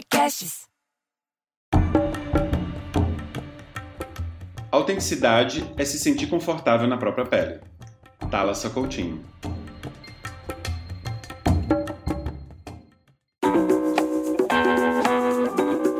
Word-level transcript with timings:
Podcasts. 0.00 0.62
Autenticidade 4.70 5.70
é 5.76 5.84
se 5.84 5.98
sentir 5.98 6.26
confortável 6.26 6.88
na 6.88 6.96
própria 6.96 7.26
pele. 7.26 7.60
Thalassa 8.30 8.70
Coutinho. 8.70 9.22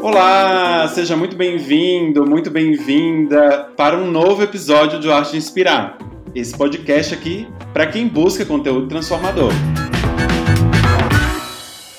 Olá, 0.02 0.88
seja 0.88 1.14
muito 1.14 1.36
bem-vindo, 1.36 2.24
muito 2.26 2.50
bem-vinda 2.50 3.70
para 3.76 3.98
um 3.98 4.10
novo 4.10 4.42
episódio 4.42 4.98
do 4.98 5.12
Arte 5.12 5.36
Inspirar. 5.36 5.98
Esse 6.34 6.56
podcast 6.56 7.12
aqui 7.12 7.46
para 7.74 7.86
quem 7.86 8.08
busca 8.08 8.46
conteúdo 8.46 8.88
transformador. 8.88 9.52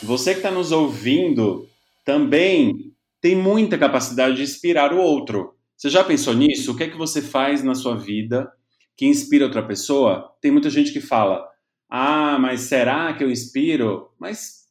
Você 0.01 0.31
que 0.31 0.39
está 0.39 0.49
nos 0.49 0.71
ouvindo 0.71 1.70
também 2.03 2.93
tem 3.19 3.35
muita 3.35 3.77
capacidade 3.77 4.35
de 4.35 4.43
inspirar 4.43 4.93
o 4.93 4.99
outro. 4.99 5.55
Você 5.77 5.89
já 5.89 6.03
pensou 6.03 6.33
nisso? 6.33 6.71
O 6.71 6.75
que 6.75 6.83
é 6.83 6.89
que 6.89 6.97
você 6.97 7.21
faz 7.21 7.63
na 7.63 7.75
sua 7.75 7.95
vida 7.95 8.51
que 8.95 9.05
inspira 9.05 9.45
outra 9.45 9.65
pessoa? 9.65 10.35
Tem 10.41 10.51
muita 10.51 10.69
gente 10.69 10.91
que 10.91 11.01
fala: 11.01 11.47
Ah, 11.89 12.37
mas 12.39 12.61
será 12.61 13.13
que 13.13 13.23
eu 13.23 13.31
inspiro? 13.31 14.11
Mas 14.19 14.61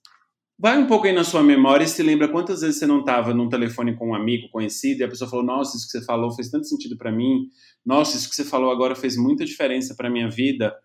Vai 0.63 0.77
um 0.77 0.87
pouco 0.87 1.07
aí 1.07 1.13
na 1.15 1.25
sua 1.25 1.43
memória 1.43 1.85
e 1.85 1.89
se 1.89 2.03
lembra 2.03 2.29
quantas 2.29 2.61
vezes 2.61 2.79
você 2.79 2.87
não 2.87 3.01
estava 3.01 3.33
num 3.33 3.49
telefone 3.49 3.97
com 3.97 4.11
um 4.11 4.15
amigo 4.15 4.51
conhecido 4.51 5.01
e 5.01 5.05
a 5.05 5.09
pessoa 5.09 5.31
falou: 5.31 5.43
Nossa, 5.43 5.75
isso 5.75 5.87
que 5.87 5.93
você 5.93 6.05
falou 6.05 6.31
fez 6.33 6.51
tanto 6.51 6.67
sentido 6.67 6.99
para 6.99 7.11
mim. 7.11 7.49
Nossa, 7.83 8.15
isso 8.15 8.29
que 8.29 8.37
você 8.37 8.45
falou 8.45 8.71
agora 8.71 8.95
fez 8.95 9.17
muita 9.17 9.43
diferença 9.43 9.95
para 9.95 10.11
minha 10.11 10.29
vida. 10.29 10.77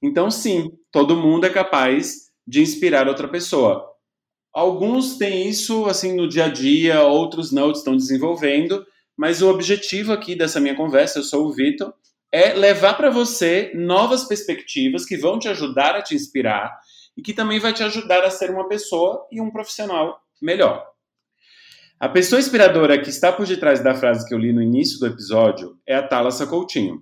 Então, 0.00 0.30
sim, 0.30 0.70
todo 0.90 1.14
mundo 1.14 1.44
é 1.44 1.50
capaz 1.50 2.30
de 2.46 2.62
inspirar 2.62 3.06
outra 3.06 3.28
pessoa. 3.28 3.84
Alguns 4.52 5.16
têm 5.16 5.48
isso 5.48 5.86
assim 5.86 6.14
no 6.14 6.28
dia 6.28 6.44
a 6.44 6.48
dia, 6.48 7.02
outros 7.02 7.50
não 7.50 7.70
estão 7.70 7.96
desenvolvendo, 7.96 8.84
mas 9.16 9.40
o 9.40 9.48
objetivo 9.48 10.12
aqui 10.12 10.34
dessa 10.34 10.60
minha 10.60 10.74
conversa, 10.74 11.18
eu 11.18 11.22
sou 11.22 11.46
o 11.46 11.52
Vitor, 11.52 11.94
é 12.30 12.52
levar 12.52 12.94
para 12.94 13.10
você 13.10 13.72
novas 13.74 14.24
perspectivas 14.24 15.04
que 15.04 15.16
vão 15.16 15.38
te 15.38 15.48
ajudar 15.48 15.94
a 15.94 16.02
te 16.02 16.14
inspirar 16.14 16.78
e 17.16 17.22
que 17.22 17.32
também 17.32 17.58
vai 17.58 17.72
te 17.72 17.82
ajudar 17.82 18.24
a 18.24 18.30
ser 18.30 18.50
uma 18.50 18.68
pessoa 18.68 19.26
e 19.30 19.40
um 19.40 19.50
profissional 19.50 20.18
melhor. 20.40 20.86
A 22.00 22.08
pessoa 22.08 22.40
inspiradora 22.40 23.00
que 23.00 23.10
está 23.10 23.30
por 23.30 23.46
detrás 23.46 23.82
da 23.82 23.94
frase 23.94 24.26
que 24.26 24.34
eu 24.34 24.38
li 24.38 24.52
no 24.52 24.62
início 24.62 24.98
do 24.98 25.06
episódio 25.06 25.78
é 25.86 25.94
a 25.94 26.06
Thalassa 26.06 26.46
Coutinho. 26.46 27.00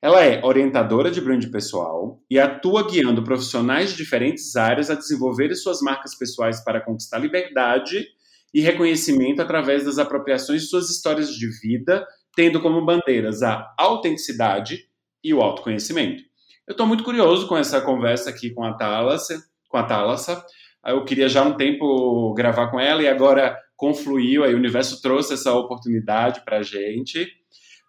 Ela 0.00 0.24
é 0.24 0.44
orientadora 0.44 1.10
de 1.10 1.20
brand 1.20 1.44
pessoal 1.50 2.22
e 2.30 2.38
atua 2.38 2.88
guiando 2.88 3.24
profissionais 3.24 3.90
de 3.90 3.96
diferentes 3.96 4.54
áreas 4.54 4.90
a 4.90 4.94
desenvolver 4.94 5.52
suas 5.56 5.80
marcas 5.80 6.16
pessoais 6.16 6.62
para 6.62 6.80
conquistar 6.80 7.18
liberdade 7.18 8.06
e 8.54 8.60
reconhecimento 8.60 9.42
através 9.42 9.84
das 9.84 9.98
apropriações 9.98 10.62
de 10.62 10.68
suas 10.68 10.88
histórias 10.88 11.34
de 11.34 11.48
vida, 11.60 12.06
tendo 12.36 12.60
como 12.60 12.84
bandeiras 12.84 13.42
a 13.42 13.74
autenticidade 13.76 14.88
e 15.22 15.34
o 15.34 15.42
autoconhecimento. 15.42 16.22
Eu 16.64 16.72
estou 16.72 16.86
muito 16.86 17.02
curioso 17.02 17.48
com 17.48 17.56
essa 17.56 17.80
conversa 17.80 18.30
aqui 18.30 18.50
com 18.50 18.62
a 18.62 18.74
Thalassa, 18.74 19.42
com 19.68 19.78
a 19.78 19.82
Thalassa. 19.82 20.44
Eu 20.86 21.04
queria 21.04 21.28
já 21.28 21.42
há 21.42 21.44
um 21.44 21.56
tempo 21.56 22.32
gravar 22.34 22.68
com 22.68 22.78
ela 22.78 23.02
e 23.02 23.08
agora 23.08 23.58
confluiu, 23.76 24.44
aí 24.44 24.54
o 24.54 24.58
universo 24.58 25.02
trouxe 25.02 25.34
essa 25.34 25.52
oportunidade 25.52 26.44
para 26.44 26.58
a 26.58 26.62
gente. 26.62 27.26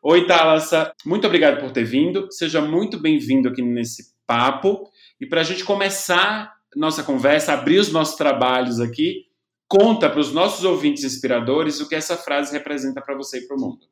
Oi, 0.02 0.25
Thalassa, 0.25 0.94
muito 1.05 1.28
obrigado 1.28 1.59
por 1.59 1.72
ter 1.72 1.83
vindo. 1.83 2.31
Seja 2.31 2.61
muito 2.61 2.97
bem-vindo 2.97 3.50
aqui 3.50 3.61
nesse 3.61 4.14
papo. 4.25 4.89
E 5.19 5.25
para 5.25 5.42
a 5.42 5.44
gente 5.44 5.66
começar 5.66 6.53
nossa 6.73 7.03
conversa, 7.03 7.52
abrir 7.52 7.80
os 7.80 7.92
nossos 7.92 8.16
trabalhos 8.16 8.80
aqui, 8.80 9.25
conta 9.67 10.09
para 10.09 10.22
os 10.22 10.31
nossos 10.31 10.64
ouvintes 10.64 11.03
inspiradores 11.03 11.81
o 11.81 11.89
que 11.89 11.95
essa 11.95 12.16
frase 12.16 12.53
representa 12.53 13.02
para 13.02 13.16
você 13.16 13.39
e 13.39 13.47
para 13.47 13.58
o 13.58 13.59
mundo. 13.59 13.88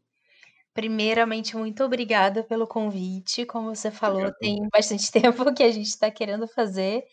Primeiramente, 0.74 1.58
muito 1.58 1.84
obrigada 1.84 2.42
pelo 2.44 2.68
convite. 2.68 3.46
Como 3.46 3.76
você 3.76 3.92
falou, 3.92 4.20
Obrigado. 4.20 4.40
tem 4.40 4.68
bastante 4.72 5.12
tempo 5.12 5.54
que 5.54 5.64
a 5.64 5.72
gente 5.72 5.88
está 5.88 6.10
querendo 6.10 6.48
fazer, 6.48 7.04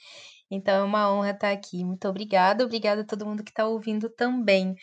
então 0.48 0.72
é 0.72 0.82
uma 0.84 1.12
honra 1.12 1.30
estar 1.30 1.50
aqui. 1.50 1.82
Muito 1.82 2.06
obrigada, 2.06 2.64
obrigada 2.64 3.00
a 3.00 3.06
todo 3.06 3.26
mundo 3.26 3.42
que 3.42 3.50
está 3.50 3.66
ouvindo 3.66 4.08
também. 4.08 4.76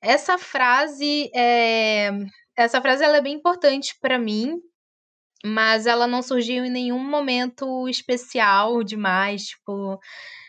Essa 0.00 0.38
frase, 0.38 1.30
é... 1.34 2.10
essa 2.56 2.80
frase 2.80 3.04
ela 3.04 3.16
é 3.18 3.22
bem 3.22 3.34
importante 3.34 3.96
para 4.00 4.18
mim, 4.18 4.60
mas 5.44 5.86
ela 5.86 6.06
não 6.06 6.22
surgiu 6.22 6.64
em 6.64 6.70
nenhum 6.70 6.98
momento 6.98 7.88
especial 7.88 8.82
demais, 8.82 9.48
tipo, 9.48 10.00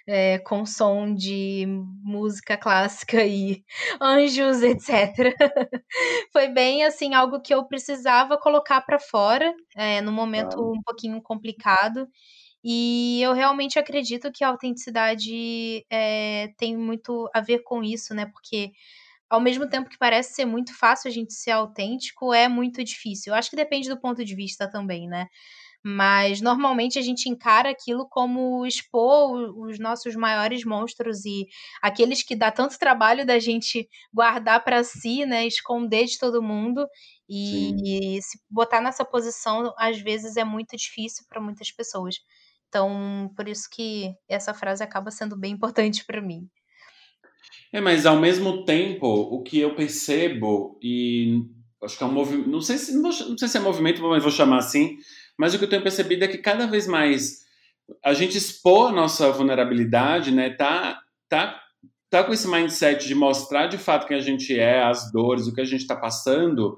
é, 0.07 0.39
com 0.39 0.65
som 0.65 1.13
de 1.13 1.65
música 2.03 2.57
clássica 2.57 3.25
e 3.25 3.63
anjos, 4.01 4.61
etc. 4.61 5.35
Foi 6.31 6.47
bem 6.49 6.83
assim 6.85 7.13
algo 7.13 7.41
que 7.41 7.53
eu 7.53 7.65
precisava 7.65 8.37
colocar 8.37 8.81
para 8.81 8.99
fora, 8.99 9.53
é, 9.75 10.01
no 10.01 10.11
momento 10.11 10.61
um 10.61 10.81
pouquinho 10.83 11.21
complicado. 11.21 12.07
E 12.63 13.21
eu 13.21 13.33
realmente 13.33 13.77
acredito 13.77 14.31
que 14.31 14.43
a 14.43 14.47
autenticidade 14.49 15.85
é, 15.89 16.49
tem 16.57 16.75
muito 16.75 17.29
a 17.33 17.39
ver 17.39 17.59
com 17.59 17.83
isso, 17.83 18.13
né? 18.15 18.25
Porque 18.25 18.71
ao 19.29 19.39
mesmo 19.41 19.67
tempo 19.67 19.89
que 19.89 19.97
parece 19.97 20.33
ser 20.35 20.45
muito 20.45 20.77
fácil 20.77 21.09
a 21.09 21.11
gente 21.13 21.33
ser 21.33 21.51
autêntico, 21.51 22.33
é 22.33 22.47
muito 22.47 22.83
difícil. 22.83 23.33
Eu 23.33 23.37
acho 23.37 23.49
que 23.49 23.55
depende 23.55 23.89
do 23.89 23.99
ponto 23.99 24.23
de 24.23 24.35
vista 24.35 24.69
também, 24.69 25.07
né? 25.07 25.27
Mas 25.83 26.41
normalmente 26.41 26.97
a 26.97 27.01
gente 27.01 27.29
encara 27.29 27.69
aquilo 27.69 28.07
como 28.09 28.65
expor 28.65 29.53
os 29.59 29.77
nossos 29.79 30.15
maiores 30.15 30.65
monstros 30.65 31.23
e 31.25 31.45
aqueles 31.81 32.23
que 32.23 32.35
dá 32.35 32.51
tanto 32.51 32.79
trabalho 32.79 33.23
da 33.25 33.37
gente 33.39 33.87
guardar 34.11 34.63
para 34.63 34.83
si, 34.83 35.25
né, 35.25 35.45
esconder 35.45 36.05
de 36.05 36.17
todo 36.17 36.41
mundo. 36.41 36.87
E, 37.29 38.17
e 38.17 38.21
se 38.21 38.39
botar 38.49 38.81
nessa 38.81 39.05
posição 39.05 39.73
às 39.77 39.99
vezes 40.01 40.37
é 40.37 40.43
muito 40.43 40.75
difícil 40.75 41.23
para 41.29 41.39
muitas 41.41 41.71
pessoas. 41.71 42.15
Então, 42.67 43.31
por 43.35 43.47
isso 43.47 43.69
que 43.71 44.13
essa 44.27 44.53
frase 44.53 44.83
acaba 44.83 45.11
sendo 45.11 45.37
bem 45.37 45.53
importante 45.53 46.03
para 46.05 46.21
mim. 46.21 46.49
É, 47.71 47.81
mas 47.81 48.05
ao 48.05 48.17
mesmo 48.17 48.63
tempo, 48.63 49.07
o 49.07 49.41
que 49.43 49.59
eu 49.59 49.75
percebo 49.75 50.79
e 50.81 51.41
acho 51.83 51.97
que 51.97 52.03
é 52.03 52.07
um 52.07 52.11
movimento, 52.11 52.49
não 52.49 52.61
sei 52.61 52.77
se 52.77 52.93
não, 52.93 53.11
vou, 53.11 53.29
não 53.29 53.37
sei 53.37 53.47
se 53.47 53.57
é 53.57 53.59
movimento, 53.59 54.01
mas 54.01 54.23
vou 54.23 54.31
chamar 54.31 54.57
assim, 54.57 54.97
mas 55.37 55.53
o 55.53 55.57
que 55.57 55.65
eu 55.65 55.69
tenho 55.69 55.83
percebido 55.83 56.23
é 56.23 56.27
que 56.27 56.37
cada 56.37 56.65
vez 56.65 56.87
mais 56.87 57.45
a 58.03 58.13
gente 58.13 58.37
expor 58.37 58.89
a 58.89 58.95
nossa 58.95 59.31
vulnerabilidade, 59.31 60.31
né? 60.31 60.49
Tá, 60.49 60.99
tá, 61.29 61.61
tá 62.09 62.23
com 62.23 62.33
esse 62.33 62.47
mindset 62.47 63.07
de 63.07 63.13
mostrar 63.13 63.67
de 63.67 63.77
fato 63.77 64.07
quem 64.07 64.17
a 64.17 64.21
gente 64.21 64.57
é, 64.57 64.81
as 64.81 65.11
dores, 65.11 65.47
o 65.47 65.53
que 65.53 65.61
a 65.61 65.65
gente 65.65 65.81
está 65.81 65.95
passando, 65.95 66.77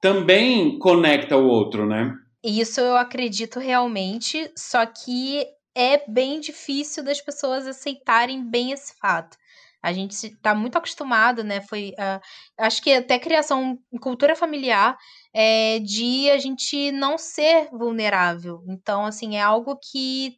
também 0.00 0.78
conecta 0.78 1.36
o 1.36 1.46
outro, 1.46 1.86
né? 1.86 2.14
Isso 2.42 2.80
eu 2.80 2.96
acredito 2.96 3.58
realmente, 3.58 4.50
só 4.56 4.86
que 4.86 5.44
é 5.74 6.02
bem 6.10 6.40
difícil 6.40 7.04
das 7.04 7.20
pessoas 7.20 7.66
aceitarem 7.66 8.48
bem 8.48 8.72
esse 8.72 8.94
fato. 8.98 9.36
A 9.82 9.92
gente 9.92 10.12
está 10.12 10.54
muito 10.54 10.76
acostumado, 10.76 11.42
né? 11.42 11.60
Foi, 11.62 11.90
uh, 11.90 12.20
acho 12.58 12.82
que 12.82 12.92
até 12.92 13.18
criação, 13.18 13.78
cultura 14.00 14.36
familiar, 14.36 14.96
é, 15.32 15.78
de 15.80 16.30
a 16.30 16.38
gente 16.38 16.92
não 16.92 17.16
ser 17.16 17.68
vulnerável. 17.70 18.62
Então, 18.68 19.06
assim, 19.06 19.36
é 19.36 19.40
algo 19.42 19.78
que 19.78 20.36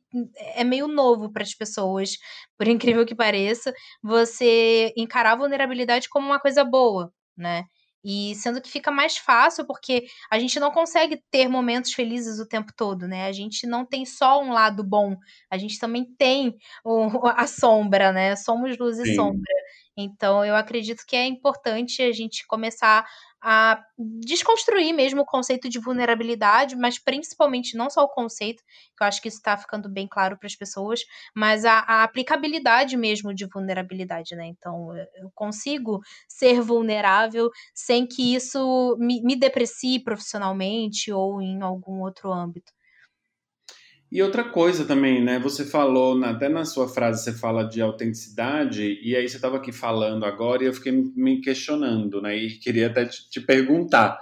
é 0.55 0.63
meio 0.65 0.87
novo 0.87 1.33
para 1.33 1.43
as 1.43 1.55
pessoas, 1.55 2.17
por 2.57 2.69
incrível 2.69 3.05
que 3.07 3.15
pareça, 3.15 3.73
você 4.03 4.93
encarar 4.97 5.33
a 5.33 5.37
vulnerabilidade 5.37 6.09
como 6.09 6.27
uma 6.27 6.41
coisa 6.41 6.63
boa, 6.65 7.13
né? 7.37 7.65
E 8.05 8.35
sendo 8.35 8.61
que 8.61 8.71
fica 8.71 8.91
mais 8.91 9.17
fácil 9.17 9.65
porque 9.67 10.07
a 10.31 10.39
gente 10.39 10.59
não 10.59 10.71
consegue 10.73 11.23
ter 11.31 11.49
momentos 11.49 11.93
felizes 11.93 12.41
o 12.41 12.47
tempo 12.49 12.73
todo, 12.77 13.07
né? 13.07 13.27
A 13.27 13.33
gente 13.33 13.67
não 13.67 13.85
tem 13.87 14.05
só 14.05 14.43
um 14.43 14.53
lado 14.53 14.83
bom, 14.83 15.17
a 15.51 15.57
gente 15.59 15.79
também 15.79 16.05
tem 16.19 16.57
o, 16.85 17.09
a 17.29 17.47
sombra, 17.47 18.13
né? 18.13 18.35
Somos 18.37 18.77
luz 18.79 18.99
e 18.99 19.07
Sim. 19.07 19.15
sombra. 19.17 19.62
Então, 19.97 20.45
eu 20.45 20.57
acredito 20.57 21.05
que 21.07 21.15
é 21.15 21.27
importante 21.27 22.03
a 22.03 22.13
gente 22.13 22.47
começar 22.47 23.07
a 23.43 23.83
desconstruir 24.25 24.93
mesmo 24.93 25.23
o 25.23 25.27
conceito 25.27 25.69
de 25.69 25.81
vulnerabilidade, 25.81 26.77
mas 26.77 26.99
principalmente 26.99 27.77
não 27.77 27.91
só 27.91 28.05
o 28.05 28.09
conceito, 28.09 28.63
que 28.97 29.03
eu 29.03 29.07
acho 29.07 29.21
que 29.21 29.29
isso 29.29 29.39
está 29.39 29.57
ficando 29.57 29.89
bem 29.91 30.07
claro 30.09 30.39
para 30.39 30.47
as 30.47 30.55
pessoas, 30.55 31.01
mas 31.35 31.65
a, 31.65 31.81
a, 31.81 32.05
aplicabilidade 32.05 32.97
mesmo 32.97 33.35
de 33.35 33.47
vulnerabilidade, 33.47 34.37
né? 34.37 34.47
Então, 34.47 34.97
eu 35.17 35.31
consigo 35.35 36.01
ser 36.29 36.61
vulnerável 36.61 37.51
sem 37.75 38.07
que 38.07 38.35
isso 38.35 38.97
me, 38.99 39.21
me 39.23 39.37
deprecie 39.37 40.03
profissionalmente 40.03 41.13
ou 41.13 41.43
em 41.43 41.63
algum 41.63 42.01
outro 42.01 42.33
âmbito. 42.33 42.73
E 44.13 44.23
outra 44.23 44.45
coisa 44.45 44.85
também, 44.85 45.25
né? 45.25 45.39
Você 45.39 45.65
falou, 45.65 46.23
até 46.23 46.47
na 46.47 46.67
sua 46.67 46.87
frase, 46.87 47.25
você 47.25 47.33
fala 47.33 47.65
de 47.65 47.81
autenticidade, 47.81 49.01
e 49.03 49.17
aí 49.17 49.27
você 49.27 49.37
estava 49.37 49.57
aqui 49.57 49.73
falando 49.73 50.27
agora 50.27 50.63
e 50.63 50.67
eu 50.67 50.75
fiquei 50.75 50.93
me 50.93 51.41
questionando, 51.41 52.21
né? 52.21 52.37
E 52.37 52.59
queria 52.59 52.89
até 52.89 53.07
te, 53.07 53.31
te 53.31 53.41
perguntar: 53.41 54.19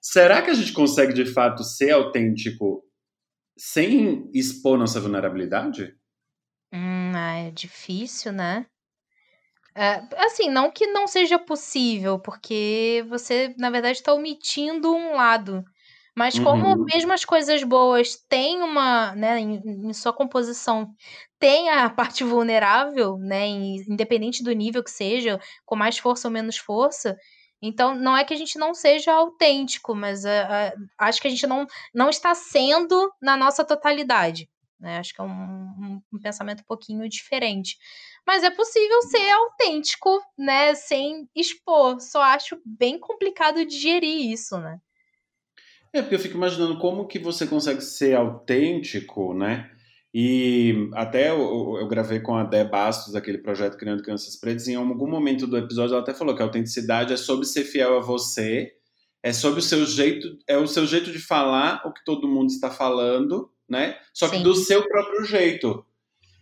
será 0.00 0.42
que 0.42 0.50
a 0.50 0.54
gente 0.54 0.72
consegue 0.72 1.12
de 1.12 1.24
fato 1.24 1.62
ser 1.62 1.92
autêntico 1.92 2.82
sem 3.56 4.28
expor 4.34 4.76
nossa 4.76 5.00
vulnerabilidade? 5.00 5.94
Hum, 6.72 7.12
ah, 7.14 7.36
é 7.36 7.52
difícil, 7.52 8.32
né? 8.32 8.66
É, 9.72 10.02
assim, 10.16 10.50
não 10.50 10.68
que 10.68 10.88
não 10.88 11.06
seja 11.06 11.38
possível, 11.38 12.18
porque 12.18 13.06
você, 13.08 13.54
na 13.56 13.70
verdade, 13.70 13.98
está 13.98 14.12
omitindo 14.12 14.92
um 14.92 15.14
lado. 15.14 15.64
Mas 16.18 16.36
como 16.36 16.70
Uhum. 16.70 16.84
mesmo 16.92 17.12
as 17.12 17.24
coisas 17.24 17.62
boas 17.62 18.16
têm 18.28 18.60
uma, 18.60 19.14
né, 19.14 19.38
em, 19.38 19.62
em 19.88 19.92
sua 19.92 20.12
composição, 20.12 20.92
tem 21.38 21.70
a 21.70 21.88
parte 21.94 22.24
vulnerável, 22.24 23.16
né, 23.18 23.46
independente 23.46 24.42
do 24.42 24.50
nível 24.50 24.82
que 24.82 24.90
seja, 24.90 25.40
com 25.64 25.76
mais 25.76 25.96
força 25.96 26.26
ou 26.26 26.32
menos 26.32 26.56
força, 26.56 27.16
então 27.62 27.94
não 27.94 28.16
é 28.16 28.24
que 28.24 28.34
a 28.34 28.36
gente 28.36 28.58
não 28.58 28.74
seja 28.74 29.12
autêntico, 29.12 29.94
mas 29.94 30.24
uh, 30.24 30.28
uh, 30.28 30.88
acho 30.98 31.22
que 31.22 31.28
a 31.28 31.30
gente 31.30 31.46
não, 31.46 31.64
não 31.94 32.10
está 32.10 32.34
sendo 32.34 33.12
na 33.22 33.36
nossa 33.36 33.64
totalidade. 33.64 34.50
Né? 34.80 34.98
Acho 34.98 35.14
que 35.14 35.20
é 35.20 35.24
um, 35.24 35.28
um, 35.28 36.02
um, 36.14 36.18
pensamento 36.20 36.62
um 36.62 36.66
pouquinho 36.66 37.08
diferente. 37.08 37.76
Mas 38.26 38.42
é 38.42 38.50
possível 38.50 39.02
ser 39.02 39.30
autêntico, 39.30 40.20
né? 40.36 40.74
Sem 40.74 41.28
expor. 41.34 42.00
Só 42.00 42.22
acho 42.22 42.60
bem 42.64 42.98
complicado 42.98 43.64
digerir 43.64 44.30
isso, 44.30 44.56
né? 44.58 44.78
É, 45.92 46.02
porque 46.02 46.14
eu 46.14 46.20
fico 46.20 46.36
imaginando 46.36 46.78
como 46.78 47.06
que 47.06 47.18
você 47.18 47.46
consegue 47.46 47.80
ser 47.80 48.14
autêntico, 48.14 49.32
né? 49.34 49.70
E 50.12 50.88
até 50.94 51.30
eu, 51.30 51.76
eu, 51.78 51.86
gravei 51.86 52.20
com 52.20 52.34
a 52.34 52.42
Dé 52.42 52.64
Bastos, 52.64 53.14
aquele 53.14 53.38
projeto 53.38 53.76
Criando 53.76 54.02
Crianças 54.02 54.36
Pretas, 54.36 54.66
e 54.66 54.72
em 54.72 54.76
algum 54.76 55.08
momento 55.08 55.46
do 55.46 55.56
episódio 55.56 55.94
ela 55.94 56.02
até 56.02 56.14
falou 56.14 56.34
que 56.34 56.42
a 56.42 56.46
autenticidade 56.46 57.12
é 57.12 57.16
sobre 57.16 57.46
ser 57.46 57.64
fiel 57.64 57.98
a 57.98 58.00
você, 58.00 58.72
é 59.22 59.32
sobre 59.32 59.60
o 59.60 59.62
seu 59.62 59.84
jeito, 59.84 60.26
é 60.46 60.56
o 60.56 60.66
seu 60.66 60.86
jeito 60.86 61.12
de 61.12 61.18
falar 61.18 61.82
o 61.84 61.92
que 61.92 62.04
todo 62.04 62.28
mundo 62.28 62.48
está 62.48 62.70
falando, 62.70 63.50
né? 63.68 63.96
Só 64.14 64.28
que 64.28 64.38
Sim. 64.38 64.42
do 64.42 64.54
seu 64.54 64.86
próprio 64.88 65.24
jeito. 65.24 65.84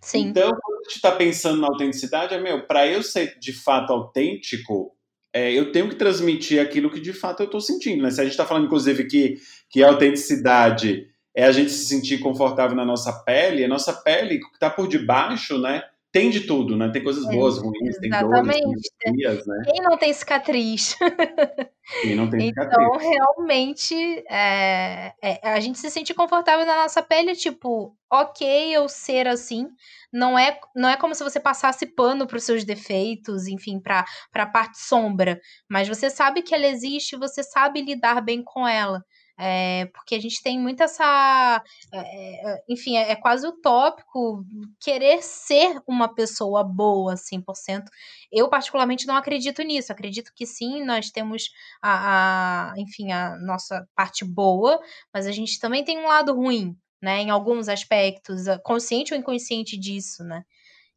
Sim. 0.00 0.28
Então, 0.28 0.50
quando 0.50 0.78
a 0.78 0.82
gente 0.84 0.96
está 0.96 1.12
pensando 1.12 1.60
na 1.60 1.66
autenticidade, 1.66 2.34
é 2.34 2.40
meu, 2.40 2.66
para 2.66 2.87
eu 2.87 3.02
ser 3.02 3.37
de 3.40 3.52
fato 3.52 3.93
autêntico, 3.93 4.95
é, 5.37 5.53
eu 5.53 5.71
tenho 5.71 5.87
que 5.91 5.97
transmitir 5.97 6.59
aquilo 6.59 6.88
que 6.88 6.99
de 6.99 7.12
fato 7.12 7.43
eu 7.43 7.44
estou 7.44 7.61
sentindo. 7.61 8.03
Né? 8.03 8.11
Se 8.11 8.23
a 8.23 8.25
gente 8.25 8.33
está 8.33 8.47
falando, 8.47 8.65
inclusive, 8.65 9.05
que, 9.05 9.37
que 9.69 9.85
a 9.85 9.88
autenticidade 9.88 11.09
é 11.35 11.44
a 11.44 11.53
gente 11.53 11.71
se 11.71 11.85
sentir 11.85 12.21
confortável 12.21 12.75
na 12.75 12.87
nossa 12.87 13.12
pele, 13.12 13.62
a 13.62 13.69
nossa 13.69 13.93
pele 13.93 14.38
que 14.38 14.47
está 14.55 14.71
por 14.71 14.88
debaixo, 14.88 15.59
né? 15.59 15.83
Tem 16.17 16.31
de 16.31 16.41
tudo, 16.41 16.79
né? 16.79 16.89
Tem 16.89 17.05
coisas 17.05 17.27
boas, 17.27 17.59
ruins, 17.59 17.99
tem 17.99 18.09
dores, 18.09 18.57
tem 18.99 19.13
dias, 19.13 19.47
né? 19.47 19.63
Quem 19.67 19.83
não 19.83 19.99
tem 19.99 20.11
cicatriz? 20.15 20.97
Quem 22.01 22.17
não 22.17 22.31
tem 22.31 22.41
cicatriz. 22.41 22.89
Então, 22.89 22.97
realmente, 22.97 23.95
é, 24.31 25.13
é, 25.23 25.41
a 25.43 25.61
gente 25.61 25.79
se 25.79 25.91
sente 25.91 26.15
confortável 26.15 26.65
na 26.65 26.77
nossa 26.77 27.03
pele, 27.03 27.37
tipo, 27.37 27.95
ok 28.11 28.75
eu 28.75 28.89
ser 28.89 29.29
assim, 29.29 29.69
não 30.11 30.39
é, 30.39 30.59
não 30.75 30.89
é 30.89 30.97
como 30.97 31.15
se 31.15 31.23
você 31.23 31.39
passasse 31.39 31.85
pano 31.85 32.27
para 32.27 32.39
os 32.39 32.45
seus 32.45 32.65
defeitos, 32.65 33.47
enfim, 33.47 33.79
para 33.79 34.07
a 34.33 34.47
parte 34.47 34.79
sombra, 34.79 35.39
mas 35.69 35.87
você 35.87 36.09
sabe 36.09 36.41
que 36.41 36.55
ela 36.55 36.67
existe, 36.67 37.15
você 37.15 37.43
sabe 37.43 37.83
lidar 37.83 38.23
bem 38.23 38.43
com 38.43 38.67
ela. 38.67 39.05
É, 39.38 39.87
porque 39.93 40.15
a 40.15 40.21
gente 40.21 40.43
tem 40.43 40.59
muito 40.59 40.83
essa. 40.83 41.62
É, 41.93 42.53
é 42.53 42.65
enfim, 42.69 42.97
é, 42.97 43.11
é, 43.12 43.17
quase 43.17 43.47
utópico 43.47 44.44
querer 44.81 45.23
ser 45.23 45.81
uma 45.87 46.09
pessoa 46.09 46.65
boa 46.65 47.17
100%. 47.17 47.85
Eu, 48.33 48.49
particularmente, 48.49 49.06
não 49.06 49.17
acredito 49.17 49.62
nisso. 49.62 49.93
Acredito 49.93 50.33
que 50.35 50.47
sim, 50.47 50.85
nós 50.85 51.11
temos 51.11 51.50
a, 51.83 52.73
a, 52.73 52.81
enfim, 52.81 53.12
a 53.12 53.37
nossa 53.37 53.87
parte 53.94 54.25
boa, 54.25 54.81
mas 55.12 55.27
a 55.27 55.33
gente 55.33 55.61
também 55.61 55.85
tem 55.85 55.99
um 55.99 56.09
lado 56.09 56.35
ruim, 56.35 56.77
né? 57.03 57.21
Em 57.21 57.31
alguns 57.31 57.69
aspectos, 57.69 58.44
consciente 58.65 59.12
ou 59.12 59.21
inconsciente 59.21 59.77
disso, 59.77 60.25
né? 60.25 60.44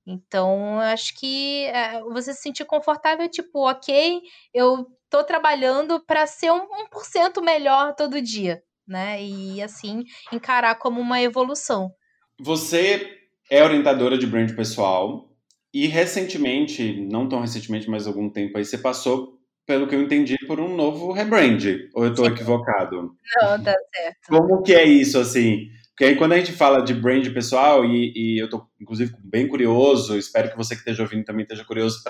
Então, 0.06 0.80
acho 0.80 1.14
que 1.20 1.66
é, 1.66 2.02
você 2.02 2.34
se 2.34 2.42
sentir 2.42 2.66
confortável, 2.66 3.30
tipo, 3.30 3.70
ok, 3.70 4.22
eu 4.54 4.88
tô 5.10 5.24
trabalhando 5.24 6.00
para 6.06 6.26
ser 6.28 6.52
um, 6.52 6.68
1% 6.94 7.42
melhor 7.42 7.96
todo 7.96 8.22
dia, 8.22 8.62
né? 8.88 9.22
E 9.22 9.62
assim, 9.62 10.04
encarar 10.32 10.76
como 10.76 11.00
uma 11.02 11.22
evolução. 11.22 11.92
Você 12.40 13.18
é 13.50 13.64
orientadora 13.64 14.18
de 14.18 14.28
brand 14.28 14.56
pessoal 14.56 15.30
e 15.74 15.88
recentemente, 15.88 17.02
não 17.02 17.28
tão 17.28 17.42
recentemente, 17.42 17.90
mas 17.90 18.08
algum 18.08 18.30
tempo 18.30 18.58
aí, 18.58 18.66
você 18.66 18.78
passou, 18.78 19.38
pelo 19.66 19.88
que 19.88 19.96
eu 19.96 20.02
entendi, 20.02 20.36
por 20.48 20.60
um 20.60 20.76
novo 20.76 21.12
rebrand. 21.12 21.64
Ou 21.94 22.06
eu 22.06 22.14
tô 22.14 22.26
Sim. 22.26 22.32
equivocado? 22.32 23.14
Não, 23.42 23.64
tá 23.64 23.76
certo. 23.94 24.28
Como 24.28 24.64
que 24.64 24.74
é 24.74 24.84
isso, 24.84 25.20
assim? 25.20 25.68
Porque 25.90 26.06
aí 26.06 26.16
quando 26.16 26.32
a 26.32 26.38
gente 26.38 26.54
fala 26.54 26.82
de 26.82 26.94
brand 26.94 27.28
pessoal, 27.34 27.84
e, 27.84 28.14
e 28.16 28.42
eu 28.42 28.46
estou 28.46 28.66
inclusive 28.80 29.14
bem 29.22 29.48
curioso, 29.48 30.18
espero 30.18 30.50
que 30.50 30.56
você 30.56 30.74
que 30.74 30.80
esteja 30.80 31.04
ouvindo 31.04 31.26
também 31.26 31.44
esteja 31.44 31.66
curioso 31.66 32.02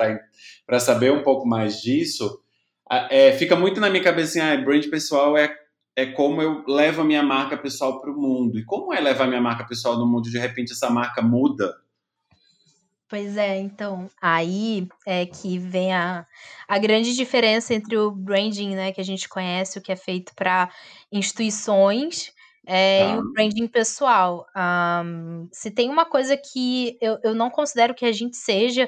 para 0.65 0.79
saber 0.79 1.11
um 1.11 1.23
pouco 1.23 1.47
mais 1.47 1.81
disso, 1.81 2.39
é, 3.09 3.33
fica 3.33 3.55
muito 3.55 3.79
na 3.79 3.89
minha 3.89 4.03
cabeça 4.03 4.39
assim, 4.39 4.39
ah, 4.39 4.57
brand 4.63 4.85
pessoal 4.89 5.37
é, 5.37 5.55
é 5.95 6.05
como 6.07 6.41
eu 6.41 6.63
levo 6.67 7.01
a 7.01 7.05
minha 7.05 7.21
marca 7.21 7.57
pessoal 7.57 8.01
para 8.01 8.11
o 8.11 8.19
mundo. 8.19 8.57
E 8.57 8.65
como 8.65 8.93
é 8.93 8.99
levar 8.99 9.25
a 9.25 9.27
minha 9.27 9.41
marca 9.41 9.65
pessoal 9.65 9.97
no 9.97 10.07
mundo? 10.07 10.29
De 10.29 10.39
repente 10.39 10.71
essa 10.71 10.89
marca 10.89 11.21
muda. 11.21 11.75
Pois 13.09 13.37
é, 13.37 13.57
então, 13.57 14.07
aí 14.21 14.87
é 15.03 15.25
que 15.25 15.57
vem 15.57 15.91
a, 15.91 16.27
a 16.67 16.77
grande 16.77 17.15
diferença 17.15 17.73
entre 17.73 17.97
o 17.97 18.11
branding, 18.11 18.75
né, 18.75 18.91
que 18.91 19.01
a 19.01 19.03
gente 19.03 19.27
conhece, 19.27 19.79
o 19.79 19.81
que 19.81 19.91
é 19.91 19.95
feito 19.95 20.31
para 20.35 20.69
instituições, 21.11 22.31
é, 22.67 22.99
tá. 22.99 23.15
e 23.15 23.17
o 23.17 23.33
branding 23.33 23.67
pessoal. 23.67 24.45
Um, 24.55 25.49
se 25.51 25.71
tem 25.71 25.89
uma 25.89 26.05
coisa 26.05 26.37
que 26.37 26.99
eu, 27.01 27.17
eu 27.23 27.33
não 27.33 27.49
considero 27.49 27.95
que 27.95 28.05
a 28.05 28.11
gente 28.11 28.37
seja, 28.37 28.87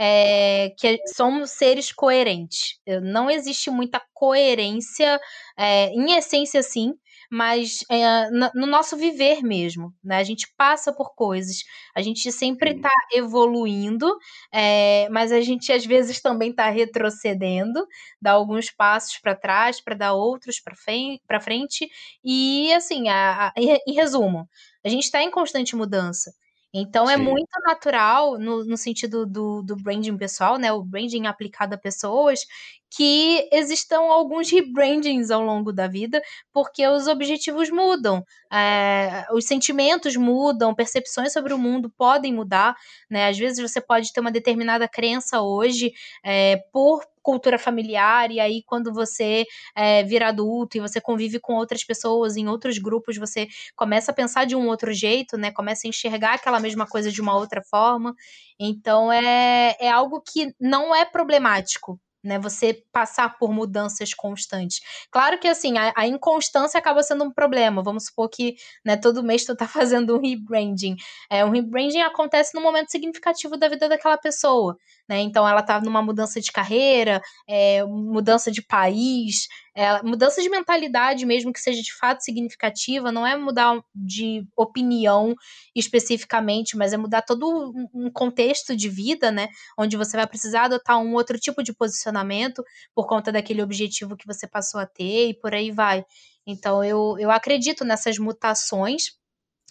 é, 0.00 0.72
que 0.78 0.96
somos 1.08 1.50
seres 1.50 1.90
coerentes. 1.90 2.78
Não 3.02 3.28
existe 3.28 3.68
muita 3.68 4.00
coerência, 4.14 5.20
é, 5.56 5.86
em 5.88 6.12
essência, 6.16 6.62
sim, 6.62 6.94
mas 7.30 7.84
é, 7.90 8.30
no 8.54 8.66
nosso 8.66 8.96
viver 8.96 9.42
mesmo, 9.42 9.92
né? 10.02 10.18
A 10.18 10.24
gente 10.24 10.46
passa 10.56 10.92
por 10.92 11.14
coisas, 11.14 11.58
a 11.94 12.00
gente 12.00 12.30
sempre 12.30 12.76
está 12.76 12.90
evoluindo, 13.12 14.16
é, 14.52 15.08
mas 15.10 15.32
a 15.32 15.40
gente 15.40 15.72
às 15.72 15.84
vezes 15.84 16.20
também 16.20 16.50
está 16.50 16.70
retrocedendo, 16.70 17.84
dá 18.22 18.32
alguns 18.32 18.70
passos 18.70 19.18
para 19.18 19.34
trás 19.34 19.80
para 19.80 19.96
dar 19.96 20.14
outros 20.14 20.60
para 20.60 21.40
frente, 21.40 21.88
e 22.24 22.72
assim, 22.72 23.08
a, 23.08 23.48
a, 23.48 23.52
em 23.58 23.94
resumo, 23.94 24.48
a 24.84 24.88
gente 24.88 25.04
está 25.04 25.20
em 25.22 25.30
constante 25.30 25.74
mudança. 25.76 26.32
Então 26.74 27.08
é 27.08 27.16
Sim. 27.16 27.22
é 27.22 27.24
muito 27.24 27.48
natural, 27.66 28.38
no, 28.38 28.64
no 28.64 28.76
sentido 28.76 29.24
do, 29.26 29.62
do 29.62 29.76
branding 29.76 30.16
pessoal, 30.18 30.58
né? 30.58 30.72
O 30.72 30.82
branding 30.82 31.26
aplicado 31.26 31.74
a 31.74 31.78
pessoas, 31.78 32.40
que 32.90 33.48
existam 33.52 34.00
alguns 34.00 34.50
rebrandings 34.50 35.30
ao 35.30 35.42
longo 35.42 35.72
da 35.72 35.86
vida, 35.86 36.22
porque 36.52 36.86
os 36.86 37.06
objetivos 37.06 37.70
mudam, 37.70 38.24
é, 38.52 39.26
os 39.32 39.44
sentimentos 39.46 40.16
mudam, 40.16 40.74
percepções 40.74 41.32
sobre 41.32 41.52
o 41.52 41.58
mundo 41.58 41.92
podem 41.96 42.32
mudar, 42.32 42.74
né? 43.10 43.28
Às 43.28 43.38
vezes 43.38 43.58
você 43.60 43.80
pode 43.80 44.12
ter 44.12 44.20
uma 44.20 44.30
determinada 44.32 44.88
crença 44.88 45.40
hoje 45.42 45.92
é, 46.24 46.56
por 46.72 47.04
cultura 47.22 47.58
familiar, 47.58 48.30
e 48.30 48.40
aí 48.40 48.62
quando 48.64 48.90
você 48.92 49.44
é, 49.76 50.02
vira 50.02 50.28
adulto 50.28 50.78
e 50.78 50.80
você 50.80 50.98
convive 50.98 51.38
com 51.38 51.54
outras 51.56 51.84
pessoas 51.84 52.36
em 52.38 52.48
outros 52.48 52.78
grupos, 52.78 53.18
você 53.18 53.46
começa 53.76 54.10
a 54.12 54.14
pensar 54.14 54.46
de 54.46 54.56
um 54.56 54.66
outro 54.66 54.92
jeito, 54.94 55.36
né? 55.36 55.50
Começa 55.52 55.86
a 55.86 55.90
enxergar 55.90 56.34
aquela 56.34 56.58
mesma 56.58 56.86
coisa 56.86 57.10
de 57.12 57.20
uma 57.20 57.36
outra 57.36 57.62
forma. 57.62 58.14
Então 58.58 59.12
é, 59.12 59.76
é 59.78 59.90
algo 59.90 60.22
que 60.22 60.54
não 60.58 60.94
é 60.94 61.04
problemático, 61.04 62.00
né? 62.22 62.38
Você 62.38 62.84
passar 62.92 63.38
por 63.38 63.52
mudanças 63.52 64.12
constantes. 64.14 64.80
Claro 65.10 65.38
que 65.38 65.48
assim, 65.48 65.76
a, 65.78 65.92
a, 65.96 66.06
inconstância 66.06 66.78
acaba 66.78 67.02
sendo 67.02 67.24
um 67.24 67.30
problema. 67.30 67.82
Vamos 67.82 68.06
supor 68.06 68.28
que 68.28 68.56
né, 68.84 68.96
todo 68.96 69.22
mês 69.22 69.44
tu 69.44 69.54
tá 69.56 69.66
fazendo 69.68 70.16
um 70.16 70.20
rebranding. 70.20 70.96
É, 71.30 71.44
um 71.44 71.50
rebranding 71.50 72.00
acontece 72.00 72.54
num 72.54 72.62
momento 72.62 72.90
significativo 72.90 73.56
da 73.56 73.68
vida 73.68 73.88
daquela 73.88 74.16
pessoa. 74.16 74.76
Né? 75.08 75.20
Então 75.20 75.48
ela 75.48 75.62
tá 75.62 75.80
numa 75.80 76.02
mudança 76.02 76.40
de 76.40 76.52
carreira, 76.52 77.22
é, 77.48 77.82
mudança 77.84 78.50
de 78.50 78.60
país, 78.60 79.46
é, 79.74 80.02
mudança 80.02 80.42
de 80.42 80.50
mentalidade 80.50 81.24
mesmo 81.24 81.52
que 81.52 81.60
seja 81.60 81.80
de 81.80 81.96
fato 81.96 82.22
significativa, 82.22 83.10
não 83.10 83.26
é 83.26 83.36
mudar 83.36 83.80
de 83.94 84.44
opinião 84.54 85.34
especificamente, 85.74 86.76
mas 86.76 86.92
é 86.92 86.96
mudar 86.98 87.22
todo 87.22 87.72
um 87.94 88.10
contexto 88.10 88.76
de 88.76 88.88
vida, 88.88 89.30
né? 89.30 89.48
Onde 89.78 89.96
você 89.96 90.16
vai 90.16 90.26
precisar 90.26 90.64
adotar 90.64 90.98
um 90.98 91.14
outro 91.14 91.38
tipo 91.38 91.62
de 91.62 91.72
posicionamento 91.72 92.62
por 92.94 93.06
conta 93.06 93.32
daquele 93.32 93.62
objetivo 93.62 94.16
que 94.16 94.26
você 94.26 94.46
passou 94.46 94.80
a 94.80 94.86
ter 94.86 95.30
e 95.30 95.34
por 95.34 95.54
aí 95.54 95.70
vai. 95.70 96.04
Então 96.46 96.84
eu, 96.84 97.16
eu 97.18 97.30
acredito 97.30 97.84
nessas 97.84 98.18
mutações 98.18 99.12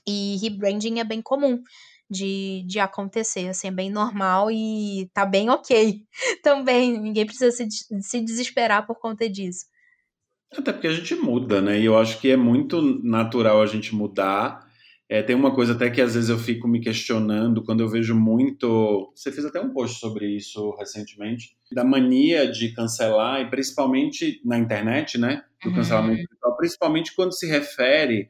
e 0.07 0.37
rebranding 0.41 0.99
é 0.99 1.03
bem 1.03 1.21
comum 1.21 1.61
de, 2.09 2.63
de 2.65 2.79
acontecer, 2.79 3.47
assim, 3.47 3.67
é 3.67 3.71
bem 3.71 3.89
normal 3.89 4.49
e 4.51 5.09
tá 5.13 5.25
bem 5.25 5.49
ok 5.49 6.01
também, 6.43 6.99
ninguém 6.99 7.25
precisa 7.25 7.51
se, 7.51 7.67
se 8.01 8.21
desesperar 8.21 8.85
por 8.85 8.99
conta 8.99 9.29
disso. 9.29 9.65
Até 10.51 10.71
porque 10.71 10.87
a 10.87 10.93
gente 10.93 11.13
muda, 11.15 11.61
né? 11.61 11.79
E 11.79 11.85
eu 11.85 11.97
acho 11.97 12.19
que 12.19 12.29
é 12.29 12.37
muito 12.37 12.81
natural 13.03 13.61
a 13.61 13.65
gente 13.65 13.93
mudar. 13.93 14.65
É, 15.09 15.21
tem 15.21 15.35
uma 15.35 15.53
coisa 15.53 15.73
até 15.73 15.89
que 15.89 16.01
às 16.01 16.15
vezes 16.15 16.29
eu 16.29 16.37
fico 16.37 16.67
me 16.67 16.79
questionando 16.79 17.63
quando 17.63 17.81
eu 17.81 17.89
vejo 17.89 18.15
muito. 18.15 19.11
Você 19.13 19.31
fez 19.31 19.45
até 19.45 19.59
um 19.59 19.73
post 19.73 19.99
sobre 19.99 20.25
isso 20.25 20.73
recentemente, 20.77 21.57
da 21.71 21.83
mania 21.83 22.49
de 22.49 22.73
cancelar, 22.73 23.41
e 23.41 23.49
principalmente 23.49 24.41
na 24.45 24.57
internet, 24.57 25.17
né? 25.17 25.43
Do 25.61 25.69
uhum. 25.69 25.75
cancelamento 25.75 26.27
principalmente 26.57 27.15
quando 27.15 27.33
se 27.33 27.47
refere 27.47 28.29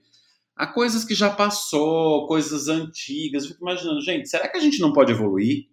a 0.58 0.66
coisas 0.66 1.06
que 1.06 1.14
já 1.14 1.30
passou, 1.30 2.26
coisas 2.26 2.68
antigas. 2.68 3.44
Eu 3.44 3.52
fico 3.52 3.64
imaginando, 3.64 4.02
gente, 4.02 4.28
será 4.28 4.48
que 4.48 4.58
a 4.58 4.62
gente 4.62 4.80
não 4.80 4.92
pode 4.92 5.12
evoluir? 5.12 5.68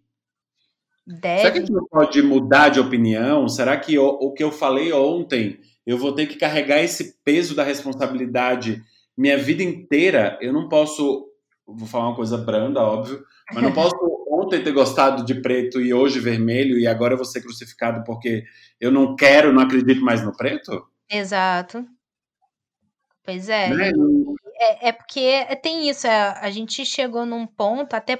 Deve. 1.07 1.41
Será 1.41 1.51
que 1.51 1.59
a 1.59 1.61
gente 1.61 1.73
não 1.73 1.87
pode 1.87 2.23
mudar 2.23 2.69
de 2.69 2.81
opinião? 2.81 3.49
Será 3.49 3.77
que 3.79 3.99
o, 3.99 4.07
o 4.07 4.33
que 4.33 4.45
eu 4.45 4.53
falei 4.53 4.93
ontem 4.93 5.59
eu 5.87 5.97
vou 5.97 6.13
ter 6.13 6.27
que 6.27 6.37
carregar 6.37 6.83
esse 6.83 7.19
peso 7.25 7.55
da 7.55 7.65
responsabilidade 7.65 8.83
minha 9.17 9.39
vida 9.39 9.63
inteira? 9.63 10.39
Eu 10.41 10.53
não 10.53 10.69
posso, 10.69 11.31
vou 11.67 11.89
falar 11.89 12.09
uma 12.09 12.17
coisa 12.17 12.37
branda, 12.37 12.81
óbvio, 12.81 13.25
mas 13.53 13.63
não 13.63 13.73
posso 13.73 13.95
ontem 14.31 14.63
ter 14.63 14.73
gostado 14.73 15.25
de 15.25 15.35
preto 15.41 15.81
e 15.81 15.95
hoje 15.95 16.21
vermelho 16.21 16.79
e 16.79 16.87
agora 16.87 17.15
eu 17.15 17.19
vou 17.19 17.27
ser 17.27 17.41
crucificado 17.41 18.03
porque 18.05 18.45
eu 18.81 18.91
não 18.91 19.15
quero, 19.17 19.53
não 19.53 19.63
acredito 19.63 20.03
mais 20.03 20.23
no 20.23 20.37
preto? 20.37 20.87
Exato. 21.11 21.87
Pois 23.25 23.49
é. 23.49 23.71
Né? 23.71 23.93
É, 24.57 24.89
é, 24.89 24.93
porque 24.93 25.45
tem 25.63 25.89
isso, 25.89 26.07
é, 26.07 26.39
a 26.41 26.51
gente 26.51 26.85
chegou 26.85 27.27
num 27.27 27.47
ponto, 27.47 27.95
até 27.95 28.19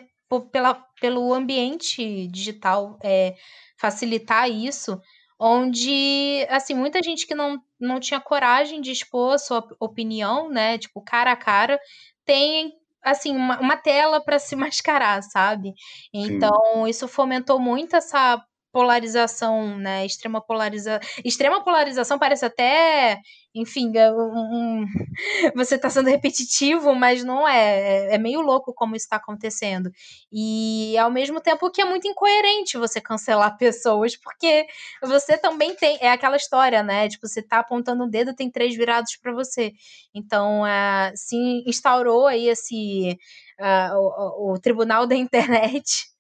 pela, 0.51 0.75
pelo 1.01 1.33
ambiente 1.33 2.27
digital 2.29 2.99
é, 3.03 3.35
facilitar 3.79 4.51
isso, 4.51 5.01
onde, 5.39 6.47
assim, 6.49 6.75
muita 6.75 7.03
gente 7.03 7.27
que 7.27 7.35
não, 7.35 7.61
não 7.79 8.01
tinha 8.01 8.21
coragem 8.21 8.81
de 8.81 8.91
expor 8.91 9.35
a 9.35 9.39
sua 9.39 9.65
opinião, 9.79 10.49
né, 10.49 10.79
tipo, 10.79 11.01
cara 11.03 11.33
a 11.33 11.37
cara, 11.37 11.79
tem 12.25 12.73
assim, 13.03 13.37
uma, 13.37 13.61
uma 13.61 13.77
tela 13.77 14.23
para 14.25 14.39
se 14.39 14.57
mascarar, 14.57 15.23
sabe? 15.23 15.75
Então, 16.13 16.59
Sim. 16.73 16.89
isso 16.89 17.07
fomentou 17.07 17.61
muito 17.61 17.95
essa 17.95 18.43
polarização, 18.73 19.77
né? 19.79 20.05
Extrema 20.05 20.41
polarização. 20.41 21.01
Extrema 21.25 21.63
polarização 21.63 22.19
parece 22.19 22.45
até, 22.45 23.21
enfim, 23.55 23.97
é 23.97 24.11
um, 24.11 24.83
um... 24.83 24.87
você 25.55 25.77
está 25.77 25.89
sendo 25.89 26.09
repetitivo, 26.09 26.95
mas 26.95 27.23
não 27.23 27.47
é. 27.47 28.09
é. 28.11 28.15
É 28.15 28.19
meio 28.19 28.41
louco 28.41 28.75
como 28.75 28.97
está 28.97 29.17
acontecendo. 29.17 29.91
E 30.33 30.97
ao 30.99 31.11
mesmo 31.11 31.41
tempo 31.41 31.71
que 31.71 31.81
é 31.81 31.85
muito 31.85 32.09
incoerente 32.09 32.77
você 32.77 33.01
cancelar 33.01 33.57
pessoas, 33.59 34.17
porque 34.17 34.67
você 35.03 35.39
também 35.39 35.75
tem. 35.77 35.99
É 36.01 36.11
aquela 36.11 36.37
história, 36.37 36.83
né? 36.83 37.09
Tipo, 37.09 37.29
você 37.29 37.41
está 37.41 37.61
apontando 37.61 38.03
o 38.03 38.07
um 38.07 38.11
dedo, 38.11 38.35
tem 38.35 38.51
três 38.51 38.75
virados 38.75 39.17
para 39.17 39.33
você. 39.33 39.73
Então, 40.15 40.67
é, 40.67 41.13
se 41.15 41.37
instaurou 41.67 42.27
aí 42.27 42.49
esse. 42.49 43.19
Uh, 43.61 43.97
o, 43.97 44.55
o 44.55 44.59
tribunal 44.59 45.07
da 45.07 45.15
internet 45.15 46.14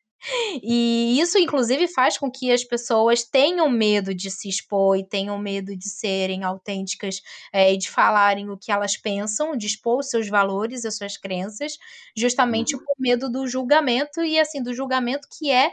e 0.62 1.18
isso, 1.20 1.38
inclusive, 1.38 1.86
faz 1.88 2.16
com 2.16 2.30
que 2.30 2.50
as 2.50 2.64
pessoas 2.64 3.24
tenham 3.24 3.68
medo 3.68 4.14
de 4.14 4.30
se 4.30 4.48
expor 4.48 4.96
e 4.96 5.06
tenham 5.06 5.38
medo 5.38 5.76
de 5.76 5.88
serem 5.88 6.44
autênticas 6.44 7.20
é, 7.52 7.72
e 7.72 7.76
de 7.76 7.90
falarem 7.90 8.50
o 8.50 8.56
que 8.56 8.72
elas 8.72 8.96
pensam, 8.96 9.56
de 9.56 9.66
expor 9.66 9.98
os 9.98 10.08
seus 10.08 10.28
valores, 10.28 10.84
as 10.84 10.96
suas 10.96 11.16
crenças, 11.16 11.76
justamente 12.16 12.74
uhum. 12.74 12.84
por 12.84 12.94
medo 12.98 13.30
do 13.30 13.46
julgamento 13.46 14.22
e, 14.22 14.38
assim, 14.38 14.62
do 14.62 14.74
julgamento 14.74 15.28
que 15.38 15.50
é 15.50 15.72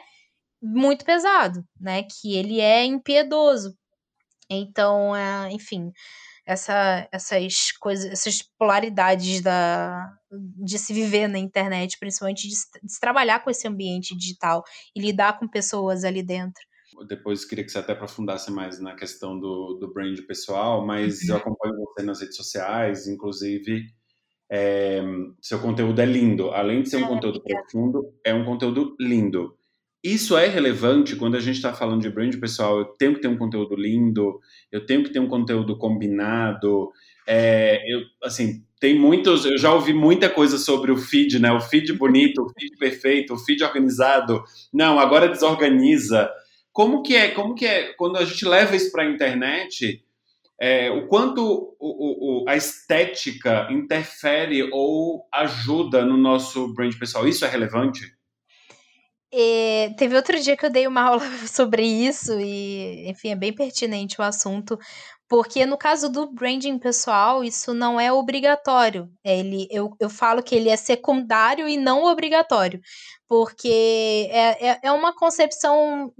muito 0.61 1.05
pesado, 1.05 1.63
né? 1.79 2.03
Que 2.03 2.35
ele 2.35 2.59
é 2.59 2.85
impiedoso. 2.85 3.75
Então, 4.49 5.15
é, 5.15 5.49
enfim, 5.51 5.91
essa, 6.45 7.07
essas 7.11 7.71
coisas, 7.73 8.11
essas 8.11 8.41
polaridades 8.57 9.41
da, 9.41 10.11
de 10.31 10.77
se 10.77 10.93
viver 10.93 11.27
na 11.27 11.39
internet, 11.39 11.97
principalmente 11.99 12.47
de, 12.47 12.55
de 12.83 12.93
se 12.93 12.99
trabalhar 12.99 13.43
com 13.43 13.49
esse 13.49 13.67
ambiente 13.67 14.15
digital 14.15 14.63
e 14.95 14.99
lidar 14.99 15.39
com 15.39 15.47
pessoas 15.47 16.03
ali 16.03 16.23
dentro. 16.23 16.61
Depois 17.07 17.45
queria 17.45 17.63
que 17.63 17.71
você 17.71 17.79
até 17.79 17.93
aprofundasse 17.93 18.51
mais 18.51 18.79
na 18.79 18.95
questão 18.95 19.39
do, 19.39 19.75
do 19.79 19.93
brand 19.93 20.19
pessoal, 20.27 20.85
mas 20.85 21.21
uhum. 21.21 21.29
eu 21.29 21.35
acompanho 21.37 21.75
você 21.77 22.03
nas 22.03 22.19
redes 22.19 22.35
sociais, 22.35 23.07
inclusive 23.07 23.87
é, 24.51 25.01
seu 25.41 25.59
conteúdo 25.59 26.01
é 26.01 26.05
lindo. 26.05 26.51
Além 26.51 26.83
de 26.83 26.89
ser 26.89 26.97
um 26.97 27.05
é, 27.05 27.07
conteúdo 27.07 27.41
profundo, 27.41 28.13
é 28.25 28.33
um 28.33 28.43
conteúdo 28.43 28.95
lindo. 28.99 29.57
Isso 30.03 30.35
é 30.35 30.47
relevante 30.47 31.15
quando 31.15 31.35
a 31.35 31.39
gente 31.39 31.57
está 31.57 31.73
falando 31.73 32.01
de 32.01 32.09
brand 32.09 32.35
pessoal. 32.39 32.79
Eu 32.79 32.85
tenho 32.85 33.13
que 33.13 33.21
ter 33.21 33.27
um 33.27 33.37
conteúdo 33.37 33.75
lindo, 33.75 34.39
eu 34.71 34.83
tenho 34.83 35.03
que 35.03 35.11
ter 35.11 35.19
um 35.19 35.27
conteúdo 35.27 35.77
combinado. 35.77 36.91
É, 37.27 37.79
eu, 37.87 38.01
assim, 38.23 38.63
tem 38.79 38.97
muitos. 38.97 39.45
Eu 39.45 39.59
já 39.59 39.71
ouvi 39.71 39.93
muita 39.93 40.27
coisa 40.27 40.57
sobre 40.57 40.91
o 40.91 40.97
feed, 40.97 41.39
né? 41.39 41.51
O 41.51 41.61
feed 41.61 41.93
bonito, 41.93 42.41
o 42.41 42.49
feed 42.49 42.75
perfeito, 42.77 43.35
o 43.35 43.37
feed 43.37 43.63
organizado. 43.63 44.43
Não, 44.73 44.99
agora 44.99 45.29
desorganiza. 45.29 46.31
Como 46.73 47.03
que 47.03 47.15
é? 47.15 47.29
Como 47.29 47.53
que 47.53 47.65
é 47.67 47.93
quando 47.93 48.17
a 48.17 48.25
gente 48.25 48.43
leva 48.43 48.75
isso 48.75 48.91
para 48.91 49.03
a 49.03 49.09
internet? 49.09 50.03
É, 50.59 50.89
o 50.89 51.07
quanto 51.07 51.75
o, 51.79 52.43
o, 52.43 52.49
a 52.49 52.55
estética 52.55 53.67
interfere 53.71 54.67
ou 54.71 55.27
ajuda 55.31 56.03
no 56.03 56.17
nosso 56.17 56.73
brand 56.73 56.93
pessoal? 56.97 57.27
Isso 57.27 57.45
é 57.45 57.47
relevante? 57.47 58.01
E 59.33 59.93
teve 59.97 60.15
outro 60.15 60.37
dia 60.41 60.57
que 60.57 60.65
eu 60.65 60.69
dei 60.69 60.87
uma 60.87 61.01
aula 61.07 61.23
sobre 61.47 61.83
isso 61.85 62.39
e, 62.39 63.09
enfim, 63.09 63.29
é 63.29 63.35
bem 63.35 63.53
pertinente 63.53 64.19
o 64.19 64.23
assunto, 64.23 64.77
porque 65.29 65.65
no 65.65 65.77
caso 65.77 66.09
do 66.09 66.29
branding 66.33 66.77
pessoal, 66.77 67.43
isso 67.43 67.73
não 67.73 67.99
é 67.99 68.11
obrigatório. 68.11 69.09
Ele, 69.23 69.67
eu, 69.71 69.95
eu 69.99 70.09
falo 70.09 70.43
que 70.43 70.53
ele 70.53 70.69
é 70.69 70.75
secundário 70.75 71.67
e 71.67 71.77
não 71.77 72.03
obrigatório 72.03 72.81
porque 73.31 74.27
é, 74.29 74.71
é, 74.71 74.79
é, 74.83 74.91
uma 74.91 75.15
concepção 75.15 76.13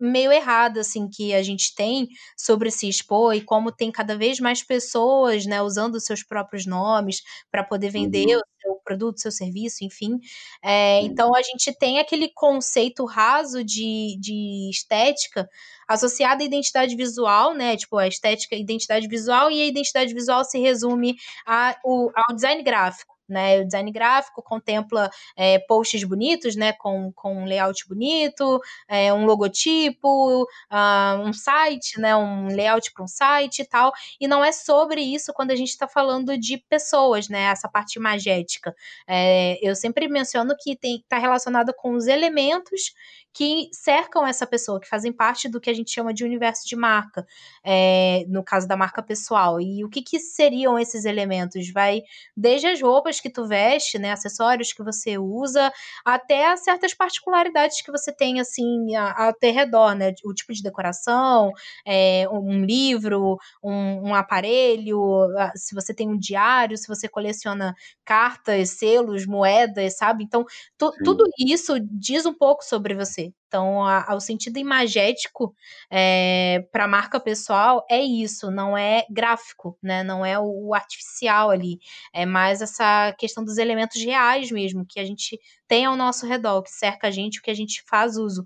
meio 0.00 0.32
errada, 0.32 0.80
assim, 0.80 1.08
que 1.08 1.32
a 1.32 1.40
gente 1.40 1.72
tem 1.76 2.08
sobre 2.36 2.72
se 2.72 2.88
expor 2.88 3.36
e 3.36 3.40
como 3.40 3.70
tem 3.70 3.92
cada 3.92 4.18
vez 4.18 4.40
mais 4.40 4.64
pessoas, 4.64 5.46
né, 5.46 5.62
usando 5.62 6.00
seus 6.00 6.24
próprios 6.24 6.66
nomes 6.66 7.22
para 7.52 7.62
poder 7.62 7.90
vender 7.90 8.26
uhum. 8.26 8.40
o 8.40 8.60
seu 8.60 8.80
produto, 8.84 9.20
seu 9.20 9.30
serviço, 9.30 9.84
enfim. 9.84 10.18
É, 10.60 11.02
então, 11.02 11.36
a 11.36 11.40
gente 11.40 11.72
tem 11.78 12.00
aquele 12.00 12.32
conceito 12.34 13.04
raso 13.04 13.62
de, 13.62 14.18
de 14.18 14.68
estética 14.68 15.48
associada 15.86 16.42
à 16.42 16.46
identidade 16.46 16.96
visual, 16.96 17.54
né, 17.54 17.76
tipo, 17.76 17.96
a 17.96 18.08
estética, 18.08 18.56
identidade 18.56 19.06
visual, 19.06 19.52
e 19.52 19.62
a 19.62 19.66
identidade 19.66 20.12
visual 20.12 20.44
se 20.44 20.58
resume 20.58 21.14
a, 21.46 21.76
o, 21.84 22.10
ao 22.12 22.34
design 22.34 22.60
gráfico 22.64 23.15
né? 23.28 23.60
O 23.60 23.64
design 23.64 23.90
gráfico 23.90 24.42
contempla 24.42 25.10
é, 25.36 25.58
posts 25.58 26.04
bonitos, 26.04 26.56
né? 26.56 26.72
Com, 26.72 27.12
com 27.12 27.42
um 27.42 27.44
layout 27.44 27.86
bonito, 27.88 28.60
é, 28.88 29.12
um 29.12 29.24
logotipo, 29.24 30.42
uh, 30.44 31.20
um 31.20 31.32
site, 31.32 32.00
né? 32.00 32.16
Um 32.16 32.48
layout 32.48 32.92
para 32.92 33.04
um 33.04 33.08
site 33.08 33.62
e 33.62 33.64
tal. 33.64 33.92
E 34.20 34.28
não 34.28 34.44
é 34.44 34.52
sobre 34.52 35.00
isso 35.00 35.32
quando 35.32 35.50
a 35.50 35.56
gente 35.56 35.70
está 35.70 35.88
falando 35.88 36.36
de 36.36 36.58
pessoas, 36.58 37.28
né? 37.28 37.44
Essa 37.44 37.68
parte 37.68 37.98
magética. 37.98 38.74
É, 39.06 39.58
eu 39.66 39.74
sempre 39.74 40.08
menciono 40.08 40.54
que 40.58 40.76
tem 40.76 40.96
está 40.96 41.18
relacionada 41.18 41.72
com 41.72 41.92
os 41.92 42.06
elementos 42.06 42.92
que 43.36 43.68
cercam 43.70 44.26
essa 44.26 44.46
pessoa, 44.46 44.80
que 44.80 44.88
fazem 44.88 45.12
parte 45.12 45.46
do 45.46 45.60
que 45.60 45.68
a 45.68 45.74
gente 45.74 45.90
chama 45.90 46.14
de 46.14 46.24
universo 46.24 46.66
de 46.66 46.74
marca, 46.74 47.26
é, 47.62 48.24
no 48.28 48.42
caso 48.42 48.66
da 48.66 48.78
marca 48.78 49.02
pessoal. 49.02 49.60
E 49.60 49.84
o 49.84 49.90
que, 49.90 50.00
que 50.00 50.18
seriam 50.18 50.78
esses 50.78 51.04
elementos? 51.04 51.70
Vai 51.70 52.00
desde 52.34 52.66
as 52.66 52.80
roupas 52.80 53.20
que 53.20 53.28
tu 53.28 53.46
veste, 53.46 53.98
né, 53.98 54.12
acessórios 54.12 54.72
que 54.72 54.82
você 54.82 55.18
usa, 55.18 55.70
até 56.02 56.56
certas 56.56 56.94
particularidades 56.94 57.82
que 57.82 57.92
você 57.92 58.10
tem, 58.10 58.40
assim, 58.40 58.96
ao 58.96 59.34
teu 59.34 59.52
redor, 59.52 59.94
né, 59.94 60.14
o 60.24 60.32
tipo 60.32 60.54
de 60.54 60.62
decoração, 60.62 61.52
é, 61.84 62.26
um 62.32 62.64
livro, 62.64 63.36
um, 63.62 64.08
um 64.08 64.14
aparelho, 64.14 65.28
se 65.54 65.74
você 65.74 65.92
tem 65.92 66.08
um 66.08 66.18
diário, 66.18 66.78
se 66.78 66.88
você 66.88 67.06
coleciona 67.06 67.74
cartas, 68.02 68.70
selos, 68.70 69.26
moedas, 69.26 69.98
sabe? 69.98 70.24
Então, 70.24 70.46
tu, 70.78 70.90
tudo 71.02 71.24
isso 71.38 71.74
diz 71.80 72.24
um 72.24 72.32
pouco 72.32 72.64
sobre 72.64 72.94
você. 72.94 73.25
Então, 73.46 73.84
a, 73.84 74.14
o 74.14 74.20
sentido 74.20 74.58
imagético 74.58 75.54
é, 75.90 76.66
para 76.72 76.84
a 76.84 76.88
marca 76.88 77.18
pessoal 77.18 77.84
é 77.90 78.00
isso, 78.00 78.50
não 78.50 78.76
é 78.76 79.06
gráfico, 79.10 79.78
né? 79.82 80.02
Não 80.02 80.24
é 80.24 80.38
o, 80.38 80.68
o, 80.68 80.74
artificial 80.74 81.50
ali. 81.50 81.78
É 82.12 82.26
mais 82.26 82.60
essa 82.60 83.14
questão 83.18 83.44
dos 83.44 83.58
elementos 83.58 84.02
reais 84.02 84.50
mesmo, 84.50 84.84
que 84.88 85.00
a 85.00 85.04
gente 85.04 85.38
tem 85.66 85.84
ao 85.84 85.96
nosso 85.96 86.26
redor, 86.26 86.62
que 86.62 86.70
cerca 86.70 87.08
a 87.08 87.10
gente, 87.10 87.38
o 87.38 87.42
que 87.42 87.50
a 87.50 87.54
gente 87.54 87.82
faz 87.88 88.16
uso. 88.16 88.44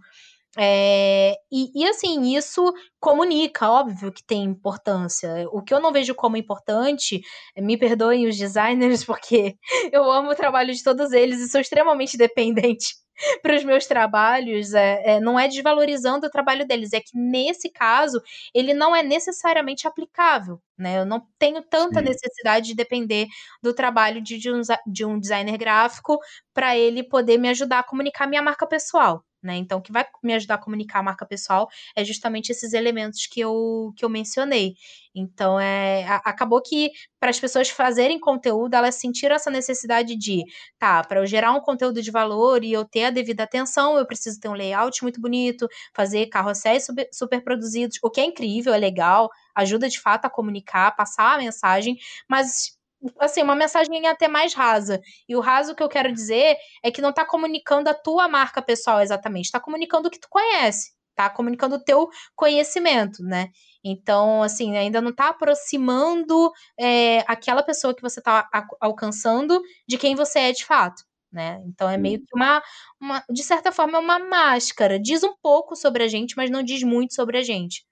É, 0.58 1.36
e, 1.50 1.70
e, 1.74 1.88
assim, 1.88 2.36
isso 2.36 2.72
comunica, 2.98 3.70
óbvio 3.70 4.12
que 4.12 4.24
tem 4.24 4.42
importância. 4.42 5.46
O 5.52 5.62
que 5.62 5.72
eu 5.72 5.80
não 5.80 5.92
vejo 5.92 6.14
como 6.14 6.36
importante, 6.36 7.20
me 7.56 7.76
perdoem 7.76 8.26
os 8.26 8.36
designers, 8.36 9.04
porque 9.06 9.56
eu 9.92 10.10
amo 10.10 10.30
o 10.30 10.34
trabalho 10.34 10.74
de 10.74 10.82
todos 10.82 11.12
eles 11.12 11.40
e 11.40 11.48
sou 11.48 11.60
extremamente 11.60 12.16
dependente 12.18 12.94
para 13.42 13.56
os 13.56 13.64
meus 13.64 13.86
trabalhos, 13.86 14.74
é, 14.74 15.16
é, 15.16 15.20
não 15.20 15.38
é 15.38 15.48
desvalorizando 15.48 16.26
o 16.26 16.30
trabalho 16.30 16.66
deles, 16.66 16.92
é 16.92 17.00
que 17.00 17.16
nesse 17.16 17.70
caso 17.70 18.20
ele 18.54 18.74
não 18.74 18.94
é 18.94 19.02
necessariamente 19.02 19.86
aplicável. 19.86 20.60
Né? 20.76 20.98
Eu 20.98 21.04
não 21.04 21.26
tenho 21.38 21.62
tanta 21.62 22.00
Sim. 22.00 22.06
necessidade 22.06 22.68
de 22.68 22.74
depender 22.74 23.26
do 23.62 23.74
trabalho 23.74 24.20
de, 24.22 24.38
de, 24.38 24.50
um, 24.50 24.60
de 24.86 25.04
um 25.04 25.18
designer 25.18 25.58
gráfico 25.58 26.18
para 26.54 26.76
ele 26.76 27.02
poder 27.02 27.38
me 27.38 27.48
ajudar 27.50 27.80
a 27.80 27.84
comunicar 27.84 28.26
minha 28.26 28.42
marca 28.42 28.66
pessoal. 28.66 29.22
Né? 29.42 29.56
Então, 29.56 29.78
o 29.78 29.82
que 29.82 29.90
vai 29.92 30.06
me 30.22 30.34
ajudar 30.34 30.56
a 30.56 30.58
comunicar 30.58 30.98
a 30.98 31.02
marca 31.02 31.24
pessoal 31.24 31.68
é 31.96 32.04
justamente 32.04 32.50
esses 32.50 32.74
elementos 32.74 33.26
que 33.26 33.40
eu, 33.40 33.92
que 33.96 34.04
eu 34.04 34.08
mencionei. 34.08 34.74
Então, 35.14 35.58
é, 35.58 36.04
a, 36.04 36.16
acabou 36.16 36.60
que 36.62 36.90
para 37.18 37.30
as 37.30 37.40
pessoas 37.40 37.70
fazerem 37.70 38.20
conteúdo, 38.20 38.74
elas 38.74 38.96
sentiram 38.96 39.34
essa 39.34 39.50
necessidade 39.50 40.16
de, 40.16 40.44
tá, 40.78 41.02
para 41.02 41.20
eu 41.20 41.26
gerar 41.26 41.52
um 41.52 41.60
conteúdo 41.60 42.02
de 42.02 42.10
valor 42.10 42.62
e 42.64 42.72
eu 42.72 42.84
ter 42.84 43.04
a 43.04 43.10
devida 43.10 43.42
atenção, 43.44 43.96
eu 43.98 44.06
preciso 44.06 44.38
ter 44.40 44.48
um 44.48 44.54
layout 44.54 45.02
muito 45.02 45.20
bonito, 45.20 45.66
fazer 45.94 46.26
carrosséis 46.26 46.84
super, 46.84 47.08
super 47.12 47.42
produzidos, 47.42 47.98
o 48.02 48.10
que 48.10 48.20
é 48.20 48.24
incrível, 48.24 48.72
é 48.74 48.78
legal, 48.78 49.30
ajuda 49.54 49.88
de 49.88 50.00
fato 50.00 50.26
a 50.26 50.30
comunicar, 50.30 50.94
passar 50.96 51.34
a 51.34 51.38
mensagem, 51.38 51.96
mas 52.28 52.78
assim, 53.18 53.42
uma 53.42 53.54
mensagem 53.54 54.06
até 54.06 54.28
mais 54.28 54.54
rasa. 54.54 55.00
E 55.28 55.36
o 55.36 55.40
raso 55.40 55.74
que 55.74 55.82
eu 55.82 55.88
quero 55.88 56.12
dizer 56.12 56.56
é 56.82 56.90
que 56.90 57.02
não 57.02 57.10
está 57.10 57.24
comunicando 57.24 57.88
a 57.88 57.94
tua 57.94 58.28
marca 58.28 58.62
pessoal 58.62 59.00
exatamente, 59.00 59.46
está 59.46 59.60
comunicando 59.60 60.08
o 60.08 60.10
que 60.10 60.20
tu 60.20 60.28
conhece, 60.30 60.92
tá 61.14 61.30
comunicando 61.30 61.76
o 61.76 61.84
teu 61.84 62.08
conhecimento, 62.34 63.22
né? 63.22 63.48
Então, 63.84 64.42
assim, 64.42 64.76
ainda 64.76 65.00
não 65.00 65.10
está 65.10 65.28
aproximando 65.28 66.50
é, 66.78 67.24
aquela 67.26 67.62
pessoa 67.62 67.94
que 67.94 68.02
você 68.02 68.20
está 68.20 68.48
alcançando 68.80 69.60
de 69.88 69.98
quem 69.98 70.14
você 70.14 70.40
é 70.40 70.52
de 70.52 70.64
fato. 70.64 71.02
Né? 71.32 71.62
Então 71.64 71.88
é 71.88 71.96
meio 71.96 72.18
que 72.18 72.34
uma, 72.34 72.60
uma, 73.00 73.24
de 73.30 73.42
certa 73.44 73.70
forma, 73.70 73.98
é 73.98 74.00
uma 74.00 74.18
máscara. 74.18 74.98
Diz 74.98 75.22
um 75.22 75.34
pouco 75.40 75.76
sobre 75.76 76.02
a 76.02 76.08
gente, 76.08 76.36
mas 76.36 76.50
não 76.50 76.62
diz 76.62 76.82
muito 76.82 77.14
sobre 77.14 77.38
a 77.38 77.42
gente. 77.42 77.84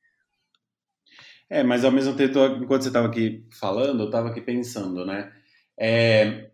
É, 1.50 1.62
mas 1.62 1.84
ao 1.84 1.90
mesmo 1.90 2.14
tempo, 2.14 2.38
enquanto 2.62 2.82
você 2.82 2.88
estava 2.88 3.06
aqui 3.06 3.44
falando, 3.58 4.00
eu 4.00 4.06
estava 4.06 4.28
aqui 4.28 4.40
pensando, 4.40 5.06
né? 5.06 5.32
É, 5.78 6.50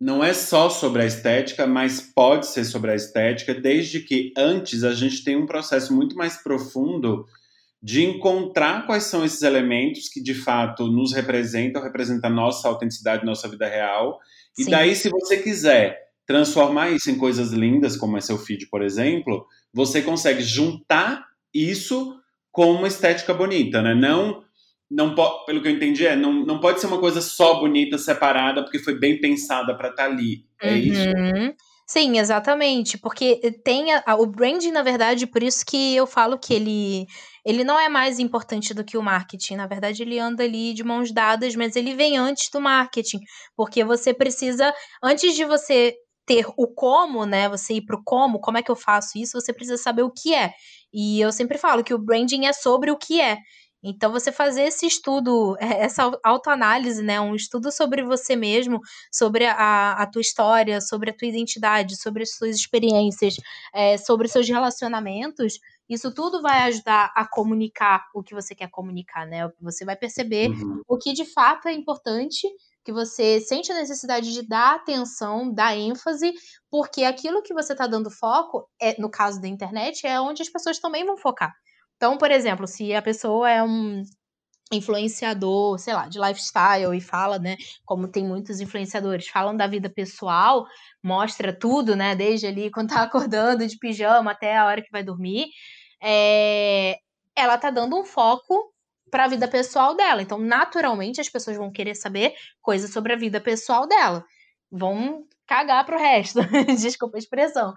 não 0.00 0.22
é 0.22 0.34
só 0.34 0.68
sobre 0.68 1.02
a 1.02 1.06
estética, 1.06 1.66
mas 1.66 2.00
pode 2.00 2.46
ser 2.46 2.64
sobre 2.64 2.90
a 2.90 2.94
estética, 2.94 3.54
desde 3.54 4.00
que 4.00 4.32
antes 4.36 4.84
a 4.84 4.92
gente 4.92 5.24
tem 5.24 5.36
um 5.36 5.46
processo 5.46 5.94
muito 5.94 6.16
mais 6.16 6.36
profundo 6.42 7.26
de 7.82 8.04
encontrar 8.04 8.84
quais 8.86 9.04
são 9.04 9.24
esses 9.24 9.40
elementos 9.42 10.08
que 10.08 10.22
de 10.22 10.34
fato 10.34 10.86
nos 10.88 11.14
representam, 11.14 11.82
representam 11.82 12.28
a 12.28 12.32
nossa 12.32 12.68
autenticidade, 12.68 13.24
nossa 13.24 13.48
vida 13.48 13.66
real. 13.66 14.18
E 14.58 14.64
Sim. 14.64 14.70
daí, 14.70 14.94
se 14.94 15.08
você 15.08 15.38
quiser 15.38 15.98
transformar 16.26 16.90
isso 16.90 17.10
em 17.10 17.16
coisas 17.16 17.52
lindas, 17.52 17.96
como 17.96 18.18
é 18.18 18.20
seu 18.20 18.36
feed, 18.36 18.68
por 18.68 18.82
exemplo, 18.82 19.46
você 19.72 20.02
consegue 20.02 20.42
juntar 20.42 21.26
isso 21.54 22.19
com 22.50 22.72
uma 22.72 22.88
estética 22.88 23.32
bonita, 23.32 23.80
né? 23.82 23.94
Não, 23.94 24.42
não 24.90 25.14
pelo 25.46 25.62
que 25.62 25.68
eu 25.68 25.72
entendi, 25.72 26.06
é, 26.06 26.16
não, 26.16 26.32
não 26.32 26.60
pode 26.60 26.80
ser 26.80 26.86
uma 26.86 26.98
coisa 26.98 27.20
só 27.20 27.60
bonita, 27.60 27.96
separada, 27.96 28.62
porque 28.62 28.78
foi 28.78 28.98
bem 28.98 29.20
pensada 29.20 29.74
para 29.74 29.90
estar 29.90 30.04
tá 30.04 30.10
ali. 30.10 30.44
É 30.60 30.72
uhum. 30.72 30.76
isso? 30.76 31.54
Sim, 31.86 32.18
exatamente, 32.18 32.96
porque 32.96 33.40
tem 33.64 33.92
a, 33.92 34.02
a, 34.06 34.14
o 34.14 34.24
branding, 34.24 34.70
na 34.70 34.82
verdade, 34.82 35.26
por 35.26 35.42
isso 35.42 35.66
que 35.66 35.96
eu 35.96 36.06
falo 36.06 36.38
que 36.38 36.54
ele 36.54 37.06
ele 37.44 37.64
não 37.64 37.80
é 37.80 37.88
mais 37.88 38.18
importante 38.18 38.74
do 38.74 38.84
que 38.84 38.96
o 38.96 39.02
marketing. 39.02 39.56
Na 39.56 39.66
verdade, 39.66 40.02
ele 40.02 40.18
anda 40.18 40.44
ali 40.44 40.74
de 40.74 40.84
mãos 40.84 41.10
dadas, 41.10 41.56
mas 41.56 41.74
ele 41.74 41.94
vem 41.94 42.16
antes 42.16 42.50
do 42.50 42.60
marketing, 42.60 43.18
porque 43.56 43.82
você 43.82 44.12
precisa, 44.14 44.72
antes 45.02 45.34
de 45.34 45.44
você 45.44 45.96
ter 46.26 46.46
o 46.56 46.66
como, 46.66 47.24
né? 47.26 47.48
Você 47.48 47.74
ir 47.74 47.82
pro 47.82 48.02
como, 48.04 48.40
como 48.40 48.58
é 48.58 48.62
que 48.62 48.70
eu 48.70 48.76
faço 48.76 49.18
isso, 49.18 49.40
você 49.40 49.52
precisa 49.52 49.76
saber 49.76 50.02
o 50.02 50.10
que 50.10 50.34
é. 50.34 50.52
E 50.92 51.20
eu 51.20 51.32
sempre 51.32 51.58
falo 51.58 51.84
que 51.84 51.94
o 51.94 51.98
branding 51.98 52.46
é 52.46 52.52
sobre 52.52 52.90
o 52.90 52.96
que 52.96 53.20
é. 53.20 53.38
Então, 53.82 54.12
você 54.12 54.30
fazer 54.30 54.64
esse 54.64 54.86
estudo, 54.86 55.56
essa 55.60 56.10
autoanálise, 56.22 57.02
né? 57.02 57.20
Um 57.20 57.34
estudo 57.34 57.72
sobre 57.72 58.02
você 58.02 58.36
mesmo, 58.36 58.80
sobre 59.10 59.46
a, 59.46 59.92
a 59.92 60.06
tua 60.06 60.20
história, 60.20 60.80
sobre 60.80 61.10
a 61.10 61.16
tua 61.16 61.28
identidade, 61.28 61.96
sobre 61.96 62.22
as 62.22 62.32
suas 62.32 62.56
experiências, 62.56 63.36
é, 63.74 63.96
sobre 63.96 64.26
os 64.26 64.32
seus 64.32 64.48
relacionamentos, 64.48 65.58
isso 65.90 66.14
tudo 66.14 66.40
vai 66.40 66.62
ajudar 66.68 67.12
a 67.16 67.26
comunicar 67.26 68.06
o 68.14 68.22
que 68.22 68.32
você 68.32 68.54
quer 68.54 68.70
comunicar, 68.70 69.26
né? 69.26 69.50
Você 69.60 69.84
vai 69.84 69.96
perceber 69.96 70.50
uhum. 70.50 70.82
o 70.86 70.96
que 70.96 71.12
de 71.12 71.24
fato 71.24 71.66
é 71.66 71.72
importante 71.72 72.46
que 72.84 72.92
você 72.92 73.40
sente 73.40 73.70
a 73.72 73.74
necessidade 73.74 74.32
de 74.32 74.46
dar 74.46 74.76
atenção, 74.76 75.52
dar 75.52 75.76
ênfase, 75.76 76.32
porque 76.70 77.04
aquilo 77.04 77.42
que 77.42 77.54
você 77.54 77.72
está 77.72 77.86
dando 77.86 78.10
foco, 78.10 78.68
é, 78.80 79.00
no 79.00 79.10
caso 79.10 79.40
da 79.40 79.48
internet, 79.48 80.06
é 80.06 80.20
onde 80.20 80.42
as 80.42 80.48
pessoas 80.48 80.78
também 80.78 81.04
vão 81.04 81.16
focar. 81.16 81.52
Então, 81.96 82.16
por 82.16 82.30
exemplo, 82.30 82.66
se 82.66 82.94
a 82.94 83.02
pessoa 83.02 83.50
é 83.50 83.62
um 83.62 84.02
influenciador, 84.72 85.78
sei 85.78 85.94
lá, 85.94 86.08
de 86.08 86.18
lifestyle 86.18 86.96
e 86.96 87.00
fala, 87.00 87.38
né, 87.38 87.56
como 87.84 88.08
tem 88.08 88.24
muitos 88.24 88.60
influenciadores, 88.60 89.28
falam 89.28 89.56
da 89.56 89.66
vida 89.66 89.90
pessoal, 89.90 90.64
mostra 91.02 91.52
tudo, 91.52 91.96
né, 91.96 92.14
desde 92.14 92.46
ali 92.46 92.70
quando 92.70 92.90
tá 92.90 93.02
acordando 93.02 93.66
de 93.66 93.76
pijama 93.78 94.30
até 94.30 94.56
a 94.56 94.66
hora 94.66 94.82
que 94.82 94.90
vai 94.92 95.02
dormir, 95.02 95.48
é, 96.02 96.96
ela 97.36 97.58
tá 97.58 97.70
dando 97.70 97.96
um 97.96 98.04
foco 98.04 98.72
para 99.10 99.24
a 99.24 99.28
vida 99.28 99.48
pessoal 99.48 99.94
dela. 99.96 100.22
Então, 100.22 100.38
naturalmente, 100.38 101.20
as 101.20 101.28
pessoas 101.28 101.56
vão 101.56 101.70
querer 101.70 101.94
saber 101.94 102.34
coisas 102.62 102.92
sobre 102.92 103.12
a 103.12 103.16
vida 103.16 103.40
pessoal 103.40 103.86
dela. 103.86 104.24
Vão 104.70 105.24
cagar 105.46 105.84
pro 105.84 105.98
resto, 105.98 106.38
desculpa 106.80 107.16
a 107.16 107.18
expressão. 107.18 107.74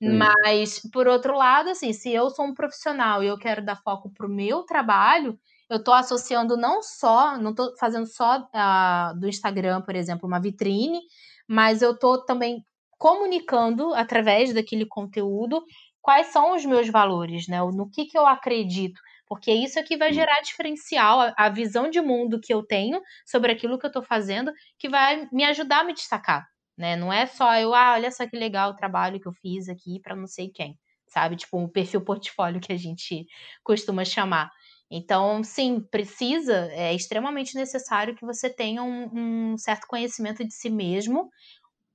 Mas, 0.00 0.80
por 0.92 1.08
outro 1.08 1.36
lado, 1.36 1.70
assim, 1.70 1.92
se 1.92 2.12
eu 2.12 2.28
sou 2.30 2.44
um 2.44 2.54
profissional 2.54 3.22
e 3.22 3.28
eu 3.28 3.38
quero 3.38 3.64
dar 3.64 3.76
foco 3.76 4.10
pro 4.12 4.28
meu 4.28 4.62
trabalho, 4.64 5.38
eu 5.70 5.82
tô 5.82 5.92
associando 5.92 6.56
não 6.56 6.82
só, 6.82 7.38
não 7.38 7.54
tô 7.54 7.74
fazendo 7.78 8.06
só 8.06 8.38
uh, 8.40 9.18
do 9.18 9.26
Instagram, 9.26 9.80
por 9.80 9.96
exemplo, 9.96 10.28
uma 10.28 10.40
vitrine, 10.40 11.00
mas 11.48 11.80
eu 11.80 11.98
tô 11.98 12.22
também 12.24 12.62
comunicando 12.98 13.94
através 13.94 14.52
daquele 14.52 14.86
conteúdo 14.86 15.62
quais 16.00 16.26
são 16.28 16.54
os 16.54 16.64
meus 16.66 16.88
valores, 16.90 17.48
né? 17.48 17.58
No 17.60 17.88
que, 17.90 18.04
que 18.04 18.18
eu 18.18 18.26
acredito. 18.26 19.00
Porque 19.34 19.52
isso 19.52 19.80
aqui 19.80 19.96
vai 19.96 20.12
gerar 20.12 20.40
diferencial, 20.42 21.20
a, 21.20 21.34
a 21.36 21.48
visão 21.48 21.90
de 21.90 22.00
mundo 22.00 22.40
que 22.40 22.54
eu 22.54 22.62
tenho 22.62 23.00
sobre 23.26 23.50
aquilo 23.50 23.76
que 23.76 23.84
eu 23.84 23.88
estou 23.88 24.02
fazendo, 24.02 24.52
que 24.78 24.88
vai 24.88 25.28
me 25.32 25.42
ajudar 25.42 25.80
a 25.80 25.84
me 25.84 25.92
destacar. 25.92 26.46
Né? 26.78 26.94
Não 26.94 27.12
é 27.12 27.26
só 27.26 27.52
eu, 27.56 27.74
ah, 27.74 27.94
olha 27.94 28.12
só 28.12 28.28
que 28.28 28.36
legal 28.36 28.70
o 28.70 28.76
trabalho 28.76 29.18
que 29.18 29.26
eu 29.26 29.32
fiz 29.32 29.68
aqui 29.68 29.98
para 30.00 30.14
não 30.14 30.28
sei 30.28 30.50
quem, 30.50 30.78
sabe? 31.08 31.34
Tipo, 31.34 31.58
um 31.58 31.68
perfil 31.68 32.00
portfólio 32.04 32.60
que 32.60 32.72
a 32.72 32.76
gente 32.76 33.26
costuma 33.64 34.04
chamar. 34.04 34.50
Então, 34.88 35.42
sim, 35.42 35.80
precisa, 35.80 36.68
é 36.70 36.94
extremamente 36.94 37.56
necessário 37.56 38.14
que 38.14 38.24
você 38.24 38.48
tenha 38.48 38.84
um, 38.84 39.52
um 39.52 39.58
certo 39.58 39.88
conhecimento 39.88 40.44
de 40.44 40.54
si 40.54 40.70
mesmo, 40.70 41.28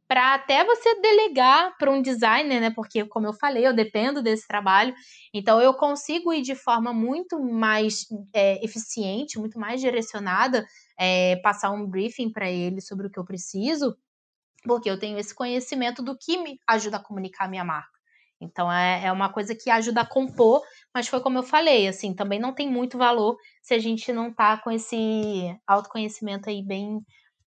para 0.10 0.34
até 0.34 0.66
você 0.66 1.00
delegar 1.00 1.78
para 1.78 1.92
um 1.92 2.02
designer, 2.02 2.60
né? 2.60 2.72
Porque, 2.72 3.06
como 3.06 3.28
eu 3.28 3.34
falei, 3.34 3.68
eu 3.68 3.76
dependo 3.76 4.24
desse 4.24 4.48
trabalho, 4.48 4.92
então 5.32 5.62
eu 5.62 5.72
consigo 5.76 6.34
ir 6.34 6.42
de 6.42 6.56
forma 6.56 6.92
muito 6.92 7.40
mais 7.40 8.08
é, 8.34 8.66
eficiente, 8.66 9.38
muito 9.38 9.60
mais 9.60 9.80
direcionada, 9.80 10.66
é, 10.98 11.36
passar 11.44 11.70
um 11.70 11.86
briefing 11.86 12.32
para 12.32 12.50
ele 12.50 12.82
sobre 12.82 13.06
o 13.06 13.12
que 13.12 13.20
eu 13.20 13.24
preciso, 13.24 13.96
porque 14.64 14.90
eu 14.90 15.00
tenho 15.00 15.20
esse 15.20 15.34
conhecimento 15.36 16.02
do 16.02 16.18
que 16.18 16.40
me 16.40 16.60
ajuda 16.68 16.98
a 16.98 17.04
comunicar 17.04 17.46
a 17.46 17.50
minha 17.50 17.64
marca. 17.64 18.00
Então 18.42 18.72
é, 18.72 19.06
é 19.06 19.12
uma 19.12 19.32
coisa 19.32 19.54
que 19.56 19.70
ajuda 19.70 20.02
a 20.02 20.10
compor, 20.10 20.64
mas 20.92 21.08
foi 21.08 21.22
como 21.22 21.38
eu 21.38 21.44
falei, 21.44 21.88
assim, 21.88 22.16
também 22.16 22.40
não 22.40 22.54
tem 22.54 22.68
muito 22.68 22.98
valor 22.98 23.38
se 23.62 23.76
a 23.76 23.80
gente 23.80 24.12
não 24.12 24.34
tá 24.34 24.58
com 24.58 24.72
esse 24.72 25.56
autoconhecimento 25.68 26.50
aí 26.50 26.66
bem, 26.66 27.00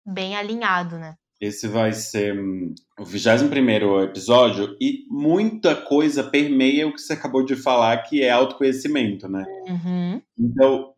bem 0.06 0.36
alinhado, 0.36 0.98
né? 0.98 1.16
Esse 1.40 1.66
vai 1.68 1.92
ser 1.92 2.38
hum, 2.38 2.74
o 2.98 3.04
21 3.04 4.02
episódio 4.02 4.76
e 4.80 5.04
muita 5.10 5.74
coisa 5.74 6.22
permeia 6.22 6.86
o 6.86 6.92
que 6.92 7.00
você 7.00 7.12
acabou 7.12 7.44
de 7.44 7.56
falar, 7.56 7.98
que 7.98 8.22
é 8.22 8.30
autoconhecimento, 8.30 9.28
né? 9.28 9.44
Uhum. 9.68 10.22
Então, 10.38 10.94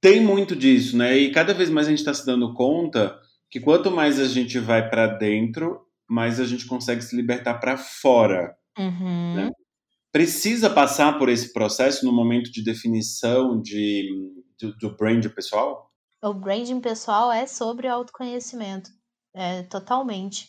tem 0.00 0.20
muito 0.20 0.54
disso, 0.54 0.96
né? 0.96 1.16
E 1.16 1.32
cada 1.32 1.52
vez 1.52 1.70
mais 1.70 1.86
a 1.86 1.90
gente 1.90 1.98
está 1.98 2.14
se 2.14 2.24
dando 2.24 2.54
conta 2.54 3.18
que 3.50 3.60
quanto 3.60 3.90
mais 3.90 4.18
a 4.18 4.26
gente 4.26 4.58
vai 4.58 4.88
para 4.88 5.06
dentro, 5.06 5.80
mais 6.08 6.40
a 6.40 6.44
gente 6.44 6.66
consegue 6.66 7.02
se 7.02 7.16
libertar 7.16 7.54
para 7.54 7.76
fora. 7.76 8.56
Uhum. 8.78 9.34
Né? 9.34 9.50
Precisa 10.12 10.70
passar 10.70 11.18
por 11.18 11.28
esse 11.28 11.52
processo 11.52 12.04
no 12.04 12.12
momento 12.12 12.50
de 12.50 12.62
definição 12.62 13.60
de, 13.60 14.08
do, 14.60 14.76
do 14.76 14.96
brand 14.96 15.26
pessoal? 15.28 15.90
O 16.22 16.32
branding 16.32 16.80
pessoal 16.80 17.30
é 17.30 17.46
sobre 17.46 17.86
autoconhecimento. 17.86 18.90
É, 19.34 19.62
totalmente. 19.64 20.48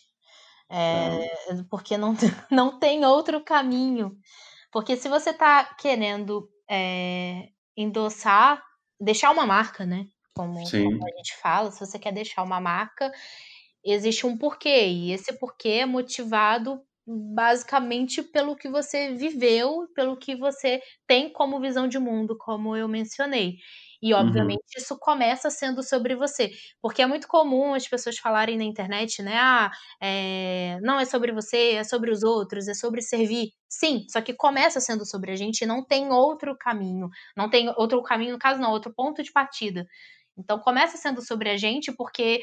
É, 0.68 1.28
porque 1.70 1.96
não, 1.96 2.14
não 2.50 2.78
tem 2.78 3.04
outro 3.04 3.42
caminho. 3.42 4.16
Porque 4.72 4.96
se 4.96 5.08
você 5.08 5.30
está 5.30 5.64
querendo 5.74 6.48
é, 6.68 7.48
endossar, 7.76 8.62
deixar 9.00 9.30
uma 9.30 9.46
marca, 9.46 9.84
né? 9.84 10.06
Como, 10.34 10.54
como, 10.54 11.04
a 11.06 11.16
gente 11.16 11.36
fala, 11.40 11.70
se 11.70 11.80
você 11.80 11.98
quer 11.98 12.12
deixar 12.12 12.42
uma 12.42 12.60
marca, 12.60 13.10
existe 13.84 14.26
um 14.26 14.36
porquê. 14.36 14.86
E 14.86 15.12
esse 15.12 15.32
porquê 15.38 15.68
é 15.80 15.86
motivado 15.86 16.82
basicamente 17.06 18.22
pelo 18.22 18.56
que 18.56 18.68
você 18.68 19.14
viveu, 19.14 19.88
pelo 19.94 20.16
que 20.16 20.34
você 20.36 20.82
tem 21.06 21.32
como 21.32 21.60
visão 21.60 21.86
de 21.86 21.98
mundo, 21.98 22.36
como 22.36 22.76
eu 22.76 22.88
mencionei. 22.88 23.56
E, 24.02 24.12
uhum. 24.12 24.20
obviamente, 24.20 24.60
uhum. 24.60 24.78
isso 24.78 24.96
começa 24.98 25.50
sendo 25.50 25.82
sobre 25.82 26.14
você. 26.14 26.50
Porque 26.80 27.02
é 27.02 27.06
muito 27.06 27.28
comum 27.28 27.74
as 27.74 27.86
pessoas 27.88 28.18
falarem 28.18 28.56
na 28.56 28.64
internet, 28.64 29.22
né? 29.22 29.36
Ah, 29.36 29.70
é... 30.00 30.78
não 30.82 30.98
é 31.00 31.04
sobre 31.04 31.32
você, 31.32 31.74
é 31.74 31.84
sobre 31.84 32.10
os 32.10 32.22
outros, 32.22 32.68
é 32.68 32.74
sobre 32.74 33.02
servir. 33.02 33.50
Sim, 33.68 34.06
só 34.08 34.20
que 34.20 34.32
começa 34.34 34.80
sendo 34.80 35.04
sobre 35.04 35.32
a 35.32 35.36
gente 35.36 35.62
e 35.62 35.66
não 35.66 35.84
tem 35.84 36.10
outro 36.10 36.56
caminho. 36.58 37.08
Não 37.36 37.50
tem 37.50 37.68
outro 37.76 38.02
caminho, 38.02 38.32
no 38.32 38.38
caso, 38.38 38.60
não, 38.60 38.70
outro 38.70 38.92
ponto 38.94 39.22
de 39.22 39.32
partida. 39.32 39.86
Então, 40.38 40.58
começa 40.58 40.98
sendo 40.98 41.22
sobre 41.22 41.48
a 41.50 41.56
gente, 41.56 41.90
porque 41.92 42.42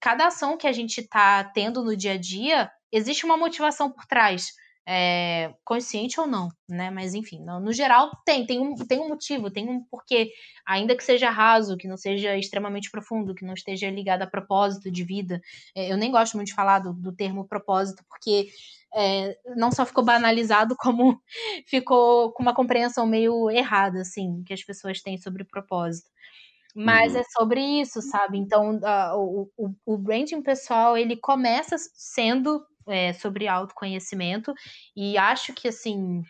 cada 0.00 0.26
ação 0.28 0.56
que 0.56 0.66
a 0.66 0.72
gente 0.72 0.98
está 1.02 1.44
tendo 1.44 1.84
no 1.84 1.96
dia 1.96 2.12
a 2.12 2.18
dia, 2.18 2.70
existe 2.90 3.24
uma 3.26 3.36
motivação 3.36 3.90
por 3.92 4.06
trás 4.06 4.52
é, 4.86 5.54
consciente 5.64 6.20
ou 6.20 6.26
não, 6.26 6.50
né? 6.68 6.90
Mas 6.90 7.14
enfim, 7.14 7.40
no, 7.40 7.58
no, 7.58 7.72
geral 7.72 8.10
tem, 8.24 8.44
tem 8.46 8.60
um, 8.60 8.74
tem 8.74 9.00
um 9.00 9.08
motivo, 9.08 9.50
tem 9.50 9.68
um 9.68 9.82
porquê, 9.84 10.30
ainda 10.66 10.94
que 10.94 11.02
seja 11.02 11.30
raso, 11.30 11.76
que 11.76 11.88
não 11.88 11.96
seja 11.96 12.36
extremamente 12.36 12.90
profundo, 12.90 13.34
que 13.34 13.44
não 13.44 13.54
esteja 13.54 13.90
ligado 13.90 14.22
a 14.22 14.26
propósito 14.26 14.90
de 14.90 15.02
vida. 15.02 15.40
É, 15.74 15.90
eu 15.90 15.96
nem 15.96 16.10
gosto 16.10 16.34
muito 16.36 16.48
de 16.48 16.54
falar 16.54 16.80
do, 16.80 16.92
do 16.92 17.12
termo 17.14 17.46
propósito, 17.46 18.04
porque 18.08 18.48
é, 18.94 19.36
não 19.56 19.72
só 19.72 19.86
ficou 19.86 20.04
banalizado, 20.04 20.76
como 20.78 21.20
ficou 21.66 22.32
com 22.32 22.42
uma 22.42 22.54
compreensão 22.54 23.06
meio 23.06 23.50
errada, 23.50 24.02
assim, 24.02 24.42
que 24.44 24.52
as 24.52 24.62
pessoas 24.62 25.00
têm 25.00 25.16
sobre 25.16 25.44
propósito. 25.44 26.10
Mas 26.74 27.14
uhum. 27.14 27.20
é 27.20 27.24
sobre 27.24 27.60
isso, 27.80 28.02
sabe? 28.02 28.36
Então, 28.36 28.76
uh, 28.78 29.16
o, 29.16 29.50
o, 29.56 29.74
o 29.86 29.96
branding 29.96 30.42
pessoal, 30.42 30.98
ele 30.98 31.16
começa 31.16 31.76
sendo 31.94 32.66
é, 32.88 33.12
sobre 33.12 33.48
autoconhecimento 33.48 34.52
e 34.96 35.16
acho 35.18 35.52
que 35.52 35.68
assim 35.68 36.22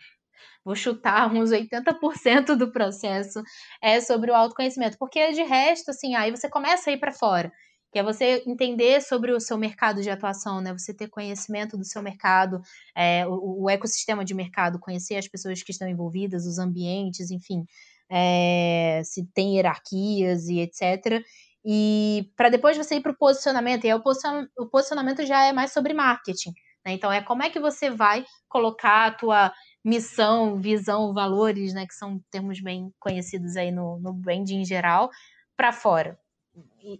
vou 0.63 0.75
chutar 0.75 1.31
uns 1.31 1.51
80% 1.51 2.55
do 2.55 2.71
processo 2.71 3.43
é 3.81 4.01
sobre 4.01 4.31
o 4.31 4.35
autoconhecimento, 4.35 4.97
porque 4.97 5.31
de 5.31 5.43
resto 5.43 5.91
assim, 5.91 6.15
aí 6.15 6.31
você 6.31 6.49
começa 6.49 6.89
a 6.89 6.93
ir 6.93 6.97
para 6.97 7.11
fora, 7.11 7.51
que 7.91 7.99
é 7.99 8.03
você 8.03 8.43
entender 8.47 8.99
sobre 9.01 9.31
o 9.31 9.39
seu 9.39 9.57
mercado 9.57 10.01
de 10.01 10.09
atuação, 10.09 10.59
né? 10.59 10.73
Você 10.73 10.93
ter 10.93 11.07
conhecimento 11.07 11.77
do 11.77 11.85
seu 11.85 12.01
mercado, 12.01 12.61
é, 12.95 13.25
o, 13.27 13.63
o, 13.63 13.69
ecossistema 13.69 14.25
de 14.25 14.33
mercado, 14.33 14.79
conhecer 14.79 15.15
as 15.15 15.27
pessoas 15.27 15.61
que 15.61 15.71
estão 15.71 15.87
envolvidas, 15.87 16.45
os 16.45 16.57
ambientes, 16.57 17.31
enfim, 17.31 17.63
é, 18.09 19.01
se 19.05 19.25
tem 19.33 19.55
hierarquias 19.55 20.47
e 20.47 20.59
etc 20.59 21.23
e 21.65 22.31
para 22.37 22.49
depois 22.49 22.77
você 22.77 22.95
ir 22.95 23.01
para 23.01 23.11
o 23.11 23.17
posicionamento, 23.17 23.85
e 23.85 23.91
aí 23.91 23.97
o 23.97 24.69
posicionamento 24.69 25.25
já 25.25 25.45
é 25.45 25.51
mais 25.51 25.73
sobre 25.73 25.93
marketing. 25.93 26.51
Né? 26.85 26.93
Então, 26.93 27.11
é 27.11 27.21
como 27.21 27.41
é 27.41 27.49
que 27.49 27.59
você 27.59 27.89
vai 27.89 28.23
colocar 28.47 29.07
a 29.07 29.11
tua 29.11 29.51
missão, 29.83 30.59
visão, 30.59 31.13
valores, 31.13 31.73
né, 31.73 31.85
que 31.87 31.93
são 31.93 32.19
termos 32.31 32.61
bem 32.61 32.91
conhecidos 32.99 33.57
aí 33.57 33.71
no, 33.71 33.99
no 33.99 34.13
branding 34.13 34.61
em 34.61 34.65
geral, 34.65 35.09
para 35.57 35.71
fora. 35.71 36.19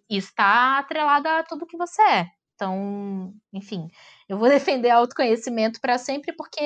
E 0.10 0.18
está 0.18 0.80
atrelado 0.80 1.28
a 1.28 1.44
tudo 1.44 1.68
que 1.68 1.78
você 1.78 2.02
é. 2.02 2.28
Então, 2.56 3.34
enfim, 3.54 3.88
eu 4.30 4.38
vou 4.38 4.50
defender 4.50 4.90
autoconhecimento 4.90 5.80
para 5.80 5.98
sempre 5.98 6.34
porque 6.34 6.62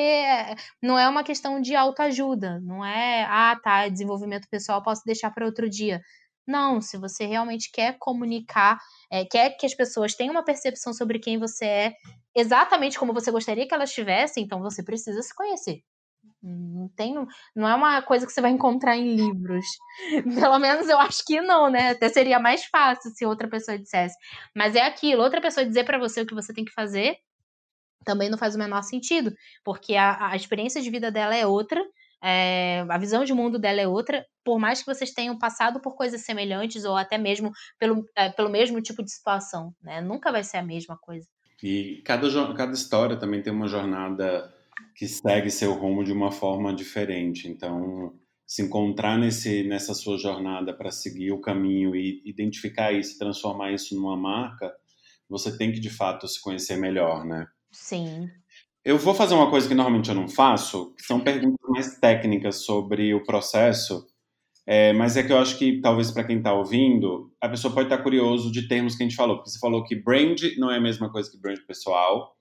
não 0.81 0.97
é 0.97 1.07
uma 1.09 1.23
questão 1.23 1.59
de 1.59 1.75
autoajuda, 1.75 2.59
não 2.61 2.85
é, 2.85 3.25
ah, 3.25 3.59
tá, 3.61 3.87
desenvolvimento 3.87 4.47
pessoal 4.49 4.83
posso 4.83 5.03
deixar 5.05 5.31
para 5.31 5.45
outro 5.45 5.69
dia. 5.69 6.01
Não, 6.49 6.81
se 6.81 6.97
você 6.97 7.27
realmente 7.27 7.71
quer 7.71 7.95
comunicar, 7.99 8.79
é, 9.11 9.23
quer 9.23 9.51
que 9.51 9.67
as 9.67 9.75
pessoas 9.75 10.15
tenham 10.15 10.31
uma 10.31 10.43
percepção 10.43 10.91
sobre 10.91 11.19
quem 11.19 11.37
você 11.37 11.65
é, 11.65 11.93
exatamente 12.35 12.97
como 12.97 13.13
você 13.13 13.29
gostaria 13.29 13.67
que 13.67 13.73
elas 13.75 13.93
tivessem, 13.93 14.45
então 14.45 14.59
você 14.59 14.81
precisa 14.81 15.21
se 15.21 15.35
conhecer. 15.35 15.83
Não 16.41 16.87
tem, 16.95 17.13
não 17.55 17.67
é 17.67 17.75
uma 17.75 18.01
coisa 18.01 18.25
que 18.25 18.31
você 18.31 18.41
vai 18.41 18.49
encontrar 18.49 18.97
em 18.97 19.15
livros. 19.15 19.65
Pelo 20.41 20.57
menos 20.57 20.89
eu 20.89 20.97
acho 20.97 21.23
que 21.23 21.39
não, 21.39 21.69
né? 21.69 21.91
Até 21.91 22.09
seria 22.09 22.39
mais 22.39 22.65
fácil 22.65 23.11
se 23.11 23.27
outra 23.27 23.47
pessoa 23.47 23.77
dissesse. 23.77 24.17
Mas 24.55 24.75
é 24.75 24.81
aquilo, 24.81 25.21
outra 25.21 25.39
pessoa 25.39 25.63
dizer 25.63 25.83
para 25.83 25.99
você 25.99 26.21
o 26.21 26.25
que 26.25 26.33
você 26.33 26.51
tem 26.51 26.65
que 26.65 26.73
fazer 26.73 27.17
também 28.03 28.29
não 28.29 28.39
faz 28.39 28.55
o 28.55 28.57
menor 28.57 28.81
sentido, 28.81 29.35
porque 29.63 29.95
a, 29.95 30.31
a 30.31 30.35
experiência 30.35 30.81
de 30.81 30.89
vida 30.89 31.11
dela 31.11 31.35
é 31.35 31.45
outra 31.45 31.85
é, 32.23 32.85
a 32.89 32.97
visão 32.97 33.23
de 33.23 33.33
mundo 33.33 33.57
dela 33.57 33.79
é 33.79 33.87
outra, 33.87 34.25
por 34.43 34.59
mais 34.59 34.79
que 34.79 34.93
vocês 34.93 35.11
tenham 35.11 35.37
passado 35.37 35.79
por 35.79 35.95
coisas 35.95 36.21
semelhantes 36.21 36.83
ou 36.85 36.95
até 36.95 37.17
mesmo 37.17 37.51
pelo, 37.77 38.05
é, 38.15 38.29
pelo 38.29 38.49
mesmo 38.49 38.81
tipo 38.81 39.03
de 39.03 39.11
situação, 39.11 39.73
né? 39.81 40.01
Nunca 40.01 40.31
vai 40.31 40.43
ser 40.43 40.57
a 40.57 40.63
mesma 40.63 40.97
coisa. 40.97 41.27
E 41.61 42.01
cada, 42.05 42.27
cada 42.53 42.73
história 42.73 43.17
também 43.17 43.41
tem 43.41 43.51
uma 43.51 43.67
jornada 43.67 44.53
que 44.95 45.07
segue 45.07 45.49
seu 45.49 45.73
rumo 45.73 46.03
de 46.03 46.11
uma 46.11 46.31
forma 46.31 46.73
diferente. 46.73 47.47
Então, 47.47 48.13
se 48.45 48.61
encontrar 48.61 49.17
nesse, 49.17 49.63
nessa 49.63 49.93
sua 49.93 50.17
jornada 50.17 50.73
para 50.73 50.91
seguir 50.91 51.31
o 51.31 51.41
caminho 51.41 51.95
e 51.95 52.21
identificar 52.25 52.91
isso, 52.91 53.17
transformar 53.17 53.71
isso 53.71 53.95
numa 53.95 54.17
marca, 54.17 54.73
você 55.29 55.55
tem 55.55 55.71
que 55.71 55.79
de 55.79 55.89
fato 55.89 56.27
se 56.27 56.41
conhecer 56.41 56.75
melhor, 56.77 57.23
né? 57.25 57.47
Sim. 57.71 58.29
Eu 58.89 58.97
vou 58.97 59.13
fazer 59.13 59.35
uma 59.35 59.51
coisa 59.51 59.67
que 59.67 59.75
normalmente 59.75 60.09
eu 60.09 60.15
não 60.15 60.27
faço, 60.27 60.95
que 60.95 61.03
são 61.03 61.19
perguntas 61.19 61.59
mais 61.69 61.99
técnicas 61.99 62.65
sobre 62.65 63.13
o 63.13 63.23
processo, 63.23 64.07
é, 64.65 64.93
mas 64.93 65.15
é 65.15 65.21
que 65.21 65.31
eu 65.31 65.37
acho 65.37 65.59
que 65.59 65.79
talvez 65.79 66.09
para 66.09 66.23
quem 66.23 66.39
está 66.39 66.51
ouvindo, 66.53 67.31
a 67.39 67.47
pessoa 67.47 67.71
pode 67.71 67.85
estar 67.85 67.97
tá 67.97 68.03
curioso 68.03 68.51
de 68.51 68.67
termos 68.67 68.95
que 68.95 69.03
a 69.03 69.05
gente 69.05 69.15
falou, 69.15 69.35
porque 69.35 69.51
você 69.51 69.59
falou 69.59 69.83
que 69.83 69.95
brand 69.95 70.41
não 70.57 70.71
é 70.71 70.77
a 70.77 70.81
mesma 70.81 71.07
coisa 71.11 71.29
que 71.29 71.39
brand 71.39 71.59
pessoal, 71.67 72.35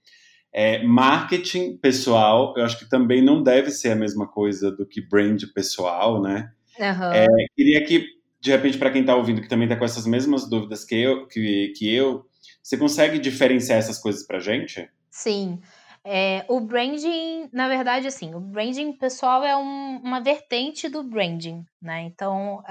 é, 0.50 0.82
marketing 0.82 1.76
pessoal, 1.76 2.54
eu 2.56 2.64
acho 2.64 2.78
que 2.78 2.88
também 2.88 3.20
não 3.20 3.42
deve 3.42 3.70
ser 3.70 3.90
a 3.90 3.96
mesma 3.96 4.26
coisa 4.26 4.72
do 4.72 4.86
que 4.86 5.02
brand 5.02 5.44
pessoal, 5.54 6.22
né? 6.22 6.50
Uhum. 6.78 7.12
É, 7.12 7.26
queria 7.54 7.84
que, 7.84 8.06
de 8.40 8.50
repente, 8.50 8.78
para 8.78 8.90
quem 8.90 9.02
está 9.02 9.14
ouvindo, 9.14 9.42
que 9.42 9.50
também 9.50 9.66
está 9.66 9.76
com 9.76 9.84
essas 9.84 10.06
mesmas 10.06 10.48
dúvidas 10.48 10.82
que 10.82 10.94
eu, 10.94 11.26
que, 11.26 11.74
que 11.76 11.94
eu, 11.94 12.24
você 12.62 12.78
consegue 12.78 13.18
diferenciar 13.18 13.78
essas 13.78 13.98
coisas 13.98 14.26
para 14.26 14.38
gente? 14.38 14.88
Sim. 15.10 15.60
É, 16.10 16.46
o 16.48 16.58
branding, 16.58 17.50
na 17.52 17.68
verdade, 17.68 18.06
assim, 18.06 18.34
o 18.34 18.40
branding 18.40 18.94
pessoal 18.94 19.44
é 19.44 19.54
um, 19.54 19.98
uma 19.98 20.20
vertente 20.20 20.88
do 20.88 21.02
branding, 21.02 21.62
né? 21.82 22.00
Então, 22.04 22.62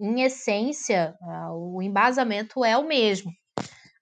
em 0.00 0.22
essência, 0.22 1.14
o 1.52 1.82
embasamento 1.82 2.64
é 2.64 2.74
o 2.78 2.88
mesmo. 2.88 3.30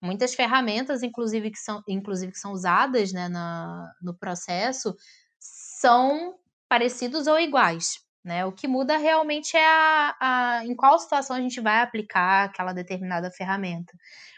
Muitas 0.00 0.32
ferramentas, 0.32 1.02
inclusive, 1.02 1.50
que 1.50 1.58
são, 1.58 1.82
inclusive, 1.88 2.30
que 2.30 2.38
são 2.38 2.52
usadas 2.52 3.12
né, 3.12 3.26
na, 3.28 3.92
no 4.00 4.16
processo, 4.16 4.94
são 5.40 6.36
parecidos 6.68 7.26
ou 7.26 7.36
iguais. 7.36 8.03
Né? 8.24 8.44
O 8.46 8.52
que 8.52 8.66
muda 8.66 8.96
realmente 8.96 9.54
é 9.54 9.66
a, 9.66 10.16
a, 10.18 10.64
em 10.64 10.74
qual 10.74 10.98
situação 10.98 11.36
a 11.36 11.40
gente 11.40 11.60
vai 11.60 11.82
aplicar 11.82 12.44
aquela 12.44 12.72
determinada 12.72 13.30
ferramenta. 13.30 13.92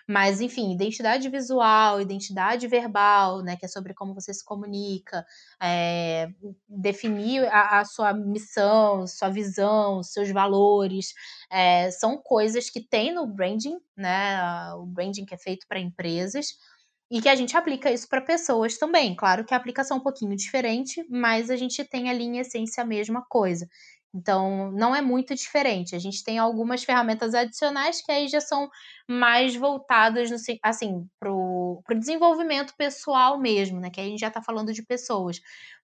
Mas, 0.09 0.40
enfim, 0.40 0.72
identidade 0.72 1.29
visual, 1.29 2.01
identidade 2.01 2.66
verbal, 2.68 3.42
né, 3.42 3.57
que 3.57 3.64
é 3.64 3.68
sobre 3.68 3.92
como 3.92 4.14
você 4.14 4.33
se 4.33 4.44
comunica, 4.44 5.27
é, 5.61 6.29
definir 6.68 7.44
a, 7.46 7.81
a, 7.81 7.85
sua 7.85 8.12
missão, 8.12 9.07
sua 9.07 9.29
visão, 9.29 10.03
seus 10.05 10.31
valores, 10.31 11.12
é, 11.51 11.90
são 11.90 12.18
coisas 12.18 12.70
que 12.70 12.81
tem 12.81 13.12
no 13.12 13.27
branding, 13.27 13.79
né, 13.96 14.72
o 14.75 14.87
branding 14.87 15.25
que 15.25 15.35
é 15.35 15.38
feito 15.38 15.66
para 15.68 15.81
empresas, 15.81 16.57
e 17.11 17.21
que 17.21 17.29
a 17.29 17.35
gente 17.37 17.57
aplica 17.57 17.90
isso 17.92 18.09
para 18.09 18.21
pessoas 18.21 18.79
também. 18.79 19.14
Claro 19.16 19.45
que 19.45 19.55
a 19.55 19.57
aplicação 19.57 19.97
é 19.99 20.01
um 20.01 20.03
pouquinho 20.03 20.35
diferente, 20.37 21.05
mas 21.11 21.51
a 21.51 21.57
gente 21.57 21.85
tem 21.85 22.11
ali 22.11 22.25
em 22.25 22.38
essência 22.38 22.83
a 22.83 22.87
mesma 22.87 23.25
coisa. 23.29 23.69
Então, 24.14 24.73
não 24.73 24.95
é 24.97 25.03
muito 25.03 25.35
diferente. 25.35 25.95
A 25.95 25.99
gente 25.99 26.25
tem 26.25 26.38
algumas 26.38 26.83
ferramentas 26.85 27.35
adicionais 27.35 28.01
que 28.03 28.11
aí 28.11 28.29
já 28.29 28.40
são 28.40 28.69
mais 29.09 29.55
voltadas, 29.55 30.31
no, 30.31 30.37
assim, 30.62 31.07
para 31.21 31.31
o 31.33 31.83
desenvolvimento 31.99 32.75
pessoal 32.77 33.38
mesmo, 33.38 33.79
né? 33.81 33.90
Que 33.90 34.01
aí 34.01 34.07
a 34.07 34.11
gente 34.11 34.21
já 34.21 34.29
está 34.29 34.42
falando 34.42 34.73
de 34.73 34.83
pessoas. 34.83 35.38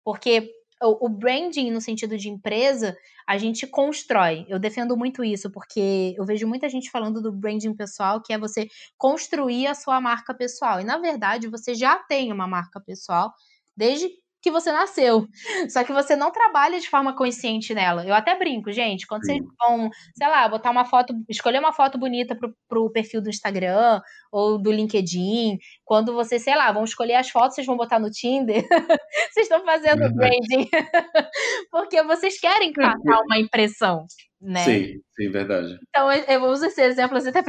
Porque 0.05 0.51
o, 0.85 1.09
branding, 1.09 1.71
no 1.71 1.81
sentido 1.81 2.17
de 2.17 2.29
empresa, 2.29 2.97
a 3.27 3.39
gente 3.39 3.67
constrói. 3.67 4.45
Eu 4.49 4.59
defendo 4.59 4.97
muito 4.97 5.23
isso, 5.25 5.51
porque 5.51 6.15
eu 6.17 6.25
vejo 6.25 6.47
muita 6.47 6.69
gente 6.69 6.91
falando 6.91 7.21
do 7.23 7.33
branding 7.33 7.75
pessoal, 7.75 8.23
que 8.23 8.33
é 8.33 8.39
você 8.39 8.69
construir 8.99 9.67
a 9.67 9.75
sua 9.75 10.01
marca 10.01 10.35
pessoal. 10.35 10.81
E, 10.81 10.85
na 10.85 10.99
verdade, 10.99 11.49
você 11.49 11.75
já 11.75 11.97
tem 11.99 12.33
uma 12.33 12.47
marca 12.47 12.81
pessoal 12.81 13.33
desde 13.77 14.09
que 14.43 14.51
você 14.51 14.73
nasceu. 14.73 15.27
Só 15.69 15.85
que 15.85 15.93
você 15.93 16.17
não 16.17 16.33
trabalha 16.33 16.81
de 16.81 16.91
forma 16.91 17.15
consciente 17.15 17.73
nela. 17.73 18.05
Eu 18.05 18.15
até 18.15 18.37
brinco, 18.37 18.73
gente, 18.73 19.07
quando 19.07 19.25
Sim. 19.25 19.39
vocês 19.39 19.55
vão, 19.59 19.91
sei 20.17 20.27
lá, 20.27 20.49
botar 20.49 20.71
uma 20.71 20.85
foto, 20.85 21.15
escolher 21.29 21.61
uma 21.61 21.73
foto 21.73 21.97
bonita 21.97 22.35
pro, 22.35 22.53
pro 22.69 22.91
perfil 22.91 23.23
do 23.23 23.31
Instagram 23.31 24.01
ou 24.33 24.59
do 24.59 24.73
LinkedIn, 24.73 25.59
quando 25.85 26.13
vocês, 26.13 26.43
sei 26.43 26.57
lá, 26.57 26.73
vão 26.73 26.83
escolher 26.83 27.15
as 27.15 27.31
fotos, 27.31 27.55
vocês 27.55 27.67
vão 27.67 27.77
botar 27.77 28.01
no 28.01 28.11
Tinder, 28.11 28.67
vocês 29.33 29.47
estão 29.47 29.65
fazendo 29.65 30.13
branding. 30.13 30.69
Porque 31.71 32.03
vocês 32.03 32.41
querem 32.41 32.73
passar 32.73 33.21
uma 33.23 33.39
impressão. 33.39 34.07
Né? 34.41 34.65
Sim, 34.65 35.01
sim, 35.15 35.31
verdade. 35.31 35.79
Então, 35.89 36.11
eu 36.11 36.45
uso 36.47 36.67
esse 36.67 36.83
exemplo 36.83 37.17
até 37.17 37.43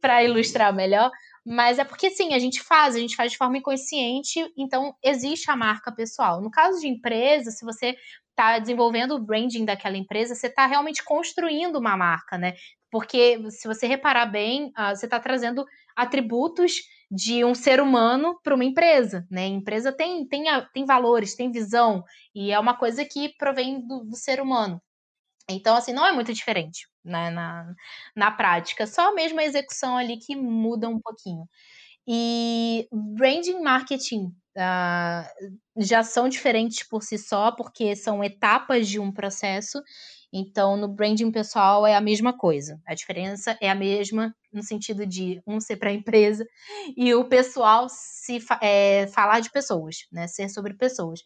para 0.00 0.24
ilustrar 0.24 0.74
melhor, 0.74 1.10
Mas 1.46 1.78
é 1.78 1.84
porque 1.84 2.10
sim, 2.10 2.34
a 2.34 2.40
gente 2.40 2.60
faz, 2.60 2.96
a 2.96 2.98
gente 2.98 3.14
faz 3.14 3.30
de 3.30 3.38
forma 3.38 3.56
inconsciente, 3.56 4.52
então 4.56 4.96
existe 5.00 5.48
a 5.48 5.54
marca 5.54 5.92
pessoal. 5.92 6.40
No 6.42 6.50
caso 6.50 6.80
de 6.80 6.88
empresa, 6.88 7.52
se 7.52 7.64
você 7.64 7.96
está 8.30 8.58
desenvolvendo 8.58 9.12
o 9.14 9.24
branding 9.24 9.64
daquela 9.64 9.96
empresa, 9.96 10.34
você 10.34 10.48
está 10.48 10.66
realmente 10.66 11.04
construindo 11.04 11.76
uma 11.76 11.96
marca, 11.96 12.36
né? 12.36 12.54
Porque 12.90 13.48
se 13.50 13.68
você 13.68 13.86
reparar 13.86 14.26
bem, 14.26 14.72
uh, 14.76 14.96
você 14.96 15.06
está 15.06 15.20
trazendo 15.20 15.64
atributos 15.94 16.72
de 17.08 17.44
um 17.44 17.54
ser 17.54 17.80
humano 17.80 18.40
para 18.42 18.54
uma 18.54 18.64
empresa, 18.64 19.24
né? 19.30 19.44
A 19.44 19.46
empresa 19.46 19.92
tem, 19.92 20.26
tem, 20.26 20.46
tem 20.74 20.84
valores, 20.84 21.36
tem 21.36 21.52
visão, 21.52 22.02
e 22.34 22.50
é 22.50 22.58
uma 22.58 22.76
coisa 22.76 23.04
que 23.04 23.32
provém 23.38 23.86
do, 23.86 24.04
do 24.04 24.16
ser 24.16 24.40
humano. 24.40 24.82
Então, 25.48 25.76
assim, 25.76 25.92
não 25.92 26.04
é 26.04 26.10
muito 26.10 26.34
diferente 26.34 26.88
né, 27.06 27.30
na, 27.30 27.74
na 28.14 28.30
prática, 28.30 28.86
só 28.86 29.10
a 29.10 29.14
execução 29.44 29.96
ali 29.96 30.18
que 30.18 30.36
muda 30.36 30.88
um 30.88 31.00
pouquinho. 31.00 31.48
E 32.08 32.88
branding 32.92 33.60
marketing 33.62 34.26
uh, 34.56 35.46
já 35.76 36.02
são 36.04 36.28
diferentes 36.28 36.82
por 36.88 37.02
si 37.02 37.18
só, 37.18 37.50
porque 37.52 37.96
são 37.96 38.22
etapas 38.22 38.88
de 38.88 39.00
um 39.00 39.12
processo. 39.12 39.82
Então, 40.32 40.76
no 40.76 40.88
branding 40.88 41.30
pessoal 41.32 41.86
é 41.86 41.94
a 41.94 42.00
mesma 42.00 42.36
coisa. 42.36 42.80
A 42.86 42.94
diferença 42.94 43.56
é 43.60 43.70
a 43.70 43.74
mesma 43.74 44.34
no 44.52 44.62
sentido 44.62 45.06
de 45.06 45.40
um 45.46 45.60
ser 45.60 45.76
para 45.76 45.90
a 45.90 45.92
empresa 45.92 46.46
e 46.96 47.14
o 47.14 47.24
pessoal 47.28 47.88
se 47.90 48.38
é, 48.62 49.06
falar 49.08 49.40
de 49.40 49.50
pessoas, 49.50 49.96
né? 50.12 50.26
Ser 50.28 50.48
sobre 50.48 50.74
pessoas. 50.74 51.20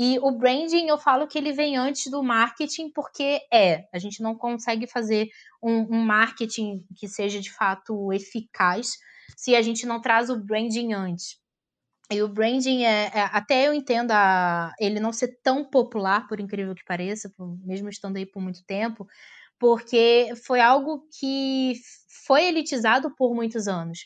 E 0.00 0.16
o 0.20 0.30
branding, 0.30 0.86
eu 0.86 0.96
falo 0.96 1.26
que 1.26 1.36
ele 1.36 1.52
vem 1.52 1.76
antes 1.76 2.08
do 2.08 2.22
marketing, 2.22 2.88
porque 2.92 3.40
é, 3.52 3.88
a 3.92 3.98
gente 3.98 4.22
não 4.22 4.32
consegue 4.32 4.86
fazer 4.86 5.28
um, 5.60 5.96
um 5.96 6.04
marketing 6.04 6.86
que 6.94 7.08
seja 7.08 7.40
de 7.40 7.52
fato 7.52 8.12
eficaz 8.12 8.92
se 9.36 9.56
a 9.56 9.60
gente 9.60 9.84
não 9.86 10.00
traz 10.00 10.30
o 10.30 10.38
branding 10.38 10.92
antes. 10.92 11.40
E 12.12 12.22
o 12.22 12.28
branding 12.28 12.84
é, 12.84 13.06
é, 13.12 13.22
até 13.32 13.66
eu 13.66 13.74
entendo 13.74 14.12
a, 14.12 14.72
ele 14.78 15.00
não 15.00 15.12
ser 15.12 15.36
tão 15.42 15.64
popular, 15.64 16.28
por 16.28 16.38
incrível 16.38 16.76
que 16.76 16.84
pareça, 16.84 17.28
por, 17.36 17.58
mesmo 17.66 17.88
estando 17.88 18.18
aí 18.18 18.24
por 18.24 18.40
muito 18.40 18.64
tempo, 18.64 19.04
porque 19.58 20.32
foi 20.46 20.60
algo 20.60 21.08
que 21.18 21.74
foi 22.24 22.44
elitizado 22.44 23.12
por 23.16 23.34
muitos 23.34 23.66
anos. 23.66 23.98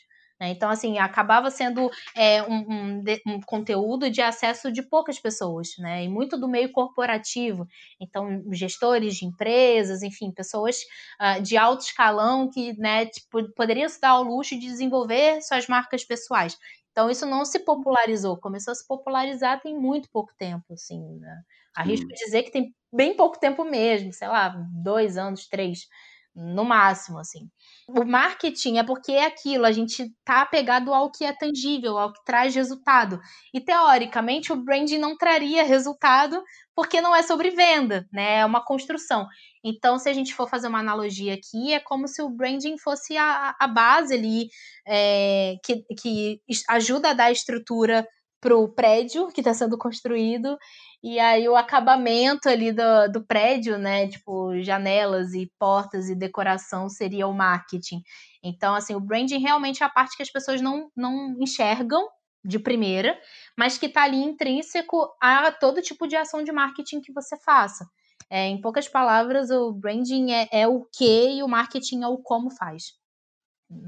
Né? 0.43 0.49
Então, 0.49 0.69
assim, 0.69 0.97
acabava 0.99 1.49
sendo 1.49 1.89
é, 2.13 2.43
um, 2.43 2.65
um, 2.69 3.03
um, 3.27 3.39
conteúdo 3.41 4.09
de 4.09 4.21
acesso 4.21 4.69
de 4.69 4.81
poucas 4.83 5.17
pessoas, 5.17 5.69
né? 5.77 6.03
E 6.03 6.09
muito 6.09 6.37
do 6.37 6.49
meio 6.49 6.69
corporativo. 6.69 7.65
Então, 7.97 8.43
gestores 8.51 9.15
de 9.15 9.25
empresas, 9.25 10.03
enfim, 10.03 10.31
pessoas 10.31 10.81
uh, 11.21 11.41
de 11.41 11.55
alto 11.55 11.85
escalão 11.85 12.49
que 12.49 12.77
né, 12.77 13.05
tipo, 13.05 13.49
poderiam 13.53 13.87
se 13.87 14.01
dar 14.01 14.09
ao 14.09 14.23
luxo 14.23 14.59
de 14.59 14.65
desenvolver 14.65 15.41
suas 15.41 15.65
marcas 15.67 16.03
pessoais. 16.03 16.57
Então, 16.91 17.09
isso 17.09 17.25
não 17.25 17.45
se 17.45 17.59
popularizou, 17.59 18.37
começou 18.37 18.73
a 18.73 18.75
se 18.75 18.85
popularizar 18.85 19.61
tem 19.61 19.79
muito 19.79 20.09
pouco 20.11 20.33
tempo, 20.37 20.73
assim, 20.73 20.99
né? 21.19 21.41
Arrisco 21.73 22.05
hum. 22.05 22.13
dizer 22.13 22.43
que 22.43 22.51
tem 22.51 22.75
bem 22.91 23.15
pouco 23.15 23.39
tempo 23.39 23.63
mesmo, 23.63 24.11
sei 24.11 24.27
lá, 24.27 24.49
dois 24.83 25.17
anos, 25.17 25.47
três 25.47 25.87
no 26.35 26.65
máximo, 26.65 27.19
assim. 27.19 27.47
O 27.87 28.03
marketing 28.03 28.77
é 28.77 28.83
porque 28.83 29.11
é 29.11 29.25
aquilo, 29.25 29.65
a 29.65 29.71
gente 29.71 30.11
tá 30.25 30.41
apegado 30.41 30.93
ao 30.93 31.11
que 31.11 31.23
é 31.23 31.31
tangível, 31.31 31.97
ao 31.97 32.11
que 32.11 32.23
traz 32.25 32.55
resultado. 32.55 33.19
E 33.53 33.61
teoricamente 33.61 34.51
o 34.51 34.55
branding 34.55 34.97
não 34.97 35.15
traria 35.15 35.63
resultado 35.63 36.43
porque 36.75 37.01
não 37.01 37.15
é 37.15 37.21
sobre 37.21 37.51
venda, 37.51 38.07
né? 38.11 38.39
É 38.39 38.45
uma 38.45 38.65
construção. 38.65 39.27
Então, 39.63 39.99
se 39.99 40.09
a 40.09 40.13
gente 40.13 40.33
for 40.33 40.49
fazer 40.49 40.67
uma 40.67 40.79
analogia 40.79 41.35
aqui, 41.35 41.73
é 41.73 41.79
como 41.79 42.07
se 42.07 42.21
o 42.21 42.29
branding 42.29 42.77
fosse 42.77 43.15
a, 43.15 43.55
a 43.59 43.67
base 43.67 44.13
ali 44.13 44.49
é, 44.87 45.55
que, 45.63 45.83
que 45.99 46.41
ajuda 46.69 47.11
a 47.11 47.13
dar 47.13 47.31
estrutura 47.31 48.07
para 48.41 48.57
o 48.57 48.67
prédio 48.67 49.27
que 49.27 49.39
está 49.39 49.53
sendo 49.53 49.77
construído 49.77 50.57
e 51.03 51.19
aí 51.19 51.49
o 51.49 51.55
acabamento 51.57 52.47
ali 52.47 52.71
do, 52.71 53.11
do 53.11 53.25
prédio, 53.25 53.77
né? 53.77 54.07
Tipo, 54.07 54.57
janelas 54.61 55.33
e 55.33 55.51
portas 55.59 56.07
e 56.07 56.15
decoração 56.15 56.87
seria 56.87 57.27
o 57.27 57.33
marketing. 57.33 58.01
Então, 58.41 58.73
assim, 58.73 58.95
o 58.95 59.01
branding 59.01 59.39
realmente 59.39 59.83
é 59.83 59.85
a 59.85 59.89
parte 59.89 60.15
que 60.15 60.23
as 60.23 60.31
pessoas 60.31 60.61
não, 60.61 60.89
não 60.95 61.35
enxergam 61.41 62.07
de 62.45 62.57
primeira, 62.57 63.19
mas 63.57 63.77
que 63.77 63.87
está 63.87 64.03
ali 64.03 64.17
intrínseco 64.17 65.09
a 65.21 65.51
todo 65.51 65.81
tipo 65.81 66.07
de 66.07 66.15
ação 66.15 66.41
de 66.41 66.53
marketing 66.53 67.01
que 67.01 67.11
você 67.11 67.37
faça. 67.37 67.85
É, 68.29 68.47
em 68.47 68.61
poucas 68.61 68.87
palavras, 68.87 69.49
o 69.49 69.73
branding 69.73 70.31
é, 70.31 70.47
é 70.53 70.67
o 70.67 70.85
que 70.85 71.37
e 71.37 71.43
o 71.43 71.47
marketing 71.49 72.03
é 72.03 72.07
o 72.07 72.17
como 72.17 72.49
faz. 72.49 72.93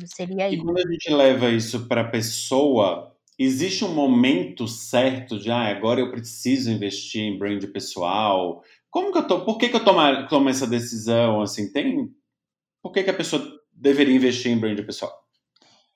Seria 0.06 0.50
isso. 0.50 0.62
E 0.62 0.66
quando 0.66 0.80
a 0.80 0.92
gente 0.92 1.14
leva 1.14 1.50
isso 1.50 1.88
para 1.88 2.02
a 2.02 2.10
pessoa, 2.10 3.15
existe 3.38 3.84
um 3.84 3.94
momento 3.94 4.68
certo 4.68 5.40
de 5.40 5.52
ah, 5.52 5.68
agora 5.68 6.00
eu 6.00 6.12
preciso 6.12 6.72
investir 6.72 7.22
em 7.22 7.38
brand 7.38 7.64
pessoal? 7.66 8.64
Como 8.90 9.12
que 9.12 9.18
eu 9.18 9.28
tô? 9.28 9.44
Por 9.44 9.58
que, 9.58 9.70
que 9.70 9.76
eu 9.76 9.84
tomo, 9.84 10.28
tomo 10.28 10.50
essa 10.50 10.66
decisão? 10.66 11.42
Assim, 11.42 11.72
tem. 11.72 12.10
Por 12.82 12.92
que, 12.92 13.04
que 13.04 13.10
a 13.10 13.14
pessoa 13.16 13.44
deveria 13.74 14.16
investir 14.16 14.52
em 14.52 14.58
brand 14.58 14.80
pessoal? 14.86 15.26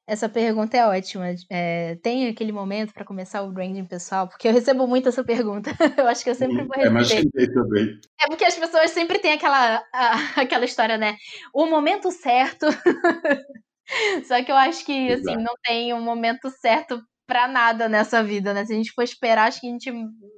Essa 0.10 0.28
pergunta 0.28 0.76
é 0.76 0.84
ótima. 0.88 1.28
É, 1.52 1.96
tem 2.02 2.28
aquele 2.28 2.52
momento 2.52 2.92
para 2.92 3.06
começar 3.06 3.44
o 3.44 3.52
branding 3.52 3.86
pessoal? 3.86 4.28
Porque 4.28 4.48
eu 4.48 4.52
recebo 4.52 4.88
muito 4.88 5.08
essa 5.08 5.24
pergunta. 5.24 5.70
eu 6.00 6.08
acho 6.08 6.24
que 6.24 6.32
eu 6.32 6.36
sempre 6.36 6.64
vou 6.64 6.76
é, 6.76 6.90
receber. 6.90 7.30
É, 7.38 7.54
também. 7.54 8.00
É 8.20 8.28
porque 8.28 8.44
as 8.44 8.56
pessoas 8.56 8.90
sempre 8.90 9.20
têm 9.20 9.34
aquela, 9.34 9.84
a, 9.94 10.12
aquela 10.42 10.66
história, 10.66 10.98
né? 10.98 11.16
O 11.54 11.68
momento 11.68 12.10
certo. 12.10 12.66
Só 14.26 14.44
que 14.44 14.52
eu 14.52 14.56
acho 14.56 14.84
que 14.84 15.12
assim, 15.12 15.36
não 15.36 15.54
tem 15.64 15.94
um 15.94 16.02
momento 16.02 16.50
certo 16.50 17.00
pra 17.30 17.48
nada 17.48 17.88
nessa 17.88 18.24
vida, 18.24 18.56
né? 18.56 18.66
Se 18.66 18.74
a 18.74 18.76
gente 18.76 18.92
for 18.92 19.04
esperar, 19.04 19.48
acho 19.48 19.62
que 19.62 19.68
a 19.68 19.70
gente 19.70 19.92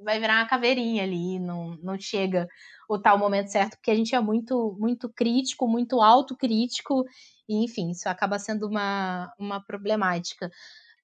vai 0.04 0.20
virar 0.20 0.42
uma 0.42 0.48
caveirinha 0.48 1.04
ali, 1.04 1.40
não, 1.40 1.78
não 1.82 1.98
chega 1.98 2.50
o 2.90 3.00
tal 3.00 3.18
momento 3.18 3.48
certo, 3.48 3.78
porque 3.78 3.92
a 3.92 3.96
gente 3.96 4.14
é 4.14 4.20
muito, 4.20 4.76
muito 4.78 5.10
crítico, 5.10 5.70
muito 5.70 6.02
autocrítico, 6.02 7.06
e 7.48 7.64
enfim, 7.64 7.92
isso 7.92 8.10
acaba 8.10 8.38
sendo 8.38 8.68
uma, 8.68 9.34
uma 9.40 9.64
problemática. 9.64 10.52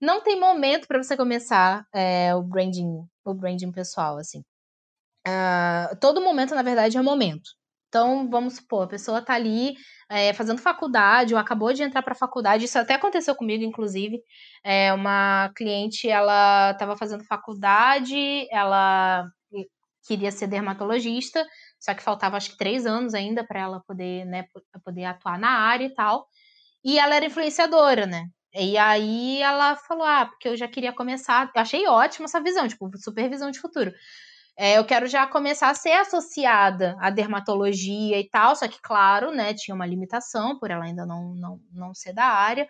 Não 0.01 0.21
tem 0.21 0.37
momento 0.37 0.89
para 0.89 1.01
você 1.01 1.15
começar 1.15 1.87
é, 1.95 2.35
o 2.35 2.43
branding, 2.43 3.07
o 3.23 3.33
branding 3.33 3.71
pessoal, 3.71 4.17
assim. 4.17 4.43
Uh, 5.25 5.95
todo 6.01 6.21
momento, 6.21 6.53
na 6.53 6.63
verdade, 6.63 6.97
é 6.97 7.01
momento. 7.01 7.49
Então, 7.89 8.29
vamos 8.29 8.55
supor, 8.55 8.83
a 8.85 8.87
pessoa 8.87 9.19
está 9.19 9.33
ali 9.33 9.75
é, 10.09 10.33
fazendo 10.33 10.59
faculdade 10.59 11.33
ou 11.33 11.39
acabou 11.39 11.71
de 11.73 11.83
entrar 11.83 12.01
para 12.01 12.15
faculdade. 12.15 12.65
Isso 12.65 12.77
até 12.77 12.95
aconteceu 12.95 13.35
comigo, 13.35 13.63
inclusive. 13.63 14.21
É, 14.63 14.93
uma 14.93 15.51
cliente, 15.55 16.09
ela 16.09 16.71
estava 16.71 16.97
fazendo 16.97 17.23
faculdade, 17.23 18.47
ela 18.51 19.25
queria 20.07 20.31
ser 20.31 20.47
dermatologista, 20.47 21.45
só 21.79 21.93
que 21.93 22.01
faltava 22.01 22.37
acho 22.37 22.51
que 22.51 22.57
três 22.57 22.85
anos 22.85 23.13
ainda 23.13 23.43
para 23.45 23.59
ela 23.59 23.81
poder, 23.85 24.25
né, 24.25 24.45
poder 24.83 25.03
atuar 25.05 25.37
na 25.37 25.49
área 25.49 25.85
e 25.85 25.93
tal. 25.93 26.27
E 26.83 26.97
ela 26.99 27.15
era 27.15 27.25
influenciadora, 27.25 28.05
né? 28.05 28.25
E 28.55 28.77
aí 28.77 29.41
ela 29.41 29.75
falou: 29.75 30.05
Ah, 30.05 30.25
porque 30.25 30.47
eu 30.49 30.57
já 30.57 30.67
queria 30.67 30.93
começar. 30.93 31.51
Eu 31.55 31.61
achei 31.61 31.87
ótima 31.87 32.25
essa 32.25 32.41
visão, 32.41 32.67
tipo, 32.67 32.89
supervisão 32.97 33.51
de 33.51 33.59
futuro 33.59 33.91
é, 34.57 34.79
eu 34.79 34.85
quero 34.85 35.05
já 35.05 35.27
começar 35.27 35.69
a 35.69 35.75
ser 35.75 35.91
associada 35.91 36.97
à 36.99 37.11
dermatologia 37.11 38.19
e 38.19 38.27
tal, 38.27 38.55
só 38.55 38.67
que, 38.67 38.81
claro, 38.81 39.31
né, 39.31 39.53
tinha 39.53 39.75
uma 39.75 39.85
limitação 39.85 40.57
por 40.57 40.71
ela 40.71 40.83
ainda 40.83 41.05
não, 41.05 41.35
não, 41.35 41.61
não 41.71 41.93
ser 41.93 42.11
da 42.11 42.25
área. 42.25 42.67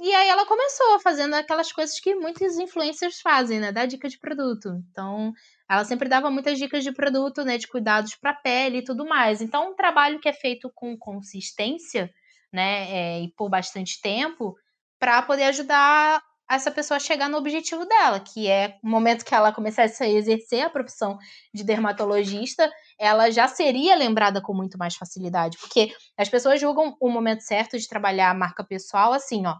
E 0.00 0.14
aí 0.14 0.28
ela 0.28 0.46
começou 0.46 1.00
fazendo 1.00 1.34
aquelas 1.34 1.72
coisas 1.72 1.98
que 1.98 2.14
muitos 2.14 2.56
influencers 2.56 3.20
fazem, 3.20 3.58
né, 3.58 3.72
dar 3.72 3.86
dica 3.86 4.08
de 4.08 4.16
produto. 4.16 4.68
Então, 4.90 5.32
ela 5.68 5.84
sempre 5.84 6.08
dava 6.08 6.30
muitas 6.30 6.56
dicas 6.56 6.84
de 6.84 6.92
produto, 6.92 7.44
né, 7.44 7.58
de 7.58 7.66
cuidados 7.66 8.14
para 8.14 8.32
pele 8.32 8.78
e 8.78 8.84
tudo 8.84 9.04
mais. 9.04 9.42
Então, 9.42 9.72
um 9.72 9.74
trabalho 9.74 10.20
que 10.20 10.28
é 10.28 10.32
feito 10.32 10.70
com 10.72 10.96
consistência, 10.96 12.08
né, 12.52 12.92
é, 12.92 13.22
e 13.22 13.32
por 13.36 13.50
bastante 13.50 14.00
tempo, 14.00 14.54
para 15.00 15.20
poder 15.22 15.44
ajudar 15.44 16.22
essa 16.50 16.70
pessoa 16.70 16.98
chegar 16.98 17.28
no 17.28 17.36
objetivo 17.36 17.84
dela, 17.84 18.18
que 18.18 18.48
é 18.48 18.78
o 18.82 18.88
momento 18.88 19.24
que 19.24 19.34
ela 19.34 19.52
começasse 19.52 20.02
a 20.02 20.08
exercer 20.08 20.64
a 20.64 20.70
profissão 20.70 21.18
de 21.52 21.62
dermatologista, 21.62 22.70
ela 22.98 23.30
já 23.30 23.46
seria 23.46 23.94
lembrada 23.94 24.40
com 24.40 24.54
muito 24.54 24.78
mais 24.78 24.96
facilidade, 24.96 25.58
porque 25.58 25.94
as 26.16 26.28
pessoas 26.28 26.60
julgam 26.60 26.96
o 27.00 27.10
momento 27.10 27.40
certo 27.42 27.78
de 27.78 27.86
trabalhar 27.86 28.30
a 28.30 28.34
marca 28.34 28.64
pessoal 28.64 29.12
assim, 29.12 29.46
ó. 29.46 29.56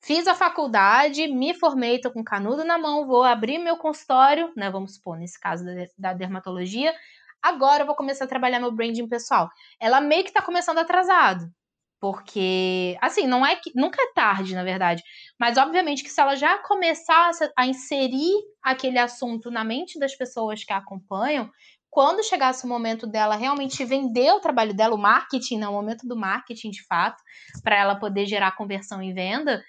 Fiz 0.00 0.28
a 0.28 0.34
faculdade, 0.34 1.26
me 1.26 1.52
formei, 1.54 2.00
tô 2.00 2.12
com 2.12 2.22
canudo 2.22 2.64
na 2.64 2.78
mão, 2.78 3.06
vou 3.06 3.24
abrir 3.24 3.58
meu 3.58 3.76
consultório, 3.76 4.52
né? 4.56 4.70
Vamos 4.70 4.94
supor, 4.94 5.18
nesse 5.18 5.40
caso 5.40 5.64
da, 5.98 6.12
dermatologia. 6.12 6.94
Agora 7.42 7.82
eu 7.82 7.86
vou 7.86 7.96
começar 7.96 8.24
a 8.24 8.28
trabalhar 8.28 8.60
meu 8.60 8.70
branding 8.70 9.08
pessoal. 9.08 9.48
Ela 9.80 10.00
meio 10.00 10.24
que 10.24 10.32
tá 10.32 10.40
começando 10.40 10.78
atrasado. 10.78 11.50
Porque, 12.00 12.96
assim, 13.00 13.26
não 13.26 13.44
é 13.44 13.56
que. 13.56 13.72
Nunca 13.74 14.00
é 14.00 14.12
tarde, 14.12 14.54
na 14.54 14.62
verdade. 14.62 15.02
Mas, 15.38 15.58
obviamente, 15.58 16.02
que 16.02 16.10
se 16.10 16.20
ela 16.20 16.36
já 16.36 16.58
começasse 16.58 17.50
a 17.56 17.66
inserir 17.66 18.32
aquele 18.62 18.98
assunto 18.98 19.50
na 19.50 19.64
mente 19.64 19.98
das 19.98 20.14
pessoas 20.14 20.62
que 20.64 20.72
a 20.72 20.76
acompanham, 20.78 21.50
quando 21.90 22.22
chegasse 22.22 22.64
o 22.64 22.68
momento 22.68 23.06
dela 23.06 23.34
realmente 23.36 23.84
vender 23.84 24.30
o 24.32 24.40
trabalho 24.40 24.74
dela, 24.74 24.94
o 24.94 24.98
marketing, 24.98 25.58
né, 25.58 25.68
o 25.68 25.72
momento 25.72 26.06
do 26.06 26.16
marketing 26.16 26.70
de 26.70 26.86
fato, 26.86 27.22
para 27.62 27.76
ela 27.76 27.96
poder 27.96 28.26
gerar 28.26 28.56
conversão 28.56 29.02
e 29.02 29.12
venda, 29.12 29.62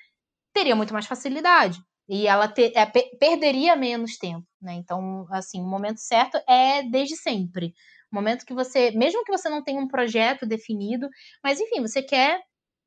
teria 0.53 0.75
muito 0.75 0.93
mais 0.93 1.07
facilidade. 1.07 1.81
E 2.07 2.27
ela 2.27 2.47
ter, 2.47 2.73
é, 2.75 2.85
perderia 3.19 3.75
menos 3.75 4.17
tempo, 4.17 4.45
né? 4.59 4.73
Então, 4.73 5.27
assim, 5.31 5.61
o 5.61 5.67
momento 5.67 5.99
certo 5.99 6.39
é 6.47 6.81
desde 6.83 7.15
sempre. 7.15 7.73
Momento 8.11 8.45
que 8.45 8.53
você, 8.53 8.91
mesmo 8.91 9.23
que 9.23 9.31
você 9.31 9.49
não 9.49 9.63
tenha 9.63 9.79
um 9.81 9.87
projeto 9.87 10.45
definido, 10.45 11.07
mas 11.43 11.59
enfim, 11.59 11.81
você 11.81 12.01
quer 12.01 12.41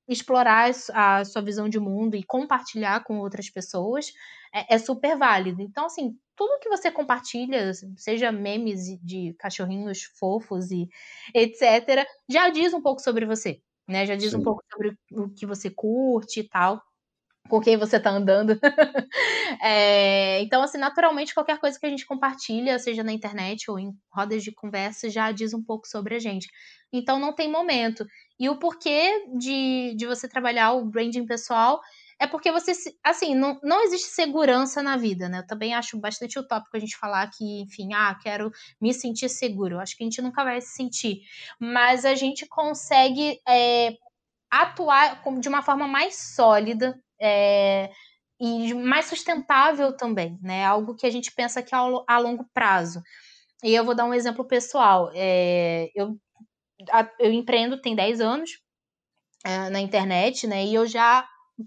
explorar 0.09 0.71
a 0.93 1.25
sua 1.25 1.43
visão 1.43 1.69
de 1.69 1.79
mundo 1.81 2.17
e 2.17 2.25
compartilhar 2.25 3.05
com 3.05 3.19
outras 3.21 3.49
pessoas, 3.51 4.13
é, 4.55 4.75
é 4.75 4.79
super 4.79 5.17
válido. 5.17 5.63
Então, 5.63 5.87
assim, 5.87 6.19
tudo 6.37 6.59
que 6.61 6.69
você 6.69 6.91
compartilha, 6.91 7.73
seja 7.97 8.33
memes 8.33 8.81
de 9.03 9.35
cachorrinhos 9.39 10.03
fofos 10.19 10.71
e 10.71 10.89
etc., 11.35 12.07
já 12.29 12.49
diz 12.51 12.75
um 12.75 12.83
pouco 12.83 13.01
sobre 13.01 13.25
você, 13.27 13.63
né? 13.89 14.05
Já 14.07 14.17
diz 14.17 14.35
Sim. 14.35 14.35
um 14.35 14.43
pouco 14.43 14.63
sobre 14.73 14.97
o 15.13 15.31
que 15.31 15.47
você 15.47 15.71
curte 15.71 16.41
e 16.41 16.49
tal 16.49 16.83
com 17.49 17.61
quem 17.61 17.77
você 17.77 17.97
está 17.97 18.11
andando. 18.11 18.59
é, 19.63 20.41
então, 20.43 20.63
assim, 20.63 20.79
naturalmente, 20.79 21.35
qualquer 21.35 21.59
coisa 21.59 21.79
que 21.79 21.87
a 21.87 21.91
gente 21.91 22.07
compartilha, 22.07 22.79
seja 22.79 23.03
na 23.03 23.13
internet 23.13 23.71
ou 23.71 23.79
em 23.79 23.93
rodas 24.11 24.43
de 24.43 24.53
conversa, 24.53 25.11
já 25.11 25.31
diz 25.33 25.53
um 25.53 25.63
pouco 25.63 25.87
sobre 25.87 26.15
a 26.15 26.19
gente. 26.19 26.49
Então, 26.93 27.19
não 27.19 27.35
tem 27.35 27.51
momento. 27.51 28.07
E 28.39 28.49
o 28.49 28.59
porquê 28.59 29.27
de, 29.37 29.95
de 29.97 30.07
você 30.07 30.29
trabalhar 30.29 30.73
o 30.73 30.85
branding 30.85 31.27
pessoal 31.27 31.81
é 32.23 32.27
porque 32.27 32.53
você, 32.53 32.73
assim, 33.03 33.35
não, 33.35 33.59
não 33.65 33.83
existe 33.83 34.09
segurança 34.09 34.81
na 34.81 34.97
vida, 34.97 35.29
né? 35.29 35.39
Eu 35.41 35.47
também 35.47 35.75
acho 35.75 35.99
bastante 35.99 36.39
utópico 36.39 36.77
a 36.77 36.81
gente 36.81 36.97
falar 36.97 37.29
que, 37.29 37.63
enfim, 37.63 37.93
ah, 37.95 38.17
quero 38.23 38.51
me 38.81 38.95
sentir 38.95 39.29
seguro. 39.29 39.75
Eu 39.75 39.81
acho 39.81 39.97
que 39.97 40.05
a 40.05 40.07
gente 40.07 40.23
nunca 40.23 40.45
vai 40.45 40.61
se 40.61 40.75
sentir. 40.77 41.23
Mas 41.59 42.05
a 42.05 42.15
gente 42.15 42.47
consegue 42.47 43.41
é, 43.49 43.97
atuar 44.49 45.21
de 45.41 45.49
uma 45.49 45.63
forma 45.63 45.89
mais 45.89 46.15
sólida 46.15 46.97
é, 47.23 47.91
e 48.41 48.75
mais 48.75 49.07
sustentável 49.07 49.97
também, 49.97 50.37
né? 50.43 50.65
Algo 50.65 50.97
que 50.97 51.07
a 51.07 51.11
gente 51.11 51.33
pensa 51.33 51.63
que 51.63 51.75
é 51.75 51.79
a 51.79 52.19
longo 52.19 52.45
prazo. 52.53 53.01
E 53.63 53.73
eu 53.73 53.85
vou 53.85 53.95
dar 53.95 54.05
um 54.05 54.15
exemplo 54.15 54.45
pessoal. 54.45 55.13
É, 55.15 55.91
eu, 55.95 56.19
eu 57.21 57.33
empreendo 57.33 57.81
tem 57.81 57.95
10 57.95 58.21
anos 58.21 58.51
é, 59.45 59.71
na 59.71 59.81
internet, 59.81 60.47
né? 60.49 60.65
E 60.65 60.75
eu 60.75 60.87
já, 60.87 61.25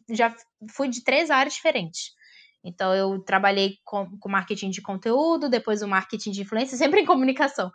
já 0.09 0.35
fui 0.71 0.89
de 0.89 1.01
três 1.03 1.31
áreas 1.31 1.53
diferentes. 1.53 2.13
Então, 2.61 2.93
eu 2.93 3.23
trabalhei 3.23 3.77
com, 3.85 4.17
com 4.19 4.27
marketing 4.27 4.71
de 4.71 4.81
conteúdo, 4.81 5.47
depois 5.47 5.81
o 5.81 5.87
marketing 5.87 6.31
de 6.31 6.41
influência, 6.41 6.75
sempre 6.77 7.01
em 7.01 7.05
comunicação, 7.05 7.71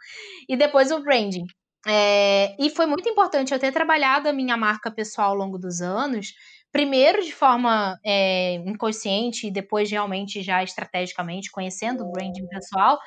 e 0.48 0.56
depois 0.56 0.90
o 0.90 1.00
branding. 1.00 1.46
É, 1.86 2.54
e 2.62 2.68
foi 2.68 2.84
muito 2.84 3.08
importante 3.08 3.54
eu 3.54 3.58
ter 3.58 3.72
trabalhado 3.72 4.28
a 4.28 4.32
minha 4.32 4.56
marca 4.56 4.90
pessoal 4.90 5.30
ao 5.30 5.36
longo 5.36 5.58
dos 5.58 5.80
anos, 5.80 6.34
primeiro 6.72 7.22
de 7.22 7.32
forma 7.32 7.98
é, 8.04 8.54
inconsciente 8.66 9.46
e 9.46 9.50
depois 9.50 9.90
realmente 9.90 10.42
já 10.42 10.62
estrategicamente, 10.62 11.50
conhecendo 11.50 12.04
o 12.04 12.12
branding 12.12 12.46
pessoal, 12.46 12.98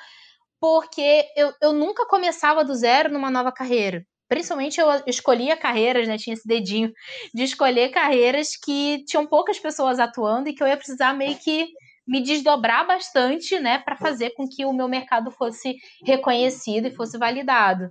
porque 0.60 1.26
eu, 1.36 1.54
eu 1.62 1.74
nunca 1.74 2.06
começava 2.08 2.64
do 2.64 2.74
zero 2.74 3.12
numa 3.12 3.30
nova 3.30 3.52
carreira. 3.52 4.06
Principalmente 4.30 4.80
eu 4.80 4.88
escolhia 5.06 5.56
carreiras, 5.58 6.08
né? 6.08 6.18
Tinha 6.18 6.34
esse 6.34 6.48
dedinho 6.48 6.92
de 7.34 7.44
escolher 7.44 7.90
carreiras 7.90 8.56
que 8.56 9.04
tinham 9.06 9.28
poucas 9.28 9.60
pessoas 9.60 10.00
atuando 10.00 10.50
e 10.50 10.54
que 10.54 10.64
eu 10.64 10.68
ia 10.68 10.78
precisar 10.78 11.14
meio 11.14 11.38
que 11.38 11.68
me 12.08 12.22
desdobrar 12.22 12.86
bastante, 12.86 13.60
né, 13.60 13.78
para 13.80 13.96
fazer 13.96 14.32
com 14.32 14.48
que 14.48 14.66
o 14.66 14.74
meu 14.74 14.88
mercado 14.90 15.32
fosse 15.32 15.76
reconhecido 16.06 16.88
e 16.88 16.96
fosse 16.96 17.18
validado. 17.18 17.90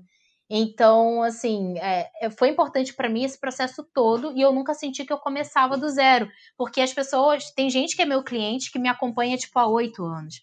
Então, 0.55 1.23
assim, 1.23 1.79
é, 1.79 2.11
é 2.21 2.31
foi 2.31 2.51
importante 2.51 2.93
para 2.93 3.09
mim 3.09 3.25
esse 3.25 3.41
processo 3.41 3.83
todo 3.95 4.37
e 4.37 4.43
eu 4.43 4.53
nunca 4.53 4.75
senti 4.75 5.03
que 5.03 5.11
eu 5.11 5.17
começava 5.17 5.79
do 5.79 5.89
zero, 5.89 6.29
porque 6.59 6.83
as 6.83 6.93
pessoas, 6.93 7.51
tem 7.53 7.71
gente 7.71 7.97
que 7.97 8.03
é 8.03 8.05
meu 8.05 8.23
cliente 8.23 8.71
que 8.71 8.79
me 8.79 8.87
acompanha 8.87 9.39
tipo 9.39 9.59
há 9.59 9.67
oito 9.67 10.05
anos. 10.05 10.43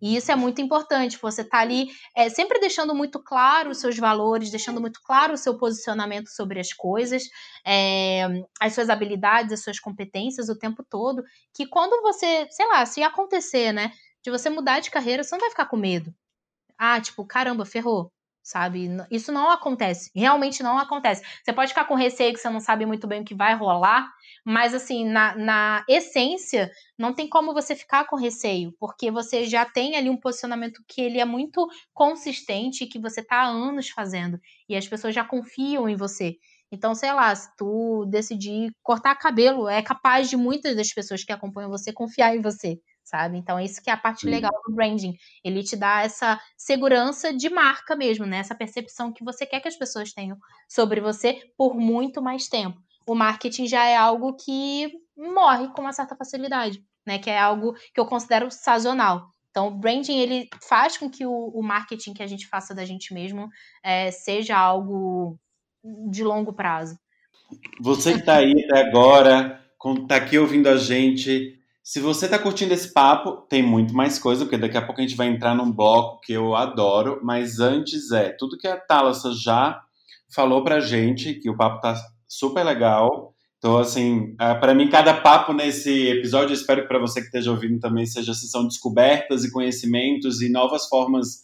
E 0.00 0.16
isso 0.16 0.32
é 0.32 0.34
muito 0.34 0.62
importante, 0.62 1.18
você 1.20 1.44
tá 1.44 1.58
ali 1.58 1.88
é, 2.16 2.30
sempre 2.30 2.58
deixando 2.58 2.94
muito 2.94 3.22
claro 3.22 3.68
os 3.68 3.76
seus 3.76 3.98
valores, 3.98 4.50
deixando 4.50 4.80
muito 4.80 4.98
claro 5.02 5.34
o 5.34 5.36
seu 5.36 5.58
posicionamento 5.58 6.28
sobre 6.28 6.58
as 6.58 6.72
coisas, 6.72 7.24
é, 7.66 8.26
as 8.58 8.72
suas 8.72 8.88
habilidades, 8.88 9.52
as 9.52 9.62
suas 9.62 9.78
competências 9.78 10.48
o 10.48 10.58
tempo 10.58 10.82
todo, 10.88 11.22
que 11.54 11.66
quando 11.66 12.00
você, 12.00 12.46
sei 12.50 12.66
lá, 12.66 12.86
se 12.86 13.02
acontecer, 13.02 13.72
né, 13.72 13.92
de 14.24 14.30
você 14.30 14.48
mudar 14.48 14.80
de 14.80 14.90
carreira, 14.90 15.22
você 15.22 15.34
não 15.34 15.40
vai 15.40 15.50
ficar 15.50 15.66
com 15.66 15.76
medo. 15.76 16.14
Ah, 16.78 16.98
tipo, 16.98 17.26
caramba, 17.26 17.66
ferrou 17.66 18.10
sabe? 18.42 18.88
Isso 19.10 19.30
não 19.32 19.50
acontece, 19.50 20.10
realmente 20.14 20.62
não 20.62 20.78
acontece. 20.78 21.22
Você 21.44 21.52
pode 21.52 21.70
ficar 21.70 21.84
com 21.84 21.94
receio 21.94 22.32
que 22.32 22.40
você 22.40 22.48
não 22.48 22.60
sabe 22.60 22.86
muito 22.86 23.06
bem 23.06 23.22
o 23.22 23.24
que 23.24 23.34
vai 23.34 23.54
rolar, 23.54 24.10
mas 24.44 24.74
assim, 24.74 25.04
na, 25.04 25.36
na 25.36 25.84
essência, 25.88 26.70
não 26.98 27.12
tem 27.12 27.28
como 27.28 27.52
você 27.52 27.76
ficar 27.76 28.06
com 28.06 28.16
receio, 28.16 28.74
porque 28.78 29.10
você 29.10 29.44
já 29.44 29.64
tem 29.64 29.96
ali 29.96 30.08
um 30.08 30.16
posicionamento 30.16 30.82
que 30.88 31.00
ele 31.00 31.20
é 31.20 31.24
muito 31.24 31.68
consistente, 31.92 32.86
que 32.86 32.98
você 32.98 33.22
tá 33.22 33.36
há 33.42 33.46
anos 33.46 33.88
fazendo, 33.90 34.38
e 34.68 34.76
as 34.76 34.88
pessoas 34.88 35.14
já 35.14 35.24
confiam 35.24 35.88
em 35.88 35.96
você. 35.96 36.36
Então, 36.72 36.94
sei 36.94 37.12
lá, 37.12 37.34
se 37.34 37.48
tu 37.56 38.06
decidir 38.06 38.70
cortar 38.82 39.16
cabelo, 39.16 39.68
é 39.68 39.82
capaz 39.82 40.30
de 40.30 40.36
muitas 40.36 40.76
das 40.76 40.92
pessoas 40.92 41.24
que 41.24 41.32
acompanham 41.32 41.68
você 41.68 41.92
confiar 41.92 42.34
em 42.36 42.40
você 42.40 42.78
sabe? 43.10 43.36
Então, 43.36 43.58
isso 43.58 43.82
que 43.82 43.90
é 43.90 43.92
a 43.92 43.96
parte 43.96 44.22
Sim. 44.22 44.30
legal 44.30 44.52
do 44.66 44.74
branding. 44.74 45.14
Ele 45.44 45.62
te 45.62 45.76
dá 45.76 46.02
essa 46.02 46.40
segurança 46.56 47.34
de 47.34 47.50
marca 47.50 47.96
mesmo, 47.96 48.24
né? 48.24 48.38
Essa 48.38 48.54
percepção 48.54 49.12
que 49.12 49.24
você 49.24 49.44
quer 49.44 49.60
que 49.60 49.68
as 49.68 49.76
pessoas 49.76 50.12
tenham 50.12 50.38
sobre 50.68 51.00
você 51.00 51.38
por 51.56 51.74
muito 51.74 52.22
mais 52.22 52.48
tempo. 52.48 52.78
O 53.06 53.14
marketing 53.14 53.66
já 53.66 53.84
é 53.84 53.96
algo 53.96 54.36
que 54.36 54.92
morre 55.16 55.68
com 55.74 55.82
uma 55.82 55.92
certa 55.92 56.16
facilidade, 56.16 56.80
né? 57.04 57.18
Que 57.18 57.30
é 57.30 57.38
algo 57.38 57.74
que 57.92 58.00
eu 58.00 58.06
considero 58.06 58.50
sazonal. 58.50 59.28
Então, 59.50 59.66
o 59.66 59.70
branding, 59.72 60.18
ele 60.18 60.48
faz 60.62 60.96
com 60.96 61.10
que 61.10 61.26
o, 61.26 61.32
o 61.32 61.62
marketing 61.62 62.14
que 62.14 62.22
a 62.22 62.26
gente 62.26 62.46
faça 62.46 62.72
da 62.72 62.84
gente 62.84 63.12
mesmo 63.12 63.48
é, 63.82 64.12
seja 64.12 64.56
algo 64.56 65.36
de 66.08 66.22
longo 66.22 66.52
prazo. 66.52 66.96
Você 67.80 68.12
que 68.12 68.20
está 68.20 68.36
aí 68.36 68.52
até 68.64 68.80
agora, 68.80 69.60
está 70.02 70.16
aqui 70.16 70.38
ouvindo 70.38 70.68
a 70.68 70.76
gente, 70.76 71.59
se 71.90 71.98
você 71.98 72.26
está 72.26 72.38
curtindo 72.38 72.72
esse 72.72 72.92
papo, 72.92 73.32
tem 73.48 73.64
muito 73.64 73.92
mais 73.92 74.16
coisa, 74.16 74.44
porque 74.44 74.56
daqui 74.56 74.76
a 74.76 74.80
pouco 74.80 75.00
a 75.00 75.02
gente 75.02 75.16
vai 75.16 75.26
entrar 75.26 75.56
num 75.56 75.72
bloco 75.72 76.20
que 76.20 76.32
eu 76.32 76.54
adoro, 76.54 77.18
mas 77.20 77.58
antes 77.58 78.12
é 78.12 78.28
tudo 78.30 78.56
que 78.56 78.68
a 78.68 78.76
Thalassa 78.76 79.32
já 79.32 79.76
falou 80.32 80.62
pra 80.62 80.78
gente, 80.78 81.34
que 81.34 81.50
o 81.50 81.56
papo 81.56 81.80
tá 81.80 81.96
super 82.28 82.62
legal. 82.62 83.34
Então, 83.58 83.76
assim, 83.76 84.36
é, 84.40 84.54
para 84.54 84.72
mim, 84.72 84.88
cada 84.88 85.14
papo 85.14 85.52
nesse 85.52 86.06
episódio, 86.06 86.54
espero 86.54 86.82
que 86.82 86.86
para 86.86 87.00
você 87.00 87.20
que 87.22 87.26
esteja 87.26 87.50
ouvindo 87.50 87.80
também 87.80 88.06
seja 88.06 88.30
assim, 88.30 88.46
são 88.46 88.68
descobertas 88.68 89.42
e 89.42 89.50
conhecimentos 89.50 90.40
e 90.42 90.48
novas 90.48 90.86
formas 90.86 91.42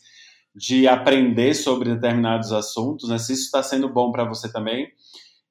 de 0.55 0.87
aprender 0.87 1.55
sobre 1.55 1.93
determinados 1.93 2.53
assuntos. 2.53 3.09
Né? 3.09 3.19
Se 3.19 3.33
isso 3.33 3.47
está 3.47 3.65
sendo 3.65 3.89
bom 3.89 4.13
para 4.13 4.23
você 4.23 4.49
também, 4.53 4.87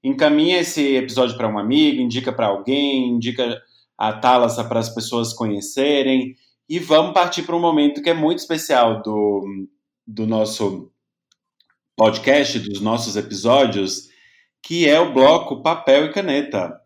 encaminha 0.01 0.59
esse 0.59 0.95
episódio 0.95 1.35
para 1.35 1.49
um 1.49 1.59
amigo, 1.59 2.01
indica 2.01 2.31
para 2.31 2.47
alguém, 2.47 3.09
indica 3.09 3.61
a 3.97 4.13
Thalassa 4.13 4.63
para 4.63 4.79
as 4.79 4.89
pessoas 4.89 5.33
conhecerem. 5.33 6.35
E 6.67 6.79
vamos 6.79 7.13
partir 7.13 7.43
para 7.43 7.55
um 7.55 7.61
momento 7.61 8.01
que 8.01 8.09
é 8.09 8.13
muito 8.13 8.39
especial 8.39 9.01
do, 9.01 9.67
do 10.05 10.25
nosso 10.25 10.91
podcast, 11.95 12.59
dos 12.59 12.81
nossos 12.81 13.15
episódios, 13.15 14.09
que 14.61 14.87
é 14.87 14.99
o 14.99 15.13
bloco 15.13 15.61
Papel 15.61 16.05
e 16.05 16.13
Caneta. 16.13 16.81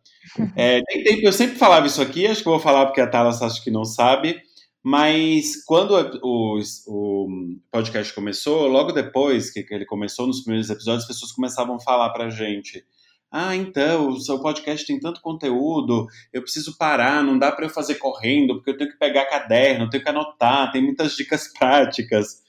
É, 0.56 0.82
tem 0.84 1.04
tempo, 1.04 1.22
eu 1.24 1.34
sempre 1.34 1.58
falava 1.58 1.88
isso 1.88 2.02
aqui, 2.02 2.28
acho 2.28 2.44
que 2.44 2.50
vou 2.50 2.60
falar 2.60 2.86
porque 2.86 3.02
a 3.02 3.08
Thalassa 3.08 3.48
acho 3.48 3.64
que 3.64 3.72
não 3.72 3.84
sabe, 3.84 4.40
mas 4.84 5.64
quando 5.66 5.92
o, 6.22 6.60
o, 6.88 7.28
podcast 7.72 8.14
começou, 8.14 8.68
logo 8.68 8.92
depois 8.92 9.50
que, 9.50 9.64
que 9.64 9.74
ele 9.74 9.86
começou, 9.86 10.28
nos 10.28 10.42
primeiros 10.42 10.70
episódios, 10.70 11.04
as 11.04 11.08
pessoas 11.08 11.32
começavam 11.32 11.78
a 11.78 11.80
falar 11.80 12.10
para 12.12 12.26
a 12.26 12.30
gente 12.30 12.86
ah, 13.32 13.56
então, 13.56 14.10
o 14.10 14.20
seu 14.20 14.42
podcast 14.42 14.88
tem 14.88 15.00
tanto 15.00 15.22
conteúdo, 15.22 16.08
eu 16.34 16.42
preciso 16.42 16.76
parar, 16.78 17.24
não 17.24 17.38
dá 17.38 17.52
para 17.52 17.66
eu 17.66 17.70
fazer 17.70 17.96
correndo, 17.96 18.56
porque 18.56 18.72
eu 18.72 18.78
tenho 18.78 18.92
que 18.92 18.98
pegar 18.98 19.26
caderno, 19.26 19.86
eu 19.86 19.90
tenho 19.90 20.02
que 20.04 20.10
anotar, 20.10 20.72
tem 20.72 20.84
muitas 20.84 21.16
dicas 21.16 21.48
práticas. 21.54 22.42